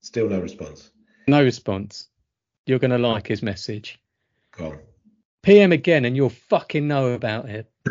Still 0.00 0.28
no 0.30 0.40
response. 0.40 0.90
No 1.26 1.42
response. 1.42 2.08
You're 2.66 2.78
going 2.78 2.90
to 2.90 2.98
like 2.98 3.26
his 3.26 3.42
message. 3.42 4.00
Go 4.56 4.68
on. 4.68 4.78
PM 5.42 5.72
again 5.72 6.06
and 6.06 6.16
you'll 6.16 6.30
fucking 6.30 6.88
know 6.88 7.12
about 7.12 7.48
it. 7.48 7.70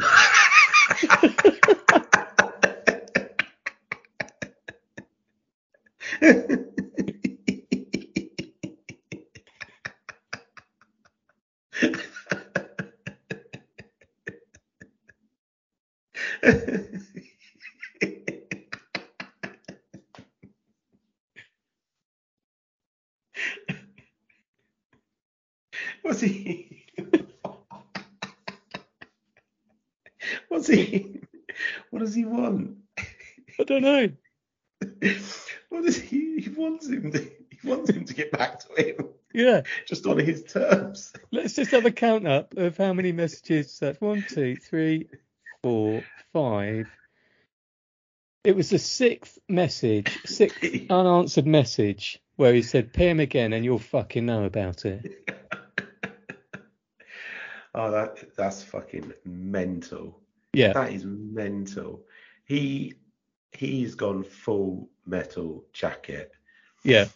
What's 26.08 26.22
he? 26.22 26.86
What's 30.48 30.68
he? 30.68 31.20
What 31.90 32.00
does 32.00 32.16
he 32.16 32.24
want? 32.24 32.78
I 32.98 33.64
don't 33.66 33.77
know. 33.88 34.10
What 35.70 35.84
does 35.84 35.98
he? 36.00 36.40
He 36.40 36.50
wants 36.50 36.88
him 36.88 37.12
to. 37.12 37.20
He 37.20 37.68
wants 37.68 37.90
him 37.90 38.06
to 38.06 38.14
get 38.14 38.32
back 38.32 38.60
to 38.60 38.82
him, 38.82 39.10
Yeah. 39.34 39.64
just 39.86 40.06
on 40.06 40.18
his 40.18 40.44
terms. 40.44 41.12
Let's 41.32 41.56
just 41.56 41.72
have 41.72 41.86
a 41.86 41.92
count 41.92 42.26
up 42.26 42.56
of 42.56 42.78
how 42.78 42.94
many 42.94 43.12
messages 43.12 43.80
that's 43.80 44.00
one, 44.00 44.24
two, 44.30 44.56
three, 44.56 45.10
four, 45.64 46.04
five. 46.32 46.88
It 48.46 48.56
was 48.56 48.70
the 48.70 48.80
sixth 48.80 49.38
message, 49.50 50.18
sixth 50.26 50.64
unanswered 50.90 51.48
message 51.48 52.22
where 52.38 52.54
he 52.54 52.62
said, 52.62 52.94
"PM 52.94 53.20
again 53.20 53.52
and 53.52 53.66
you'll 53.66 53.80
fucking 53.80 54.26
know 54.26 54.46
about 54.46 54.86
it. 54.86 55.30
Oh, 57.76 57.92
that 57.92 58.36
that's 58.36 58.64
fucking 58.64 59.14
mental. 59.24 60.20
Yeah. 60.54 60.74
That 60.74 60.94
is 60.94 61.06
mental. 61.06 62.02
He 62.46 62.96
he's 63.52 63.96
gone 63.96 64.24
full 64.24 64.90
metal 65.06 65.66
jacket. 65.74 66.32
Yeah. 66.84 67.08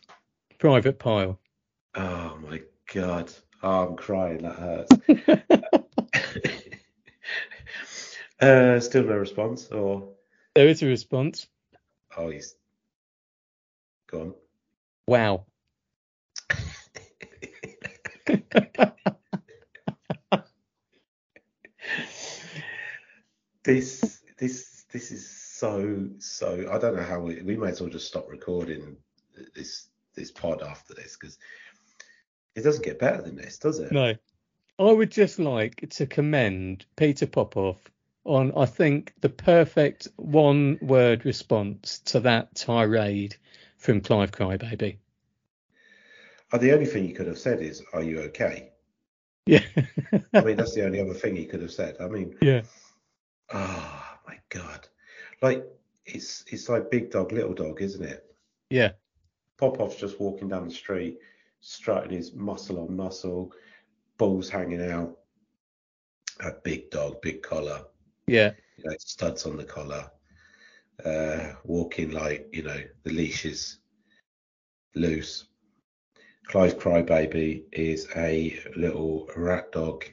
Private 0.59 0.99
Pyle. 0.99 1.39
Oh 1.95 2.38
my 2.41 2.61
god. 2.93 3.32
Oh, 3.63 3.88
I'm 3.88 3.95
crying. 3.95 4.39
That 4.39 4.55
hurts. 4.55 4.91
uh, 8.41 8.79
still 8.79 9.03
no 9.03 9.15
response. 9.15 9.67
Or 9.67 10.09
There 10.55 10.67
is 10.67 10.82
a 10.84 10.88
response. 10.88 11.47
oh, 12.17 12.29
he's 12.29 12.55
gone. 14.07 14.34
Wow. 15.07 15.45
this 23.63 23.63
this 23.63 23.65
this 23.65 24.01
is 24.01 24.01
so 25.62 26.09
so. 26.18 26.68
I 26.72 26.80
don't 26.80 26.95
know 26.95 27.03
how 27.03 27.20
we 27.20 27.39
we 27.43 27.55
may 27.55 27.68
as 27.68 27.80
well 27.80 27.89
just 27.91 28.07
stop 28.07 28.28
recording 28.28 28.97
this 29.55 29.88
this 30.16 30.32
pod 30.32 30.64
after 30.64 30.95
this 30.95 31.16
because 31.20 31.38
it 32.55 32.64
doesn't 32.64 32.84
get 32.84 32.97
better 32.97 33.22
than 33.22 33.36
this, 33.36 33.59
does 33.59 33.78
it? 33.78 33.91
No. 33.91 34.16
I 34.80 34.91
would 34.91 35.12
just 35.12 35.38
like 35.38 35.88
to 35.91 36.07
commend 36.07 36.88
Peter 36.95 37.28
Popoff 37.28 37.78
on, 38.26 38.53
I 38.57 38.66
think, 38.66 39.14
the 39.22 39.30
perfect 39.30 40.07
one 40.16 40.80
word 40.82 41.26
response 41.26 41.99
to 42.05 42.22
that 42.22 42.55
tirade 42.55 43.36
from 43.78 44.01
Clive 44.01 44.32
Crybaby. 44.32 44.97
Oh, 46.51 46.57
the 46.57 46.74
only 46.74 46.88
thing 46.88 47.03
he 47.03 47.14
could 47.14 47.28
have 47.28 47.38
said 47.38 47.62
is, 47.62 47.84
"Are 47.93 48.01
you 48.01 48.22
okay?" 48.22 48.72
Yeah. 49.45 49.64
I 50.34 50.41
mean, 50.41 50.57
that's 50.57 50.74
the 50.74 50.86
only 50.86 50.99
other 51.01 51.14
thing 51.14 51.36
he 51.36 51.45
could 51.45 51.62
have 51.62 51.72
said. 51.72 51.97
I 51.99 52.07
mean, 52.07 52.36
yeah. 52.41 52.64
oh 53.53 54.18
my 54.28 54.39
god, 54.49 54.88
like 55.42 55.66
it's 56.06 56.44
it's 56.48 56.70
like 56.70 56.92
big 56.92 57.12
dog, 57.12 57.32
little 57.32 57.54
dog, 57.54 57.82
isn't 57.82 58.04
it? 58.04 58.26
Yeah. 58.70 58.92
Popoff's 59.60 59.98
just 59.98 60.20
walking 60.20 60.48
down 60.48 60.68
the 60.68 60.74
street, 60.74 61.18
strutting 61.60 62.12
his 62.12 62.34
muscle 62.34 62.80
on 62.80 62.96
muscle, 62.96 63.52
balls 64.18 64.50
hanging 64.50 64.84
out. 64.92 65.18
A 66.39 66.52
big 66.64 66.89
dog, 66.89 67.22
big 67.22 67.44
collar, 67.44 67.84
Yeah. 68.26 68.54
you 68.78 68.86
know, 68.86 68.96
studs 68.98 69.46
on 69.46 69.58
the 69.58 69.64
collar, 69.64 70.10
uh, 71.06 71.54
walking 71.64 72.10
like, 72.12 72.48
you 72.52 72.64
know, 72.64 72.82
the 73.04 73.12
leash 73.14 73.46
is 73.46 73.78
loose. 74.96 75.46
Clive 76.48 76.80
Crybaby 76.80 77.66
is 77.72 78.08
a 78.16 78.60
little 78.76 79.30
rat 79.36 79.72
dog 79.72 80.06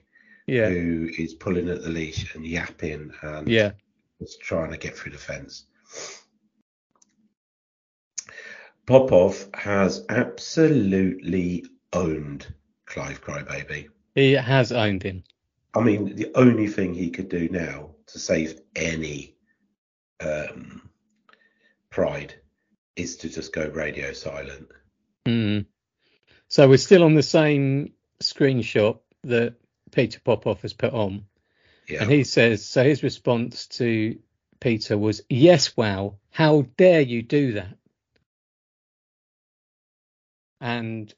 Yeah. 0.46 0.68
who 0.68 1.08
is 1.16 1.32
pulling 1.32 1.70
at 1.70 1.82
the 1.82 1.88
leash 1.88 2.34
and 2.34 2.46
yapping 2.46 3.10
and 3.22 3.48
Yeah. 3.48 3.72
Just 4.20 4.40
trying 4.40 4.72
to 4.72 4.76
get 4.76 4.96
through 4.96 5.12
the 5.12 5.18
fence. 5.18 5.66
Popoff 8.86 9.48
has 9.54 10.04
absolutely 10.08 11.66
owned 11.92 12.46
Clive 12.86 13.20
Crybaby. 13.20 13.88
He 14.14 14.32
has 14.32 14.72
owned 14.72 15.02
him. 15.02 15.24
I 15.74 15.80
mean, 15.80 16.16
the 16.16 16.32
only 16.34 16.66
thing 16.66 16.94
he 16.94 17.10
could 17.10 17.28
do 17.28 17.48
now 17.50 17.90
to 18.06 18.18
save 18.18 18.60
any 18.74 19.36
um, 20.20 20.88
pride 21.90 22.34
is 22.96 23.16
to 23.18 23.28
just 23.28 23.52
go 23.52 23.68
radio 23.68 24.12
silent. 24.12 24.68
Mm. 25.26 25.66
So 26.48 26.68
we're 26.68 26.78
still 26.78 27.04
on 27.04 27.14
the 27.14 27.22
same 27.22 27.92
screenshot 28.22 28.98
that 29.24 29.54
Peter 29.92 30.20
Popoff 30.20 30.62
has 30.62 30.72
put 30.72 30.92
on. 30.92 31.26
Yeah. 31.88 32.02
And 32.02 32.10
he 32.10 32.24
says, 32.24 32.64
so 32.64 32.84
his 32.84 33.02
response 33.02 33.66
to 33.68 34.18
Peter 34.60 34.98
was, 34.98 35.22
Yes, 35.28 35.76
wow, 35.76 36.16
how 36.30 36.66
dare 36.76 37.00
you 37.00 37.22
do 37.22 37.52
that? 37.54 37.76
And 40.60 41.12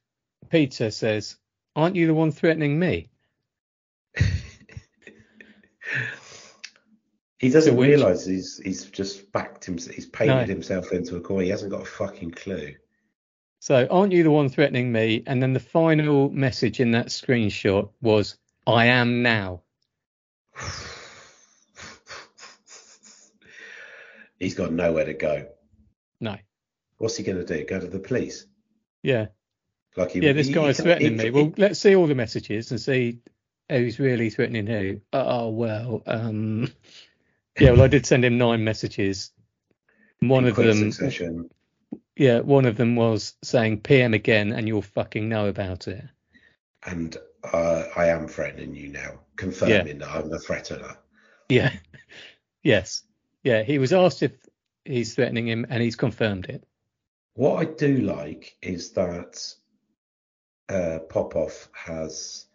Peter 0.51 0.91
says, 0.91 1.37
Aren't 1.75 1.97
you 1.97 2.07
the 2.07 2.15
one 2.15 2.31
threatening 2.33 2.79
me? 2.79 3.11
he 7.39 7.49
doesn't 7.49 7.77
which- 7.77 7.89
realise 7.89 8.25
he's 8.27 8.59
he's 8.63 8.85
just 8.87 9.33
backed 9.33 9.65
himself, 9.65 9.95
He's 9.95 10.07
painted 10.07 10.35
No. 10.35 10.45
himself 10.45 10.93
into 10.93 11.17
a 11.17 11.21
corner. 11.21 11.45
He 11.45 11.51
hasn't 11.51 11.71
got 11.73 11.83
a 11.83 11.87
fucking 11.87 12.33
clue. 12.33 12.75
So, 13.63 13.87
aren't 13.91 14.13
you 14.13 14.23
the 14.23 14.31
one 14.31 14.49
threatening 14.49 14.91
me? 14.91 15.23
And 15.27 15.43
then 15.43 15.53
the 15.53 15.61
final 15.61 16.31
message 16.31 16.81
in 16.81 16.93
that 16.93 17.07
screenshot 17.09 17.91
was, 18.01 18.39
I 18.67 18.87
am 18.87 19.23
now. 19.23 19.63
he's 24.39 24.55
got 24.55 24.73
nowhere 24.73 25.05
to 25.07 25.15
go. 25.15 25.47
No. 26.21 26.37
What's 26.99 27.17
he 27.17 27.25
going 27.25 27.45
to 27.45 27.45
do? 27.59 27.65
Go 27.65 27.81
to 27.81 27.87
the 27.87 27.99
police? 27.99 28.47
Yeah. 29.03 29.27
Like 29.97 30.13
he, 30.13 30.21
Yeah, 30.21 30.33
this 30.33 30.49
he- 30.49 30.53
guy 30.53 30.69
he 30.69 30.73
threatening 30.75 31.17
me. 31.17 31.31
Well, 31.31 31.53
let's 31.57 31.81
see 31.81 31.97
all 31.97 32.07
the 32.07 32.15
messages 32.15 32.71
and 32.71 32.81
see 32.81 33.19
who's 33.69 33.99
really 33.99 34.31
threatening 34.31 34.67
who. 34.67 35.01
Oh, 35.13 35.49
well, 35.51 36.03
um, 36.07 36.71
yeah, 37.61 37.71
well, 37.73 37.83
I 37.83 37.89
did 37.89 38.07
send 38.07 38.25
him 38.25 38.39
nine 38.39 38.65
messages. 38.65 39.33
One 40.21 40.45
of 40.45 40.55
them, 40.57 40.93
succession. 40.93 41.49
yeah, 42.15 42.41
one 42.41 42.67
of 42.67 42.77
them 42.77 42.95
was 42.95 43.35
saying 43.43 43.81
PM 43.81 44.13
again 44.13 44.53
and 44.53 44.69
you'll 44.69 44.83
fucking 44.83 45.29
know 45.31 45.47
about 45.47 45.89
it. 45.89 46.05
and 46.85 47.17
uh, 47.43 47.85
I 47.97 48.09
am 48.09 48.29
threatening 48.29 48.75
you 48.75 48.89
now, 48.89 49.21
confirming 49.41 49.99
that 49.99 50.09
I'm 50.09 50.33
a 50.33 50.39
threatener. 50.39 50.97
Yeah. 51.49 51.73
yes. 52.63 53.03
Yeah. 53.43 53.63
He 53.63 53.79
was 53.79 53.93
asked 53.93 54.23
if 54.23 54.33
he's 54.85 55.15
threatening 55.15 55.49
him, 55.49 55.67
and 55.69 55.83
he's 55.83 55.97
confirmed 55.97 56.47
it. 56.47 56.65
What 57.35 57.57
I 57.57 57.65
do 57.65 57.99
like 57.99 58.57
is 58.61 58.93
that 58.93 59.43
uh, 60.69 60.99
Popoff 61.09 61.69
has 61.73 62.47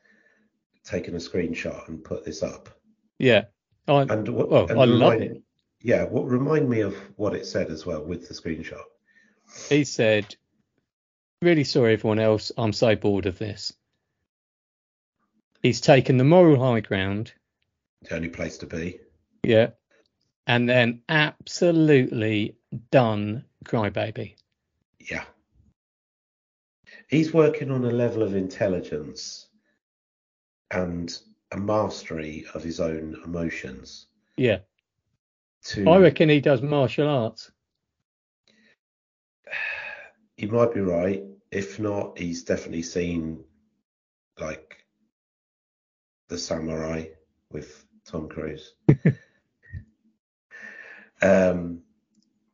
taken 0.84 1.16
a 1.16 1.18
screenshot 1.18 1.88
and 1.88 2.04
put 2.04 2.24
this 2.24 2.44
up. 2.44 2.70
Yeah. 3.18 3.46
I, 3.88 4.02
And 4.02 4.30
what, 4.30 4.50
well, 4.50 4.68
and 4.70 4.80
I 4.80 4.86
love 4.86 5.22
it. 5.22 5.42
Yeah, 5.82 6.06
what 6.06 6.28
remind 6.28 6.70
me 6.70 6.82
of 6.82 6.96
what 7.16 7.36
it 7.36 7.46
said 7.46 7.70
as 7.70 7.86
well 7.86 8.04
with 8.04 8.28
the 8.28 8.34
screenshot. 8.34 8.82
He 9.70 9.84
said, 9.84 10.36
"Really 11.44 11.64
sorry, 11.64 11.94
everyone 11.94 12.18
else. 12.18 12.52
I'm 12.58 12.74
so 12.74 12.96
bored 12.96 13.28
of 13.28 13.38
this." 13.38 13.72
He's 15.66 15.82
taken 15.82 16.18
the 16.18 16.24
moral 16.24 16.64
high 16.64 16.82
ground. 16.82 17.34
The 18.04 18.16
only 18.16 18.30
place 18.30 18.60
to 18.60 18.68
be. 18.68 19.00
Yeah. 19.42 19.72
And 20.46 20.70
then 20.70 21.02
absolutely 21.10 22.56
done, 22.92 23.46
crybaby. 23.66 24.36
Yeah. 25.00 25.24
He's 27.08 27.34
working 27.34 27.72
on 27.72 27.84
a 27.84 27.90
level 27.90 28.22
of 28.22 28.36
intelligence 28.36 29.48
and 30.70 31.12
a 31.52 31.58
mastery 31.58 32.46
of 32.54 32.62
his 32.62 32.80
own 32.80 33.20
emotions. 33.26 34.06
Yeah. 34.38 34.60
To 35.70 35.90
I 35.90 35.98
reckon 35.98 36.30
he 36.30 36.42
does 36.42 36.62
martial 36.62 37.10
arts. 37.10 37.50
you 40.38 40.48
might 40.50 40.76
be 40.76 40.82
right. 40.82 41.24
If 41.50 41.80
not, 41.80 42.20
he's 42.20 42.44
definitely 42.44 42.84
seen 42.84 43.44
like 44.40 44.85
the 46.28 46.38
samurai 46.38 47.06
with 47.52 47.86
Tom 48.06 48.28
Cruise. 48.30 48.74
um, 51.22 51.82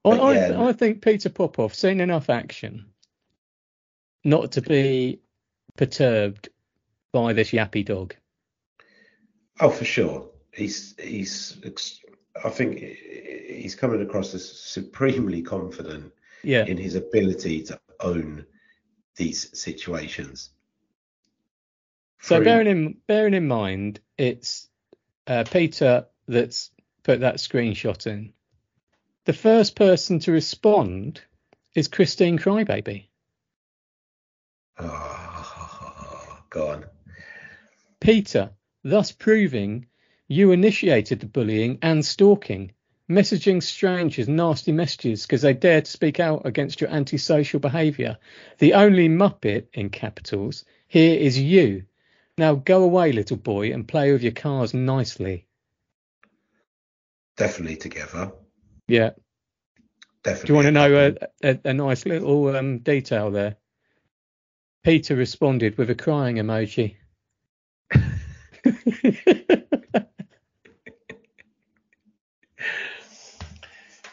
I, 0.04 0.10
I, 0.10 0.34
yeah. 0.34 0.62
I 0.64 0.74
think 0.74 1.02
Peter 1.02 1.30
Popoff 1.30 1.74
seen 1.76 2.02
enough 2.02 2.30
action 2.30 2.88
not 4.24 4.52
to 4.54 4.62
be 4.62 5.22
perturbed 5.78 6.50
by 7.12 7.34
this 7.34 7.52
yappy 7.52 7.86
dog. 7.86 8.16
oh, 9.60 9.70
for 9.70 9.86
sure. 9.86 10.28
He's 10.54 10.96
he's. 11.00 11.58
I 12.44 12.50
think 12.50 12.80
he's 12.80 13.76
coming 13.76 14.02
across 14.02 14.34
as 14.34 14.50
supremely 14.50 15.42
confident 15.42 16.12
Yeah. 16.44 16.66
in 16.66 16.78
his 16.78 16.96
ability 16.96 17.64
to 17.64 17.80
own 18.00 18.46
these 19.18 19.58
situations. 19.58 20.52
So 22.22 22.44
bearing 22.44 22.68
in 22.68 22.98
bearing 23.08 23.34
in 23.34 23.48
mind, 23.48 24.00
it's 24.18 24.70
uh, 25.28 25.44
Peter 25.44 26.06
that's 26.28 26.70
put 27.04 27.22
that 27.22 27.36
screenshot 27.36 28.06
in. 28.06 28.34
The 29.26 29.34
first 29.34 29.76
person 29.76 30.20
to 30.20 30.32
respond 30.32 31.22
is 31.76 31.88
Christine 31.88 32.38
Crybaby. 32.38 33.08
Oh, 34.80 36.44
go 36.50 36.68
on. 36.70 36.86
Peter, 38.00 38.52
thus 38.84 39.12
proving 39.12 39.88
you 40.28 40.52
initiated 40.52 41.20
the 41.20 41.26
bullying 41.26 41.80
and 41.82 42.06
stalking, 42.06 42.72
messaging 43.10 43.62
strangers 43.62 44.28
nasty 44.28 44.72
messages 44.72 45.24
because 45.24 45.42
they 45.42 45.54
dared 45.54 45.86
to 45.86 45.92
speak 45.92 46.20
out 46.20 46.46
against 46.46 46.82
your 46.82 46.90
antisocial 46.90 47.60
behaviour. 47.60 48.18
The 48.60 48.74
only 48.74 49.10
Muppet, 49.10 49.68
in 49.74 49.90
capitals, 49.90 50.66
here 50.88 51.20
is 51.20 51.38
you. 51.38 51.84
Now 52.42 52.56
go 52.56 52.82
away, 52.82 53.12
little 53.12 53.38
boy, 53.38 53.72
and 53.72 53.88
play 53.88 54.12
with 54.12 54.24
your 54.24 54.32
cars 54.32 54.74
nicely. 54.74 55.46
Definitely 57.38 57.76
together. 57.76 58.32
Yeah. 58.88 59.12
Definitely. 60.24 60.48
Do 60.48 60.52
you 60.52 60.56
want 60.56 60.66
to 60.66 60.72
know 60.72 61.16
a, 61.44 61.48
a, 61.48 61.60
a 61.66 61.74
nice 61.76 62.04
little 62.08 62.56
um, 62.56 62.80
detail 62.80 63.30
there? 63.30 63.58
Peter 64.84 65.16
responded 65.16 65.78
with 65.78 65.92
a 65.92 65.94
crying 65.94 66.38
emoji. 66.38 66.96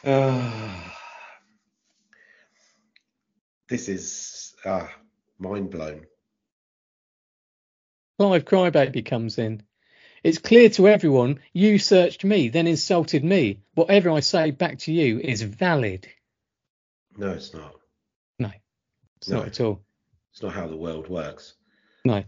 Ah. 0.04 0.92
this 3.70 3.88
is 3.88 4.54
ah, 4.66 4.92
mind 5.38 5.70
blown. 5.70 6.04
Clive 8.18 8.44
Crybaby 8.44 9.04
comes 9.04 9.38
in. 9.38 9.62
It's 10.24 10.38
clear 10.38 10.68
to 10.70 10.88
everyone 10.88 11.38
you 11.52 11.78
searched 11.78 12.24
me, 12.24 12.48
then 12.48 12.66
insulted 12.66 13.22
me. 13.22 13.60
Whatever 13.74 14.10
I 14.10 14.20
say 14.20 14.50
back 14.50 14.78
to 14.80 14.92
you 14.92 15.20
is 15.20 15.42
valid. 15.42 16.08
No, 17.16 17.30
it's 17.30 17.54
not. 17.54 17.76
No, 18.40 18.50
it's 19.18 19.28
No. 19.28 19.38
not 19.38 19.46
at 19.46 19.60
all. 19.60 19.80
It's 20.32 20.42
not 20.42 20.52
how 20.52 20.66
the 20.66 20.76
world 20.76 21.08
works. 21.08 21.54
No, 22.04 22.24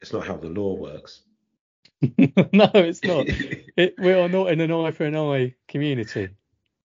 It's 0.00 0.12
not 0.12 0.26
how 0.26 0.36
the 0.36 0.48
law 0.48 0.74
works. 0.74 1.22
no, 2.00 2.70
it's 2.74 3.04
not. 3.04 3.26
It, 3.78 3.94
we 3.98 4.12
are 4.14 4.28
not 4.30 4.50
in 4.52 4.62
an 4.62 4.72
eye 4.72 4.90
for 4.90 5.04
an 5.04 5.14
eye 5.16 5.54
community. 5.68 6.30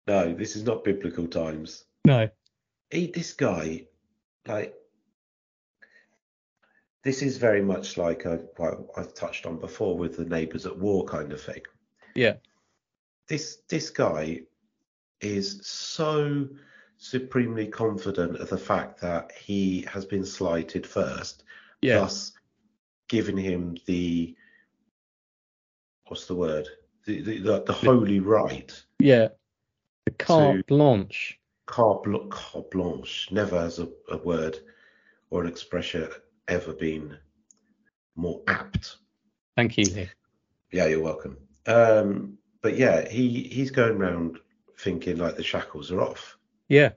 no, 0.09 0.34
this 0.34 0.57
is 0.57 0.64
not 0.64 0.82
biblical 0.82 1.28
times. 1.28 1.84
No. 2.05 2.28
He, 2.90 3.07
this 3.07 3.34
guy, 3.34 3.86
like, 4.49 4.74
this 7.03 7.22
is 7.22 7.36
very 7.36 7.62
much 7.62 7.96
like 7.96 8.26
I've, 8.26 8.46
well, 8.59 8.88
I've 8.96 9.14
touched 9.14 9.44
on 9.46 9.59
before 9.59 9.96
with 9.96 10.16
the 10.16 10.24
neighbours 10.24 10.66
at 10.66 10.78
war 10.78 11.05
kind 11.05 11.32
of 11.32 11.40
thing. 11.40 11.62
Yeah. 12.14 12.34
This 13.28 13.59
this 13.68 13.90
guy 13.90 14.42
is 15.20 15.66
so 15.66 16.48
supremely 16.98 17.66
confident 17.66 18.36
of 18.36 18.48
the 18.48 18.59
fact 18.59 19.00
that 19.00 19.32
he 19.32 19.82
has 19.92 20.05
been 20.05 20.24
slighted 20.24 20.86
first, 20.86 21.44
Yeah. 21.80 22.00
thus 22.00 22.32
giving 23.09 23.36
him 23.36 23.76
the 23.86 24.36
what's 26.07 26.26
the 26.26 26.34
word? 26.34 26.68
The 27.07 27.20
the, 27.22 27.38
the, 27.38 27.62
the 27.62 27.72
holy 27.72 28.20
right. 28.20 28.72
Yeah. 28.98 29.28
The 30.05 30.12
carte 30.12 30.66
blanche. 30.66 31.38
Carte, 31.66 32.30
carte 32.30 32.70
blanche. 32.70 33.28
Never 33.30 33.59
has 33.59 33.78
a, 33.78 33.88
a 34.11 34.18
word 34.18 34.59
or 35.30 35.42
an 35.42 35.48
expression 35.48 36.09
ever 36.53 36.72
been 36.72 37.16
more 38.14 38.42
apt. 38.46 38.98
Thank 39.57 39.78
you, 39.78 39.84
Lee. 39.84 40.11
Yeah, 40.70 40.86
you're 40.86 41.03
welcome. 41.03 41.36
Um, 41.66 42.38
but 42.61 42.76
yeah, 42.76 43.09
he 43.09 43.44
he's 43.44 43.70
going 43.70 43.96
around 43.96 44.38
thinking 44.78 45.18
like 45.18 45.36
the 45.36 45.42
shackles 45.42 45.90
are 45.90 46.00
off. 46.00 46.36
Yeah. 46.68 46.90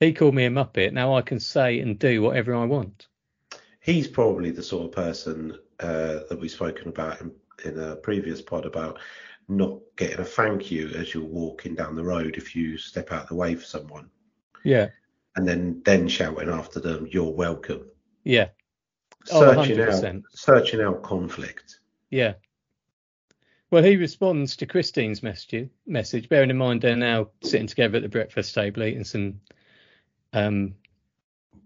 He 0.00 0.12
called 0.12 0.34
me 0.34 0.44
a 0.44 0.50
muppet. 0.50 0.92
Now 0.92 1.14
I 1.14 1.22
can 1.22 1.40
say 1.40 1.80
and 1.80 1.98
do 1.98 2.22
whatever 2.22 2.54
I 2.54 2.64
want. 2.64 3.08
He's 3.80 4.06
probably 4.06 4.50
the 4.50 4.62
sort 4.62 4.84
of 4.84 4.92
person 4.92 5.58
uh, 5.80 6.20
that 6.28 6.38
we've 6.38 6.50
spoken 6.50 6.88
about 6.88 7.20
in, 7.20 7.32
in 7.64 7.78
a 7.78 7.96
previous 7.96 8.40
pod 8.40 8.66
about 8.66 8.98
not 9.48 9.78
getting 9.96 10.20
a 10.20 10.24
thank 10.24 10.70
you 10.70 10.90
as 10.90 11.14
you're 11.14 11.24
walking 11.24 11.74
down 11.74 11.96
the 11.96 12.04
road 12.04 12.36
if 12.36 12.54
you 12.54 12.76
step 12.76 13.12
out 13.12 13.28
the 13.28 13.34
way 13.34 13.54
for 13.54 13.64
someone, 13.64 14.10
Yeah. 14.62 14.88
And 15.36 15.46
then 15.46 15.82
then 15.84 16.08
shouting 16.08 16.48
after 16.48 16.80
them, 16.80 17.08
"You're 17.10 17.32
welcome." 17.32 17.86
Yeah. 18.24 18.48
Oh, 19.30 19.40
Searching 19.40 19.80
out 19.80 19.88
100%. 19.88 20.22
searching 20.32 20.80
out 20.80 21.02
conflict. 21.02 21.80
Yeah. 22.10 22.34
Well, 23.70 23.82
he 23.82 23.96
responds 23.96 24.56
to 24.56 24.66
Christine's 24.66 25.22
message, 25.22 25.68
message, 25.86 26.28
bearing 26.28 26.48
in 26.50 26.56
mind 26.56 26.80
they're 26.80 26.96
now 26.96 27.28
sitting 27.42 27.66
together 27.66 27.96
at 27.96 28.02
the 28.02 28.08
breakfast 28.08 28.54
table 28.54 28.82
eating 28.82 29.04
some 29.04 29.40
um, 30.32 30.74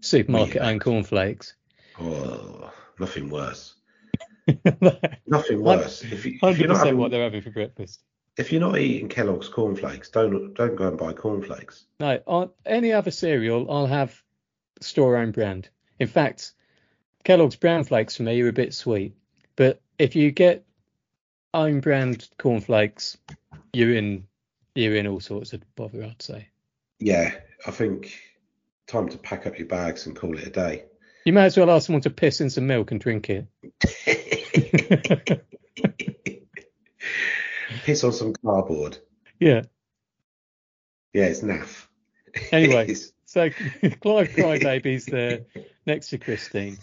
supermarket 0.01 0.61
owned 0.61 0.81
cornflakes. 0.81 1.55
Oh, 1.99 2.71
nothing 2.99 3.29
worse. 3.29 3.75
Nothing 5.25 5.63
worse. 5.63 6.03
If, 6.03 6.25
you, 6.25 6.37
if 6.43 6.59
you're 6.59 6.67
not 6.67 6.79
having, 6.79 6.97
what 6.97 7.11
they're 7.11 7.23
having 7.23 7.41
for 7.41 7.51
breakfast. 7.51 8.03
If 8.37 8.51
you're 8.51 8.61
not 8.61 8.77
eating 8.77 9.09
Kellogg's 9.09 9.49
cornflakes, 9.49 10.09
don't 10.09 10.53
don't 10.55 10.75
go 10.75 10.87
and 10.87 10.97
buy 10.97 11.13
cornflakes. 11.13 11.85
No, 11.99 12.19
on 12.25 12.49
any 12.65 12.91
other 12.91 13.11
cereal, 13.11 13.69
I'll 13.71 13.85
have 13.85 14.21
store 14.81 15.17
own 15.17 15.31
brand. 15.31 15.69
In 15.99 16.07
fact, 16.07 16.53
Kellogg's 17.23 17.55
brown 17.55 17.83
flakes 17.83 18.17
for 18.17 18.23
me 18.23 18.41
are 18.41 18.47
a 18.47 18.53
bit 18.53 18.73
sweet, 18.73 19.15
but 19.55 19.81
if 19.99 20.15
you 20.15 20.31
get 20.31 20.65
own 21.53 21.79
brand 21.79 22.27
cornflakes, 22.37 23.17
you're 23.71 23.95
in 23.95 24.27
you're 24.75 24.95
in 24.95 25.07
all 25.07 25.19
sorts 25.19 25.53
of 25.53 25.61
bother. 25.75 26.03
I'd 26.03 26.21
say 26.21 26.47
Yeah, 26.99 27.33
I 27.67 27.71
think 27.71 28.19
time 28.87 29.09
to 29.09 29.17
pack 29.17 29.45
up 29.45 29.59
your 29.59 29.67
bags 29.67 30.07
and 30.07 30.15
call 30.15 30.37
it 30.37 30.47
a 30.47 30.49
day. 30.49 30.85
you 31.25 31.33
may 31.33 31.45
as 31.45 31.55
well 31.55 31.69
ask 31.69 31.85
someone 31.85 32.01
to 32.01 32.09
piss 32.09 32.41
in 32.41 32.49
some 32.49 32.65
milk 32.65 32.91
and 32.91 32.99
drink 32.99 33.29
it. 33.29 33.47
Piss 37.83 38.03
on 38.03 38.13
some 38.13 38.33
cardboard. 38.33 38.97
yeah. 39.39 39.61
Yeah, 41.13 41.25
it's 41.25 41.41
naff. 41.41 41.85
Anyway. 42.51 42.83
It's- 42.83 43.11
So 43.25 43.49
Clive 44.01 44.29
Crybaby's 44.29 45.05
there 45.05 45.41
next 45.85 46.07
to 46.09 46.17
Christine. 46.17 46.77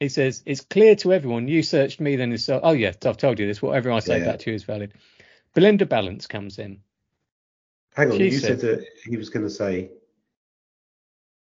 He 0.00 0.08
says, 0.08 0.42
It's 0.46 0.60
clear 0.60 0.94
to 0.96 1.12
everyone 1.12 1.48
you 1.48 1.62
searched 1.62 2.00
me, 2.00 2.14
then 2.16 2.32
it's. 2.32 2.48
Oh, 2.48 2.72
yeah, 2.72 2.92
I've 3.04 3.16
told 3.16 3.38
you 3.40 3.46
this. 3.46 3.60
Whatever 3.62 3.90
I 3.92 3.98
say 4.00 4.18
yeah. 4.20 4.24
back 4.26 4.38
to 4.40 4.50
you 4.50 4.54
is 4.56 4.64
valid. 4.64 4.92
Belinda 5.54 5.86
Balance 5.86 6.26
comes 6.26 6.58
in. 6.58 6.80
Hang 7.94 8.10
on, 8.12 8.18
She 8.18 8.24
you 8.24 8.30
said- 8.38 8.60
said 8.60 8.78
that 8.78 8.86
he 9.04 9.16
was 9.16 9.30
going 9.30 9.44
to 9.44 9.50
say. 9.50 9.90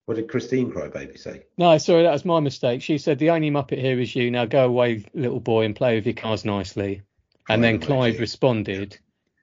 What 0.06 0.14
did 0.14 0.28
Christine 0.28 0.70
Crybaby 0.70 1.18
say? 1.18 1.42
No, 1.58 1.76
sorry, 1.78 2.04
that 2.04 2.12
was 2.12 2.24
my 2.24 2.38
mistake. 2.38 2.80
She 2.82 2.98
said, 2.98 3.18
The 3.18 3.30
only 3.30 3.50
Muppet 3.50 3.80
here 3.80 3.98
is 4.00 4.14
you. 4.14 4.30
Now 4.30 4.44
go 4.44 4.64
away, 4.66 5.04
little 5.14 5.40
boy, 5.40 5.64
and 5.64 5.74
play 5.74 5.96
with 5.96 6.06
your 6.06 6.14
cars 6.14 6.44
nicely. 6.44 7.02
And 7.48 7.62
then 7.62 7.80
Clive 7.80 8.18
responded 8.18 8.98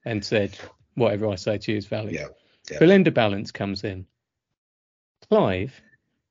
and 0.05 0.23
said, 0.23 0.57
Whatever 0.95 1.27
I 1.29 1.35
say 1.35 1.57
to 1.57 1.71
you 1.71 1.77
is 1.77 1.87
valid. 1.87 2.13
Yeah. 2.13 2.27
yeah. 2.69 2.79
Belinda 2.79 3.11
Balance 3.11 3.51
comes 3.51 3.83
in. 3.83 4.05
Clive, 5.29 5.81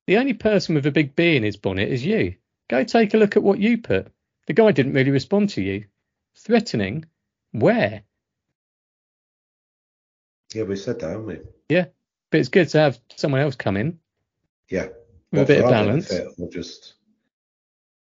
the 0.07 0.17
only 0.17 0.33
person 0.33 0.75
with 0.75 0.85
a 0.85 0.91
big 0.91 1.15
bee 1.15 1.35
in 1.35 1.43
his 1.43 1.57
bonnet 1.57 1.89
is 1.89 2.05
you. 2.05 2.35
Go 2.69 2.83
take 2.83 3.13
a 3.13 3.17
look 3.17 3.35
at 3.35 3.43
what 3.43 3.59
you 3.59 3.79
put. 3.79 4.11
The 4.47 4.53
guy 4.53 4.71
didn't 4.71 4.93
really 4.93 5.11
respond 5.11 5.49
to 5.51 5.61
you. 5.61 5.85
Threatening? 6.35 7.05
Where? 7.51 8.03
Yeah, 10.53 10.63
we 10.63 10.75
said 10.75 10.99
that, 10.99 11.09
haven't 11.09 11.25
we? 11.25 11.39
Yeah, 11.69 11.85
but 12.29 12.39
it's 12.39 12.49
good 12.49 12.69
to 12.69 12.79
have 12.79 12.99
someone 13.15 13.41
else 13.41 13.55
come 13.55 13.77
in 13.77 13.99
Yeah. 14.69 14.87
with 15.31 15.43
a 15.43 15.45
bit 15.45 15.63
of 15.63 15.69
balance. 15.69 16.09
benefit 16.09 16.33
Or 16.37 16.49
just. 16.49 16.93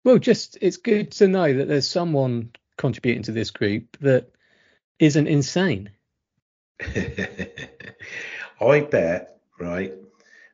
Well, 0.03 0.19
just 0.19 0.57
it's 0.61 0.77
good 0.77 1.11
to 1.13 1.27
know 1.27 1.51
that 1.51 1.67
there's 1.67 1.87
someone 1.87 2.51
contributing 2.77 3.23
to 3.23 3.31
this 3.31 3.51
group 3.51 3.97
that 4.01 4.29
isn't 4.99 5.27
insane. 5.27 5.91
I 8.61 8.79
bet, 8.81 9.37
right, 9.59 9.93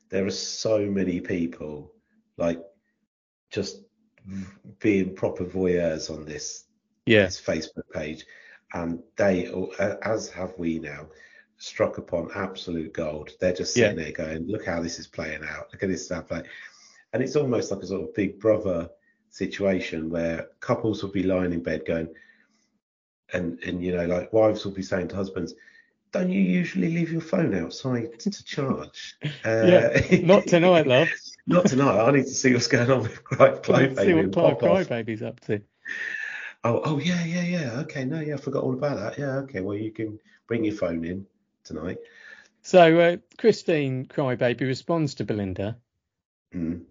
there 0.09 0.25
are 0.25 0.31
so 0.31 0.79
many 0.85 1.19
people 1.19 1.93
like 2.37 2.61
just 3.49 3.81
being 4.79 5.15
proper 5.15 5.45
voyeurs 5.45 6.09
on 6.09 6.25
this 6.25 6.65
Yeah. 7.05 7.25
this 7.25 7.41
Facebook 7.41 7.89
page, 7.93 8.25
and 8.73 9.01
they, 9.17 9.51
as 10.03 10.29
have 10.29 10.53
we 10.57 10.79
now, 10.79 11.07
struck 11.57 11.97
upon 11.97 12.31
absolute 12.35 12.93
gold. 12.93 13.31
They're 13.39 13.53
just 13.53 13.73
sitting 13.73 13.97
there 13.97 14.11
going, 14.11 14.47
"Look 14.47 14.65
how 14.65 14.81
this 14.81 14.99
is 14.99 15.07
playing 15.07 15.43
out. 15.43 15.71
Look 15.71 15.83
at 15.83 15.89
this 15.89 16.05
stuff." 16.05 16.31
Like, 16.31 16.45
and 17.13 17.21
it's 17.21 17.35
almost 17.35 17.71
like 17.71 17.81
a 17.81 17.87
sort 17.87 18.01
of 18.03 18.13
Big 18.13 18.39
Brother 18.39 18.89
situation 19.31 20.09
where 20.09 20.49
couples 20.59 21.01
will 21.01 21.11
be 21.11 21.23
lying 21.23 21.53
in 21.53 21.63
bed 21.63 21.83
going, 21.85 22.09
and 23.33 23.59
and 23.63 23.83
you 23.83 23.95
know, 23.95 24.05
like 24.05 24.31
wives 24.31 24.63
will 24.63 24.73
be 24.73 24.83
saying 24.83 25.07
to 25.07 25.15
husbands, 25.15 25.55
"Don't 26.11 26.29
you 26.29 26.41
usually 26.41 26.93
leave 26.93 27.11
your 27.11 27.21
phone 27.21 27.55
outside 27.55 28.19
to 28.19 28.43
charge?" 28.45 29.17
Uh, 29.43 29.99
Not 30.21 30.45
tonight, 30.47 30.85
love. 30.85 31.09
Not 31.47 31.65
tonight. 31.65 31.99
I 31.99 32.11
need 32.11 32.25
to 32.25 32.29
see 32.29 32.53
what's 32.53 32.67
going 32.67 32.91
on 32.91 33.01
with 33.01 33.23
Clive, 33.23 33.63
Clive 33.63 33.97
See 33.97 34.13
what 34.13 34.31
Clive 34.31 34.59
Pop 34.59 34.69
Crybaby's 34.69 35.23
up 35.23 35.39
to. 35.41 35.61
Oh, 36.63 36.81
oh 36.85 36.99
yeah, 36.99 37.23
yeah, 37.25 37.41
yeah. 37.41 37.79
Okay, 37.81 38.05
no, 38.05 38.19
yeah, 38.19 38.35
I 38.35 38.37
forgot 38.37 38.63
all 38.63 38.73
about 38.73 38.97
that. 38.97 39.17
Yeah, 39.17 39.37
okay. 39.39 39.61
Well, 39.61 39.77
you 39.77 39.91
can 39.91 40.19
bring 40.47 40.63
your 40.63 40.75
phone 40.75 41.03
in 41.03 41.25
tonight. 41.63 41.97
So 42.61 42.99
uh, 42.99 43.17
Christine 43.37 44.05
Crybaby 44.05 44.61
responds 44.61 45.15
to 45.15 45.25
Belinda. 45.25 45.77
Mm. 46.53 46.83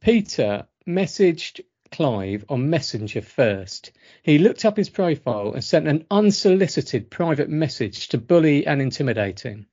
Peter 0.00 0.66
messaged 0.86 1.60
Clive 1.92 2.44
on 2.48 2.70
Messenger 2.70 3.22
first. 3.22 3.90
He 4.22 4.38
looked 4.38 4.64
up 4.64 4.76
his 4.76 4.88
profile 4.88 5.52
and 5.52 5.64
sent 5.64 5.88
an 5.88 6.06
unsolicited 6.10 7.10
private 7.10 7.48
message 7.48 8.08
to 8.08 8.18
bully 8.18 8.66
and 8.66 8.80
intimidate 8.80 9.40
him. 9.40 9.66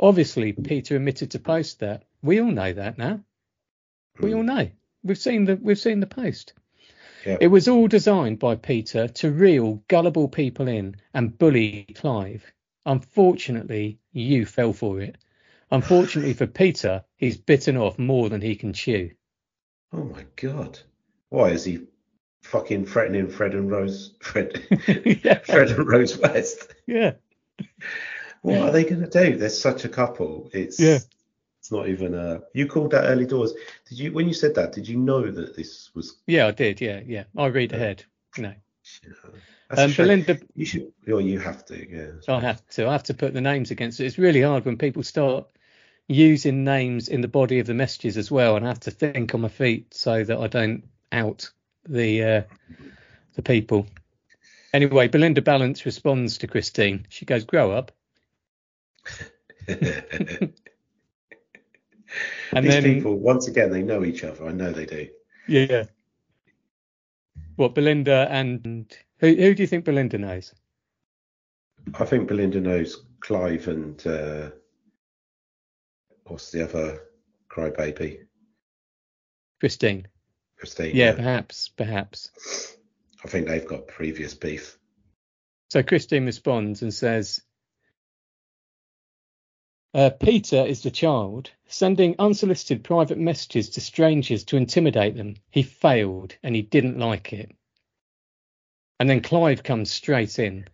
Obviously, 0.00 0.52
Peter 0.52 0.96
omitted 0.96 1.30
to 1.30 1.38
post 1.38 1.80
that. 1.80 2.04
We 2.20 2.40
all 2.40 2.50
know 2.50 2.72
that 2.72 2.98
now. 2.98 3.24
We 4.20 4.34
all 4.34 4.40
hmm. 4.40 4.46
know. 4.46 4.70
We've 5.04 5.16
seen 5.16 5.44
the 5.44 5.56
we've 5.56 5.78
seen 5.78 6.00
the 6.00 6.06
post. 6.06 6.52
Yeah. 7.24 7.38
It 7.40 7.48
was 7.48 7.68
all 7.68 7.88
designed 7.88 8.38
by 8.38 8.56
Peter 8.56 9.08
to 9.08 9.30
reel 9.30 9.84
gullible 9.88 10.28
people 10.28 10.68
in 10.68 10.96
and 11.14 11.36
bully 11.38 11.84
Clive. 11.94 12.52
Unfortunately, 12.84 13.98
you 14.12 14.46
fell 14.46 14.72
for 14.72 15.00
it. 15.00 15.16
Unfortunately 15.70 16.34
for 16.34 16.46
Peter, 16.46 17.04
he's 17.16 17.36
bitten 17.36 17.76
off 17.76 17.98
more 17.98 18.28
than 18.28 18.40
he 18.40 18.54
can 18.54 18.72
chew. 18.72 19.10
Oh 19.92 20.04
my 20.04 20.24
God. 20.36 20.78
Why 21.28 21.50
is 21.50 21.64
he 21.64 21.86
fucking 22.42 22.86
threatening 22.86 23.28
Fred 23.28 23.54
and 23.54 23.70
Rose? 23.70 24.14
Fred, 24.20 24.62
yeah, 25.24 25.38
Fred 25.44 25.70
and 25.70 25.86
Rose 25.86 26.16
West. 26.18 26.72
yeah. 26.86 27.12
What 28.42 28.58
are 28.60 28.70
they 28.70 28.84
going 28.84 29.08
to 29.08 29.08
do? 29.24 29.36
They're 29.36 29.48
such 29.48 29.84
a 29.84 29.88
couple. 29.88 30.50
It's 30.52 30.78
Yeah. 30.78 30.98
It's 31.60 31.72
not 31.72 31.88
even 31.88 32.14
a. 32.14 32.42
You 32.52 32.68
called 32.68 32.92
that 32.92 33.06
early 33.06 33.26
doors. 33.26 33.52
Did 33.88 33.98
you 33.98 34.12
when 34.12 34.28
you 34.28 34.34
said 34.34 34.54
that? 34.54 34.72
Did 34.72 34.86
you 34.86 34.98
know 34.98 35.28
that 35.28 35.56
this 35.56 35.90
was? 35.94 36.16
Yeah, 36.26 36.46
I 36.46 36.52
did. 36.52 36.80
Yeah, 36.80 37.00
yeah. 37.04 37.24
I 37.36 37.46
read 37.46 37.72
ahead. 37.72 38.04
No. 38.38 38.52
That's 39.68 39.80
a 39.80 39.84
Um. 39.86 39.92
Belinda, 39.96 40.38
You 40.54 40.64
should. 40.64 40.92
Or 41.08 41.20
you 41.20 41.40
have 41.40 41.64
to. 41.66 41.90
Yeah. 41.90 42.12
I 42.32 42.38
have 42.40 42.64
to. 42.70 42.86
I 42.86 42.92
have 42.92 43.02
to 43.04 43.14
put 43.14 43.34
the 43.34 43.40
names 43.40 43.72
against 43.72 43.98
it. 43.98 44.06
It's 44.06 44.18
really 44.18 44.42
hard 44.42 44.64
when 44.64 44.76
people 44.78 45.02
start 45.02 45.46
using 46.08 46.64
names 46.64 47.08
in 47.08 47.20
the 47.20 47.28
body 47.28 47.58
of 47.58 47.66
the 47.66 47.74
messages 47.74 48.16
as 48.16 48.30
well, 48.30 48.56
and 48.56 48.64
I 48.64 48.68
have 48.68 48.80
to 48.80 48.90
think 48.90 49.34
on 49.34 49.40
my 49.40 49.48
feet 49.48 49.92
so 49.94 50.22
that 50.24 50.38
I 50.38 50.46
don't 50.46 50.84
out 51.12 51.50
the 51.88 52.22
uh, 52.22 52.42
the 53.34 53.42
people. 53.42 53.86
Anyway, 54.72 55.08
Belinda 55.08 55.42
Balance 55.42 55.86
responds 55.86 56.38
to 56.38 56.46
Christine. 56.46 57.06
She 57.08 57.24
goes, 57.24 57.44
"Grow 57.44 57.72
up." 57.72 57.92
And 62.52 62.64
These 62.64 62.74
then, 62.74 62.82
people, 62.84 63.18
once 63.18 63.48
again, 63.48 63.70
they 63.70 63.82
know 63.82 64.04
each 64.04 64.24
other. 64.24 64.46
I 64.46 64.52
know 64.52 64.72
they 64.72 64.86
do. 64.86 65.08
yeah. 65.48 65.84
What 67.56 67.74
Belinda 67.74 68.28
and 68.30 68.94
who? 69.18 69.34
Who 69.34 69.54
do 69.54 69.62
you 69.62 69.66
think 69.66 69.84
Belinda 69.84 70.18
knows? 70.18 70.54
I 71.98 72.04
think 72.04 72.28
Belinda 72.28 72.60
knows 72.60 73.04
Clive 73.20 73.68
and 73.68 74.06
uh, 74.06 74.50
what's 76.26 76.50
the 76.50 76.64
other 76.64 77.02
crybaby? 77.48 78.18
Christine. 79.60 80.06
Christine. 80.58 80.94
Yeah, 80.94 81.14
perhaps, 81.14 81.68
perhaps. 81.68 82.76
I 83.24 83.28
think 83.28 83.48
they've 83.48 83.66
got 83.66 83.88
previous 83.88 84.34
beef. 84.34 84.78
So 85.70 85.82
Christine 85.82 86.26
responds 86.26 86.82
and 86.82 86.92
says, 86.92 87.42
uh, 89.94 90.10
Peter 90.10 90.64
is 90.66 90.82
the 90.82 90.90
child, 90.90 91.50
sending 91.68 92.16
unsolicited 92.18 92.84
private 92.84 93.18
messages 93.18 93.70
to 93.70 93.80
strangers 93.80 94.44
to 94.44 94.56
intimidate 94.56 95.16
them. 95.16 95.36
He 95.50 95.62
failed 95.62 96.36
and 96.42 96.54
he 96.54 96.62
didn't 96.62 96.98
like 96.98 97.32
it. 97.32 97.50
And 99.00 99.08
then 99.08 99.22
Clive 99.22 99.62
comes 99.62 99.90
straight 99.90 100.38
in. 100.38 100.66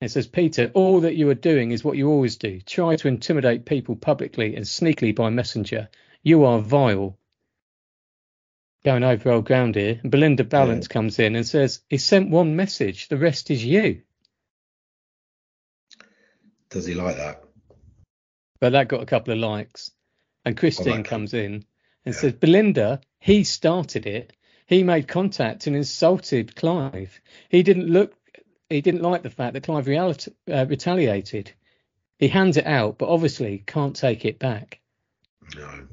It 0.00 0.10
says, 0.10 0.28
Peter, 0.28 0.70
all 0.74 1.00
that 1.00 1.16
you 1.16 1.28
are 1.30 1.34
doing 1.34 1.72
is 1.72 1.82
what 1.82 1.96
you 1.96 2.08
always 2.08 2.36
do. 2.36 2.60
Try 2.60 2.94
to 2.96 3.08
intimidate 3.08 3.64
people 3.64 3.96
publicly 3.96 4.54
and 4.54 4.64
sneakily 4.64 5.14
by 5.14 5.30
messenger. 5.30 5.88
You 6.22 6.44
are 6.44 6.60
vile. 6.60 7.18
Going 8.84 9.02
over 9.02 9.30
old 9.30 9.44
ground 9.44 9.74
here. 9.74 9.98
And 10.02 10.12
Belinda 10.12 10.44
Balance 10.44 10.86
comes 10.86 11.18
in 11.18 11.34
and 11.34 11.46
says, 11.46 11.80
He 11.88 11.98
sent 11.98 12.30
one 12.30 12.54
message, 12.54 13.08
the 13.08 13.16
rest 13.16 13.50
is 13.50 13.64
you. 13.64 14.02
Does 16.70 16.86
he 16.86 16.94
like 16.94 17.16
that? 17.16 17.42
But 18.60 18.70
that 18.70 18.88
got 18.88 19.02
a 19.02 19.06
couple 19.06 19.32
of 19.32 19.40
likes. 19.40 19.90
And 20.44 20.56
Christine 20.56 20.98
that- 20.98 21.06
comes 21.06 21.34
in 21.34 21.64
and 22.04 22.14
Yeah. 22.14 22.20
says, 22.20 22.32
Belinda, 22.34 23.00
he 23.18 23.42
started 23.42 24.06
it. 24.06 24.32
He 24.66 24.82
made 24.84 25.08
contact 25.08 25.66
and 25.66 25.74
insulted 25.74 26.54
Clive. 26.54 27.20
He 27.48 27.62
didn't 27.62 27.86
look, 27.88 28.14
he 28.70 28.80
didn't 28.80 29.02
like 29.02 29.22
the 29.22 29.30
fact 29.30 29.54
that 29.54 29.62
Clive 29.62 29.86
realit- 29.86 30.34
uh, 30.50 30.66
retaliated. 30.66 31.52
He 32.18 32.28
hands 32.28 32.56
it 32.56 32.66
out, 32.66 32.98
but 32.98 33.08
obviously 33.08 33.62
can't 33.66 33.94
take 33.96 34.24
it 34.24 34.38
back. 34.38 34.80
No. 35.56 35.86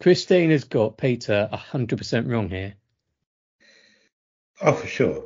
Christine 0.00 0.50
has 0.50 0.64
got 0.64 0.98
Peter 0.98 1.48
100% 1.52 2.30
wrong 2.30 2.48
here. 2.48 2.74
Oh, 4.60 4.72
for 4.72 4.86
sure. 4.86 5.24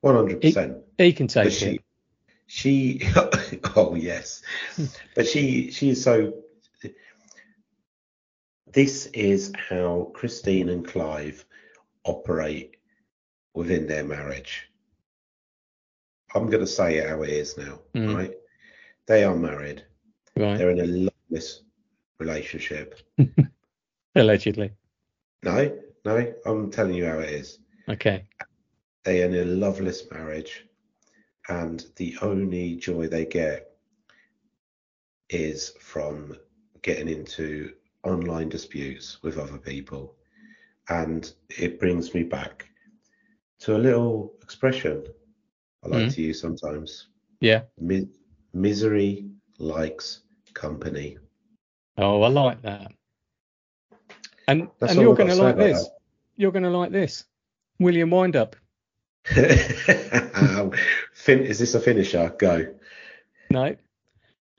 One 0.00 0.14
hundred 0.14 0.40
percent. 0.40 0.78
He 0.96 1.12
can 1.12 1.26
But 1.26 1.44
take 1.44 1.52
she, 1.52 1.66
it. 1.66 1.82
she, 2.46 3.02
oh 3.76 3.94
yes, 3.94 4.40
but 5.14 5.26
she, 5.26 5.70
she 5.72 5.90
is 5.90 6.02
so. 6.02 6.32
This 8.72 9.06
is 9.06 9.52
how 9.68 10.10
Christine 10.14 10.70
and 10.70 10.86
Clive 10.86 11.44
operate 12.04 12.76
within 13.52 13.88
their 13.88 14.04
marriage. 14.04 14.69
I'm 16.34 16.46
going 16.46 16.60
to 16.60 16.66
say 16.66 16.96
it 16.98 17.08
how 17.08 17.22
it 17.22 17.30
is 17.30 17.56
now, 17.58 17.80
Mm. 17.94 18.14
right? 18.14 18.34
They 19.06 19.24
are 19.24 19.36
married. 19.36 19.84
Right. 20.36 20.56
They're 20.58 20.70
in 20.70 20.80
a 20.80 21.10
loveless 21.30 21.62
relationship. 22.18 23.00
Allegedly. 24.14 24.72
No, 25.42 25.76
no, 26.04 26.32
I'm 26.46 26.70
telling 26.70 26.94
you 26.94 27.06
how 27.06 27.18
it 27.18 27.30
is. 27.30 27.58
Okay. 27.88 28.24
They 29.04 29.22
are 29.22 29.26
in 29.26 29.34
a 29.34 29.44
loveless 29.44 30.10
marriage, 30.10 30.66
and 31.48 31.84
the 31.96 32.14
only 32.22 32.76
joy 32.76 33.08
they 33.08 33.24
get 33.24 33.72
is 35.30 35.70
from 35.80 36.36
getting 36.82 37.08
into 37.08 37.72
online 38.04 38.48
disputes 38.48 39.22
with 39.22 39.38
other 39.38 39.58
people. 39.58 40.14
and 40.88 41.34
it 41.58 41.78
brings 41.78 42.14
me 42.14 42.24
back 42.24 42.66
to 43.60 43.76
a 43.76 43.78
little 43.78 44.32
expression 44.42 45.04
I 45.84 45.88
like 45.88 46.06
Mm. 46.08 46.14
to 46.14 46.22
use 46.22 46.40
sometimes. 46.40 47.08
Yeah. 47.40 47.62
Mi- 47.78 48.08
misery 48.52 49.26
likes 49.58 50.20
company. 50.54 51.18
Oh, 51.96 52.22
I 52.22 52.28
like 52.28 52.62
that. 52.62 52.92
And 54.48 54.68
That's 54.78 54.92
and 54.92 55.00
you're 55.00 55.14
going 55.14 55.28
to 55.30 55.34
like 55.36 55.56
this. 55.56 55.88
You're 56.36 56.52
going 56.52 56.64
to 56.64 56.70
like 56.70 56.90
this. 56.90 57.24
William 57.78 58.10
Windup. 58.10 58.56
Um, 59.36 60.72
fin- 61.14 61.44
is 61.44 61.58
this 61.58 61.74
a 61.74 61.80
finisher? 61.80 62.34
Go. 62.38 62.74
No, 63.50 63.76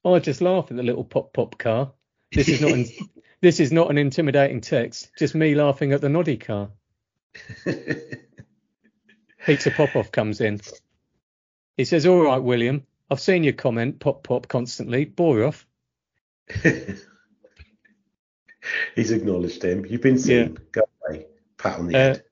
I 0.06 0.20
just 0.20 0.42
laugh 0.42 0.72
at 0.72 0.78
the 0.78 0.84
little 0.84 1.04
pop 1.04 1.34
pop 1.34 1.58
car. 1.58 1.92
This 2.32 2.48
is 2.48 2.62
not 2.62 2.72
an, 2.72 2.86
this 3.42 3.60
is 3.60 3.72
not 3.72 3.90
an 3.90 3.98
intimidating 3.98 4.62
text. 4.62 5.12
Just 5.18 5.36
me 5.36 5.56
laughing 5.56 5.92
at 5.94 6.02
the 6.02 6.10
noddy 6.10 6.38
car. 6.38 6.70
Peter 9.46 9.72
Popoff 9.72 10.12
comes 10.12 10.42
in. 10.42 10.62
He 11.78 11.86
says, 11.86 12.06
"All 12.06 12.22
right, 12.24 12.38
William. 12.42 12.86
I've 13.10 13.20
seen 13.20 13.44
your 13.44 13.54
comment. 13.54 14.00
Pop 14.00 14.24
pop 14.24 14.48
constantly. 14.48 15.06
Bore 15.06 15.44
off. 15.44 15.66
He's 18.96 19.12
acknowledged 19.12 19.64
him. 19.64 19.86
You've 19.86 20.02
been 20.02 20.18
seen. 20.20 20.58
Go 20.72 20.82
away. 21.10 21.26
Pat 21.58 21.80
on 21.80 21.88
the 21.88 21.96
Uh, 21.96 22.00
head. 22.00 22.24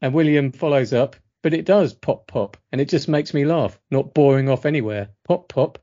And 0.00 0.14
William 0.14 0.50
follows 0.52 0.92
up, 0.92 1.16
but 1.42 1.54
it 1.54 1.64
does 1.64 1.92
pop 1.94 2.26
pop, 2.26 2.56
and 2.72 2.80
it 2.80 2.88
just 2.88 3.08
makes 3.08 3.34
me 3.34 3.44
laugh. 3.44 3.78
Not 3.90 4.14
boring 4.14 4.48
off 4.48 4.64
anywhere. 4.66 5.10
Pop 5.24 5.48
pop. 5.48 5.78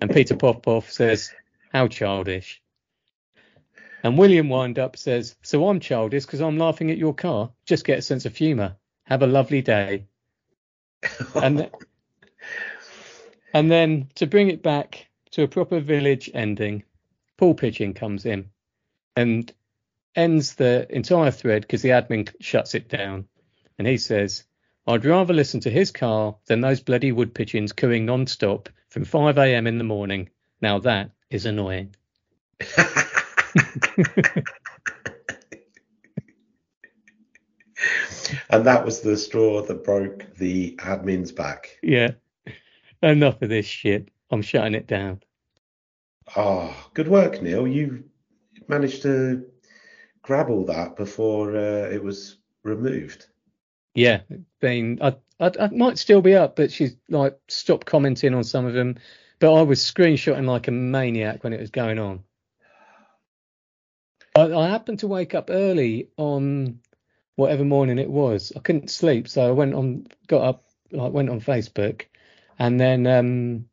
And 0.00 0.10
Peter 0.12 0.34
Popoff 0.34 0.90
says, 0.90 1.32
How 1.72 1.86
childish. 1.86 2.60
And 4.02 4.18
William 4.18 4.48
Windup 4.48 4.96
says, 4.96 5.36
So 5.42 5.68
I'm 5.68 5.78
childish 5.78 6.24
because 6.24 6.40
I'm 6.40 6.58
laughing 6.58 6.90
at 6.90 6.98
your 6.98 7.14
car. 7.14 7.52
Just 7.66 7.84
get 7.84 8.00
a 8.00 8.02
sense 8.02 8.26
of 8.26 8.34
humour. 8.34 8.76
Have 9.04 9.22
a 9.22 9.26
lovely 9.26 9.62
day. 9.62 10.06
And 11.34 11.70
and 13.54 13.70
then 13.70 14.08
to 14.16 14.26
bring 14.26 14.48
it 14.48 14.62
back 14.62 15.08
to 15.32 15.42
a 15.42 15.48
proper 15.48 15.80
village 15.80 16.30
ending, 16.32 16.84
Paul 17.36 17.54
Pigeon 17.54 17.94
comes 17.94 18.26
in 18.26 18.50
and 19.16 19.52
ends 20.14 20.54
the 20.54 20.86
entire 20.90 21.30
thread 21.30 21.62
because 21.62 21.82
the 21.82 21.90
admin 21.90 22.32
shuts 22.40 22.74
it 22.74 22.88
down. 22.88 23.26
And 23.78 23.88
he 23.88 23.96
says, 23.98 24.44
I'd 24.86 25.04
rather 25.04 25.34
listen 25.34 25.60
to 25.60 25.70
his 25.70 25.90
car 25.90 26.36
than 26.46 26.60
those 26.60 26.80
bloody 26.80 27.12
wood 27.12 27.34
pigeons 27.34 27.72
cooing 27.72 28.04
non-stop 28.04 28.68
from 28.90 29.04
5 29.04 29.38
a.m. 29.38 29.66
in 29.66 29.78
the 29.78 29.84
morning. 29.84 30.30
Now 30.60 30.78
that 30.80 31.10
is 31.30 31.46
annoying. 31.46 31.94
and 38.52 38.66
that 38.66 38.84
was 38.84 39.00
the 39.00 39.16
straw 39.16 39.62
that 39.62 39.82
broke 39.82 40.34
the 40.36 40.76
admin's 40.76 41.32
back. 41.32 41.78
Yeah. 41.82 42.12
Enough 43.02 43.42
of 43.42 43.48
this 43.48 43.66
shit. 43.66 44.10
I'm 44.30 44.42
shutting 44.42 44.74
it 44.74 44.86
down. 44.86 45.22
Oh, 46.36 46.74
good 46.94 47.08
work, 47.08 47.42
Neil. 47.42 47.66
You 47.66 48.04
managed 48.68 49.02
to 49.02 49.46
grab 50.22 50.50
all 50.50 50.64
that 50.66 50.96
before 50.96 51.56
uh, 51.56 51.88
it 51.90 52.02
was 52.02 52.38
removed. 52.62 53.26
Yeah, 53.94 54.20
been 54.60 54.98
I, 55.02 55.16
I 55.40 55.50
I 55.60 55.68
might 55.68 55.98
still 55.98 56.22
be 56.22 56.34
up, 56.34 56.56
but 56.56 56.70
she's 56.70 56.96
like 57.08 57.38
stopped 57.48 57.86
commenting 57.86 58.34
on 58.34 58.44
some 58.44 58.64
of 58.64 58.72
them. 58.72 58.96
But 59.38 59.54
I 59.54 59.62
was 59.62 59.80
screenshotting 59.80 60.46
like 60.46 60.68
a 60.68 60.70
maniac 60.70 61.42
when 61.42 61.52
it 61.52 61.60
was 61.60 61.70
going 61.70 61.98
on. 61.98 62.22
I, 64.34 64.42
I 64.42 64.68
happened 64.68 65.00
to 65.00 65.08
wake 65.08 65.34
up 65.34 65.50
early 65.50 66.08
on 66.16 66.78
whatever 67.42 67.64
morning 67.64 67.98
it 67.98 68.10
was. 68.10 68.52
I 68.56 68.60
couldn't 68.60 68.90
sleep, 68.90 69.28
so 69.28 69.46
I 69.46 69.50
went 69.52 69.74
on, 69.74 70.06
got 70.26 70.42
up, 70.42 70.64
like 70.90 71.12
went 71.12 71.30
on 71.30 71.40
Facebook, 71.40 72.02
and 72.58 72.80
then 72.80 73.06
um, 73.06 73.68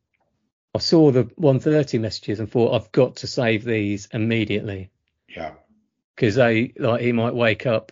I 0.76 0.80
saw 0.80 1.12
the 1.12 1.24
130 1.36 1.98
messages 2.00 2.40
and 2.40 2.50
thought 2.52 2.74
I've 2.76 2.92
got 2.92 3.18
to 3.18 3.28
save 3.28 3.64
these 3.64 4.08
immediately 4.14 4.90
Yeah. 5.28 5.54
because 6.16 6.36
they 6.36 6.74
like 6.78 7.02
he 7.02 7.12
might 7.12 7.34
wake 7.36 7.66
up, 7.66 7.92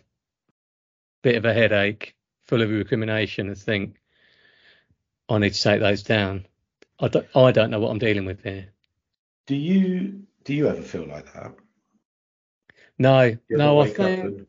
bit 1.22 1.36
of 1.36 1.46
a 1.46 1.54
headache, 1.54 2.16
full 2.46 2.62
of 2.62 2.70
recrimination, 2.70 3.48
and 3.48 3.58
think 3.58 3.96
I 5.30 5.38
need 5.40 5.54
to 5.54 5.62
take 5.62 5.80
those 5.82 6.04
down. 6.04 6.46
I 7.00 7.10
don't, 7.10 7.28
I 7.36 7.52
don't 7.52 7.70
know 7.70 7.80
what 7.80 7.92
I'm 7.92 8.00
dealing 8.00 8.26
with 8.26 8.44
here. 8.44 8.70
Do 9.46 9.56
you 9.56 10.24
do 10.44 10.54
you 10.54 10.68
ever 10.68 10.82
feel 10.82 11.06
like 11.08 11.32
that? 11.34 11.54
No, 13.00 13.38
no, 13.50 13.80
I 13.82 13.88
and- 13.88 14.48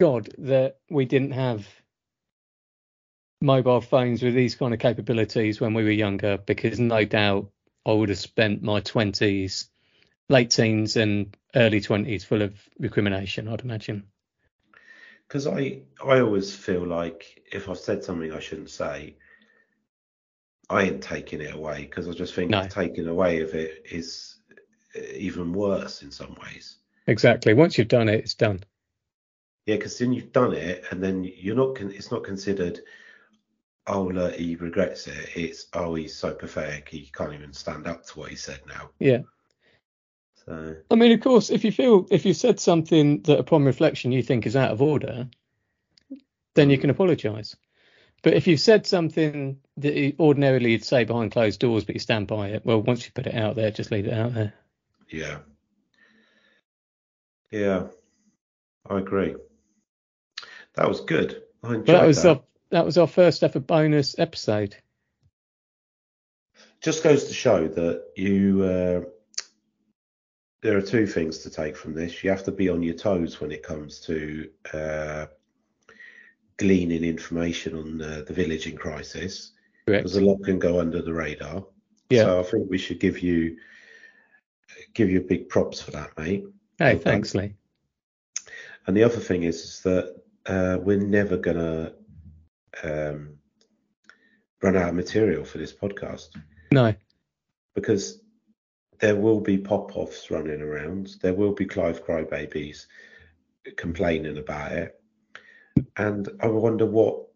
God 0.00 0.30
that 0.38 0.78
we 0.90 1.04
didn't 1.04 1.32
have 1.32 1.68
mobile 3.42 3.80
phones 3.82 4.22
with 4.22 4.34
these 4.34 4.54
kind 4.54 4.74
of 4.74 4.80
capabilities 4.80 5.60
when 5.60 5.74
we 5.74 5.84
were 5.84 5.90
younger, 5.90 6.38
because 6.38 6.80
no 6.80 7.04
doubt 7.04 7.50
I 7.86 7.92
would 7.92 8.08
have 8.08 8.18
spent 8.18 8.62
my 8.62 8.80
20s, 8.80 9.68
late 10.28 10.50
teens, 10.50 10.96
and 10.96 11.36
early 11.54 11.80
20s 11.80 12.24
full 12.24 12.42
of 12.42 12.54
recrimination. 12.78 13.48
I'd 13.48 13.60
imagine. 13.60 14.04
because 15.28 15.46
I 15.46 15.82
I 16.04 16.20
always 16.20 16.54
feel 16.54 16.86
like 16.86 17.42
if 17.52 17.68
I've 17.68 17.78
said 17.78 18.02
something 18.02 18.32
I 18.32 18.40
shouldn't 18.40 18.70
say, 18.70 19.16
I 20.68 20.84
ain't 20.84 21.02
taking 21.02 21.40
it 21.40 21.54
away 21.54 21.82
because 21.82 22.08
I 22.08 22.12
just 22.12 22.34
think 22.34 22.50
No. 22.50 22.66
taking 22.68 23.06
away 23.06 23.42
of 23.42 23.54
it 23.54 23.86
is 23.90 24.36
even 25.14 25.52
worse 25.52 26.02
in 26.02 26.10
some 26.10 26.36
ways. 26.42 26.78
Exactly. 27.06 27.54
Once 27.54 27.78
you've 27.78 27.88
done 27.88 28.08
it, 28.08 28.20
it's 28.20 28.34
done. 28.34 28.62
Yeah, 29.66 29.76
because 29.76 29.98
then 29.98 30.12
you've 30.12 30.32
done 30.32 30.54
it, 30.54 30.84
and 30.90 31.02
then 31.02 31.24
you're 31.24 31.56
not. 31.56 31.76
Con- 31.76 31.92
it's 31.92 32.10
not 32.10 32.24
considered. 32.24 32.80
Oh, 33.86 34.04
look, 34.04 34.34
he 34.34 34.56
regrets 34.56 35.06
it. 35.06 35.30
It's 35.36 35.66
oh, 35.74 35.94
he's 35.94 36.16
so 36.16 36.34
pathetic. 36.34 36.88
He 36.88 37.10
can't 37.14 37.34
even 37.34 37.52
stand 37.52 37.86
up 37.86 38.04
to 38.06 38.18
what 38.18 38.30
he 38.30 38.36
said 38.36 38.60
now. 38.66 38.90
Yeah. 38.98 39.20
So 40.46 40.76
I 40.90 40.94
mean, 40.94 41.12
of 41.12 41.20
course, 41.20 41.50
if 41.50 41.64
you 41.64 41.72
feel 41.72 42.06
if 42.10 42.24
you 42.24 42.34
said 42.34 42.58
something 42.58 43.22
that 43.22 43.38
upon 43.38 43.64
reflection 43.64 44.12
you 44.12 44.22
think 44.22 44.46
is 44.46 44.56
out 44.56 44.72
of 44.72 44.82
order, 44.82 45.28
then 46.54 46.70
you 46.70 46.78
can 46.78 46.90
apologise. 46.90 47.56
But 48.22 48.34
if 48.34 48.46
you've 48.46 48.60
said 48.60 48.86
something 48.86 49.58
that 49.78 49.94
you 49.94 50.14
ordinarily 50.18 50.72
you'd 50.72 50.84
say 50.84 51.04
behind 51.04 51.32
closed 51.32 51.60
doors, 51.60 51.84
but 51.84 51.94
you 51.94 52.00
stand 52.00 52.26
by 52.26 52.48
it, 52.48 52.66
well, 52.66 52.82
once 52.82 53.04
you 53.06 53.12
put 53.12 53.26
it 53.26 53.34
out 53.34 53.56
there, 53.56 53.70
just 53.70 53.90
leave 53.90 54.06
it 54.06 54.12
out 54.12 54.34
there. 54.34 54.52
yeah, 55.08 55.38
yeah, 57.50 57.86
I 58.88 58.98
agree. 58.98 59.36
That 60.74 60.88
was 60.88 61.00
good. 61.00 61.42
I 61.62 61.68
enjoyed 61.74 61.86
But 61.86 61.92
that 61.92 62.06
was 62.06 62.22
that. 62.22 62.28
our 62.28 62.42
that 62.70 62.84
was 62.84 62.98
our 62.98 63.06
first 63.06 63.42
ever 63.42 63.58
bonus 63.60 64.18
episode. 64.18 64.76
just 66.80 67.02
goes 67.02 67.24
to 67.24 67.34
show 67.34 67.66
that 67.68 68.04
you 68.16 68.62
uh, 68.62 69.00
there 70.62 70.76
are 70.76 70.82
two 70.82 71.06
things 71.06 71.38
to 71.38 71.50
take 71.50 71.76
from 71.76 71.94
this. 71.94 72.22
You 72.22 72.30
have 72.30 72.44
to 72.44 72.52
be 72.52 72.68
on 72.68 72.82
your 72.82 72.94
toes 72.94 73.40
when 73.40 73.50
it 73.50 73.62
comes 73.62 74.00
to 74.02 74.48
uh, 74.72 75.26
gleaning 76.58 77.02
information 77.04 77.76
on 77.76 78.00
uh, 78.02 78.22
the 78.26 78.32
village 78.34 78.66
in 78.66 78.76
crisis, 78.76 79.52
Correct. 79.86 80.04
because 80.04 80.16
a 80.16 80.24
lot 80.24 80.42
can 80.44 80.58
go 80.58 80.78
under 80.78 81.02
the 81.02 81.12
radar. 81.12 81.64
Yeah. 82.10 82.24
So 82.24 82.40
I 82.40 82.42
think 82.44 82.70
we 82.70 82.78
should 82.78 83.00
give 83.00 83.20
you 83.20 83.56
give 84.94 85.10
you 85.10 85.20
big 85.20 85.48
props 85.48 85.80
for 85.80 85.90
that, 85.92 86.16
mate. 86.18 86.44
Hey, 86.78 86.96
thanks, 86.98 87.34
Lee. 87.34 87.54
And 88.86 88.96
the 88.96 89.02
other 89.04 89.18
thing 89.18 89.42
is, 89.42 89.56
is 89.62 89.80
that 89.82 90.19
uh, 90.46 90.78
we're 90.80 90.96
never 90.98 91.36
gonna 91.36 91.92
um, 92.82 93.34
run 94.62 94.76
out 94.76 94.90
of 94.90 94.94
material 94.94 95.44
for 95.44 95.58
this 95.58 95.72
podcast. 95.72 96.28
No, 96.72 96.94
because 97.74 98.20
there 99.00 99.16
will 99.16 99.40
be 99.40 99.56
pop 99.58 99.96
offs 99.96 100.30
running 100.30 100.60
around. 100.60 101.16
There 101.22 101.34
will 101.34 101.52
be 101.54 101.64
Clive 101.64 102.04
crybabies 102.04 102.86
complaining 103.76 104.38
about 104.38 104.72
it. 104.72 105.00
And 105.96 106.28
I 106.40 106.46
wonder 106.48 106.84
what 106.86 107.26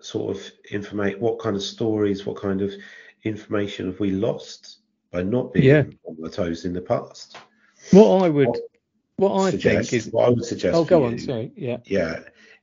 sort 0.00 0.36
of 0.36 0.50
information, 0.70 1.20
what 1.20 1.38
kind 1.38 1.54
of 1.56 1.62
stories, 1.62 2.24
what 2.26 2.36
kind 2.36 2.62
of 2.62 2.72
information 3.24 3.86
have 3.86 4.00
we 4.00 4.10
lost 4.10 4.78
by 5.10 5.22
not 5.22 5.52
being 5.52 5.66
Yeah. 5.66 5.84
on 6.04 6.16
the 6.18 6.30
toes 6.30 6.64
in 6.64 6.72
the 6.72 6.80
past? 6.80 7.36
what 7.90 8.22
I 8.24 8.28
would, 8.28 8.46
What 8.46 8.60
what 9.16 9.32
I 9.42 9.50
Suggest- 9.50 9.90
think 9.90 10.06
is, 10.06 10.12
what 10.12 10.26
I 10.26 10.30
would 10.30 10.44
suggest. 10.44 10.74
oh, 10.74 10.84
go 10.84 11.04
on, 11.04 11.18
sorry, 11.18 11.52
yeah, 11.56 11.78
Yeah, 11.84 12.20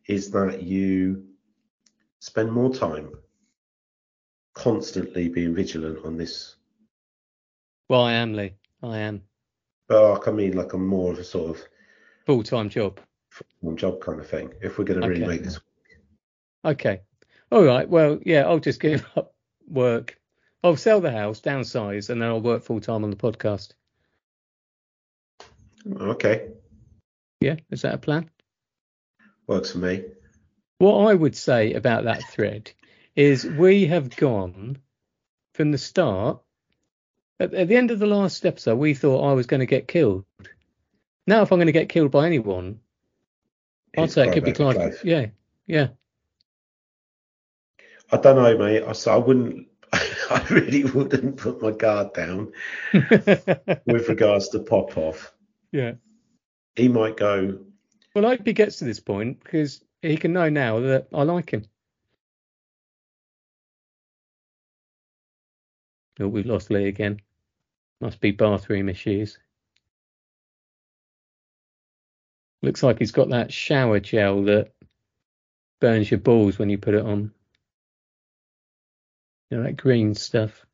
is 0.09 0.31
that 0.31 0.63
you 0.63 1.23
spend 2.19 2.51
more 2.51 2.73
time 2.73 3.11
constantly 4.55 5.29
being 5.29 5.53
vigilant 5.55 6.03
on 6.03 6.17
this 6.17 6.55
well, 7.87 8.01
I 8.01 8.13
am 8.13 8.33
Lee, 8.33 8.53
I 8.83 8.97
am 8.99 9.23
But 9.87 10.27
I 10.27 10.31
mean, 10.31 10.55
like, 10.55 10.73
I'm 10.73 10.85
more 10.85 11.11
of 11.13 11.17
a 11.19 11.23
sort 11.23 11.57
of 11.57 11.63
full 12.25 12.43
time 12.43 12.69
job. 12.69 12.99
Full 13.29 13.47
time 13.63 13.77
job 13.77 14.01
kind 14.01 14.19
of 14.19 14.27
thing. 14.27 14.53
If 14.61 14.77
we're 14.77 14.85
going 14.85 15.01
to 15.01 15.07
really 15.07 15.23
Okay. 15.23 15.31
make 15.31 15.43
this, 15.43 15.55
Work. 16.63 16.73
Okay. 16.73 17.01
All 17.51 17.63
right. 17.63 17.89
Well, 17.89 18.19
yeah, 18.23 18.41
I'll 18.41 18.59
just 18.59 18.79
give 18.79 19.03
up 19.15 19.33
work. 19.67 20.19
I'll 20.63 20.75
sell 20.75 21.01
the 21.01 21.11
house, 21.11 21.41
downsize, 21.41 22.09
and 22.11 22.21
then 22.21 22.29
I'll 22.29 22.41
work 22.41 22.61
full 22.63 22.79
time 22.81 23.03
on 23.03 23.09
the 23.09 23.15
podcast. 23.15 23.73
Okay, 25.99 26.49
Yeah, 27.39 27.55
is 27.71 27.81
that 27.83 27.95
a 27.95 27.97
plan? 27.97 28.29
Works 29.49 29.71
for 29.71 29.79
me. 29.79 30.03
What 30.77 31.07
I 31.07 31.15
would 31.15 31.35
say 31.35 31.73
about 31.73 32.03
that 32.03 32.21
thread 32.29 32.71
is 33.15 33.43
we 33.43 33.87
have 33.87 34.15
gone 34.15 34.77
from 35.55 35.71
the 35.71 35.79
start. 35.79 36.39
At, 37.39 37.55
at 37.55 37.67
the 37.67 37.75
end 37.75 37.89
of 37.89 37.97
the 37.97 38.05
last 38.05 38.45
episode, 38.45 38.75
we 38.75 38.93
thought 38.93 39.27
I 39.27 39.33
was 39.33 39.47
going 39.47 39.61
to 39.61 39.65
get 39.65 39.87
killed. 39.87 40.25
Now, 41.25 41.41
if 41.41 41.51
I'm 41.51 41.57
going 41.57 41.65
to 41.65 41.71
get 41.71 41.89
killed 41.89 42.11
by 42.11 42.27
anyone, 42.27 42.79
I'd 43.97 44.03
It's 44.03 44.13
say 44.13 44.27
it 44.27 44.33
could 44.33 44.43
be 44.43 44.51
Clive 44.51 44.75
Clive. 44.75 45.01
Yeah, 45.03 45.25
yeah. 45.65 45.87
I 48.11 48.17
don't 48.17 48.35
know, 48.35 48.55
mate. 48.55 48.95
So 48.95 49.15
I 49.15 49.17
wouldn't. 49.17 49.67
I 49.91 50.45
really 50.51 50.83
wouldn't 50.83 51.37
put 51.37 51.59
my 51.59 51.71
guard 51.71 52.13
down 52.13 52.51
with 52.93 54.09
regards 54.09 54.49
to 54.49 54.59
Popoff. 54.59 55.33
yeah. 55.71 55.93
He 56.75 56.87
might 56.87 57.17
go. 57.17 57.65
Well, 58.19 58.33
I 58.33 58.35
hope 58.35 58.45
he 58.45 58.51
gets 58.51 58.79
to 58.79 58.83
this 58.83 58.99
point 58.99 59.41
because 59.41 59.81
he 60.01 60.17
can 60.17 60.33
know 60.33 60.49
now 60.49 60.81
that 60.81 61.07
I 61.13 61.23
like 61.23 61.51
him. 61.51 61.63
Oh, 66.19 66.27
we've 66.27 66.45
lost 66.45 66.69
Lee 66.69 66.89
again. 66.89 67.21
Must 68.01 68.19
be 68.19 68.31
bathroom 68.31 68.89
issues. 68.89 69.39
Looks 72.61 72.83
like 72.83 72.99
he's 72.99 73.13
got 73.13 73.29
that 73.29 73.53
shower 73.53 74.01
gel 74.01 74.43
that 74.43 74.73
burns 75.79 76.11
your 76.11 76.19
balls 76.19 76.59
when 76.59 76.69
you 76.69 76.77
put 76.77 76.95
it 76.95 77.05
on. 77.05 77.31
You 79.49 79.59
know, 79.59 79.63
that 79.63 79.77
green 79.77 80.13
stuff. 80.13 80.65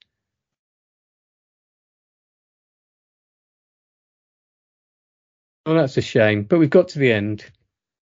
Well, 5.66 5.76
that's 5.76 5.97
a 5.97 6.01
shame, 6.01 6.43
but 6.43 6.59
we've 6.59 6.70
got 6.70 6.89
to 6.89 6.99
the 6.99 7.11
end. 7.11 7.43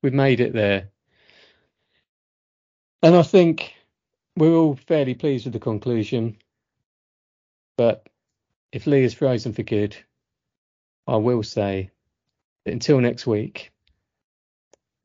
We've 0.02 0.12
made 0.12 0.40
it 0.40 0.52
there. 0.52 0.90
And 3.02 3.16
I 3.16 3.22
think 3.22 3.74
we're 4.36 4.54
all 4.54 4.76
fairly 4.76 5.14
pleased 5.14 5.46
with 5.46 5.54
the 5.54 5.60
conclusion. 5.60 6.36
But 7.76 8.06
if 8.70 8.86
Lee 8.86 9.04
is 9.04 9.14
frozen 9.14 9.54
for 9.54 9.62
good, 9.62 9.96
I 11.06 11.16
will 11.16 11.42
say 11.42 11.90
that 12.64 12.72
until 12.72 13.00
next 13.00 13.26
week, 13.26 13.72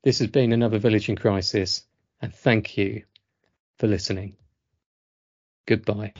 this 0.04 0.20
has 0.20 0.28
been 0.28 0.52
another 0.52 0.80
Village 0.80 1.08
in 1.08 1.16
Crisis, 1.16 1.86
and 2.22 2.36
thank 2.36 2.78
you 2.78 3.04
for 3.78 3.88
listening. 3.88 4.36
Goodbye. 5.66 6.14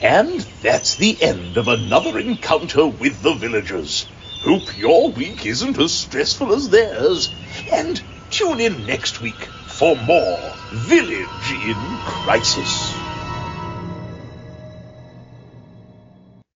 And 0.00 0.40
that's 0.62 0.96
the 0.96 1.20
end 1.20 1.56
of 1.56 1.66
another 1.66 2.18
encounter 2.18 2.86
with 2.86 3.22
the 3.22 3.34
villagers. 3.34 4.06
Hope 4.44 4.76
your 4.76 5.10
week 5.10 5.46
isn't 5.46 5.78
as 5.78 5.92
stressful 5.92 6.52
as 6.52 6.68
theirs. 6.68 7.32
And 7.72 8.02
tune 8.30 8.60
in 8.60 8.86
next 8.86 9.20
week 9.20 9.48
for 9.66 9.94
more 9.94 10.52
Village 10.72 11.52
in 11.64 11.76
Crisis. 12.04 13.01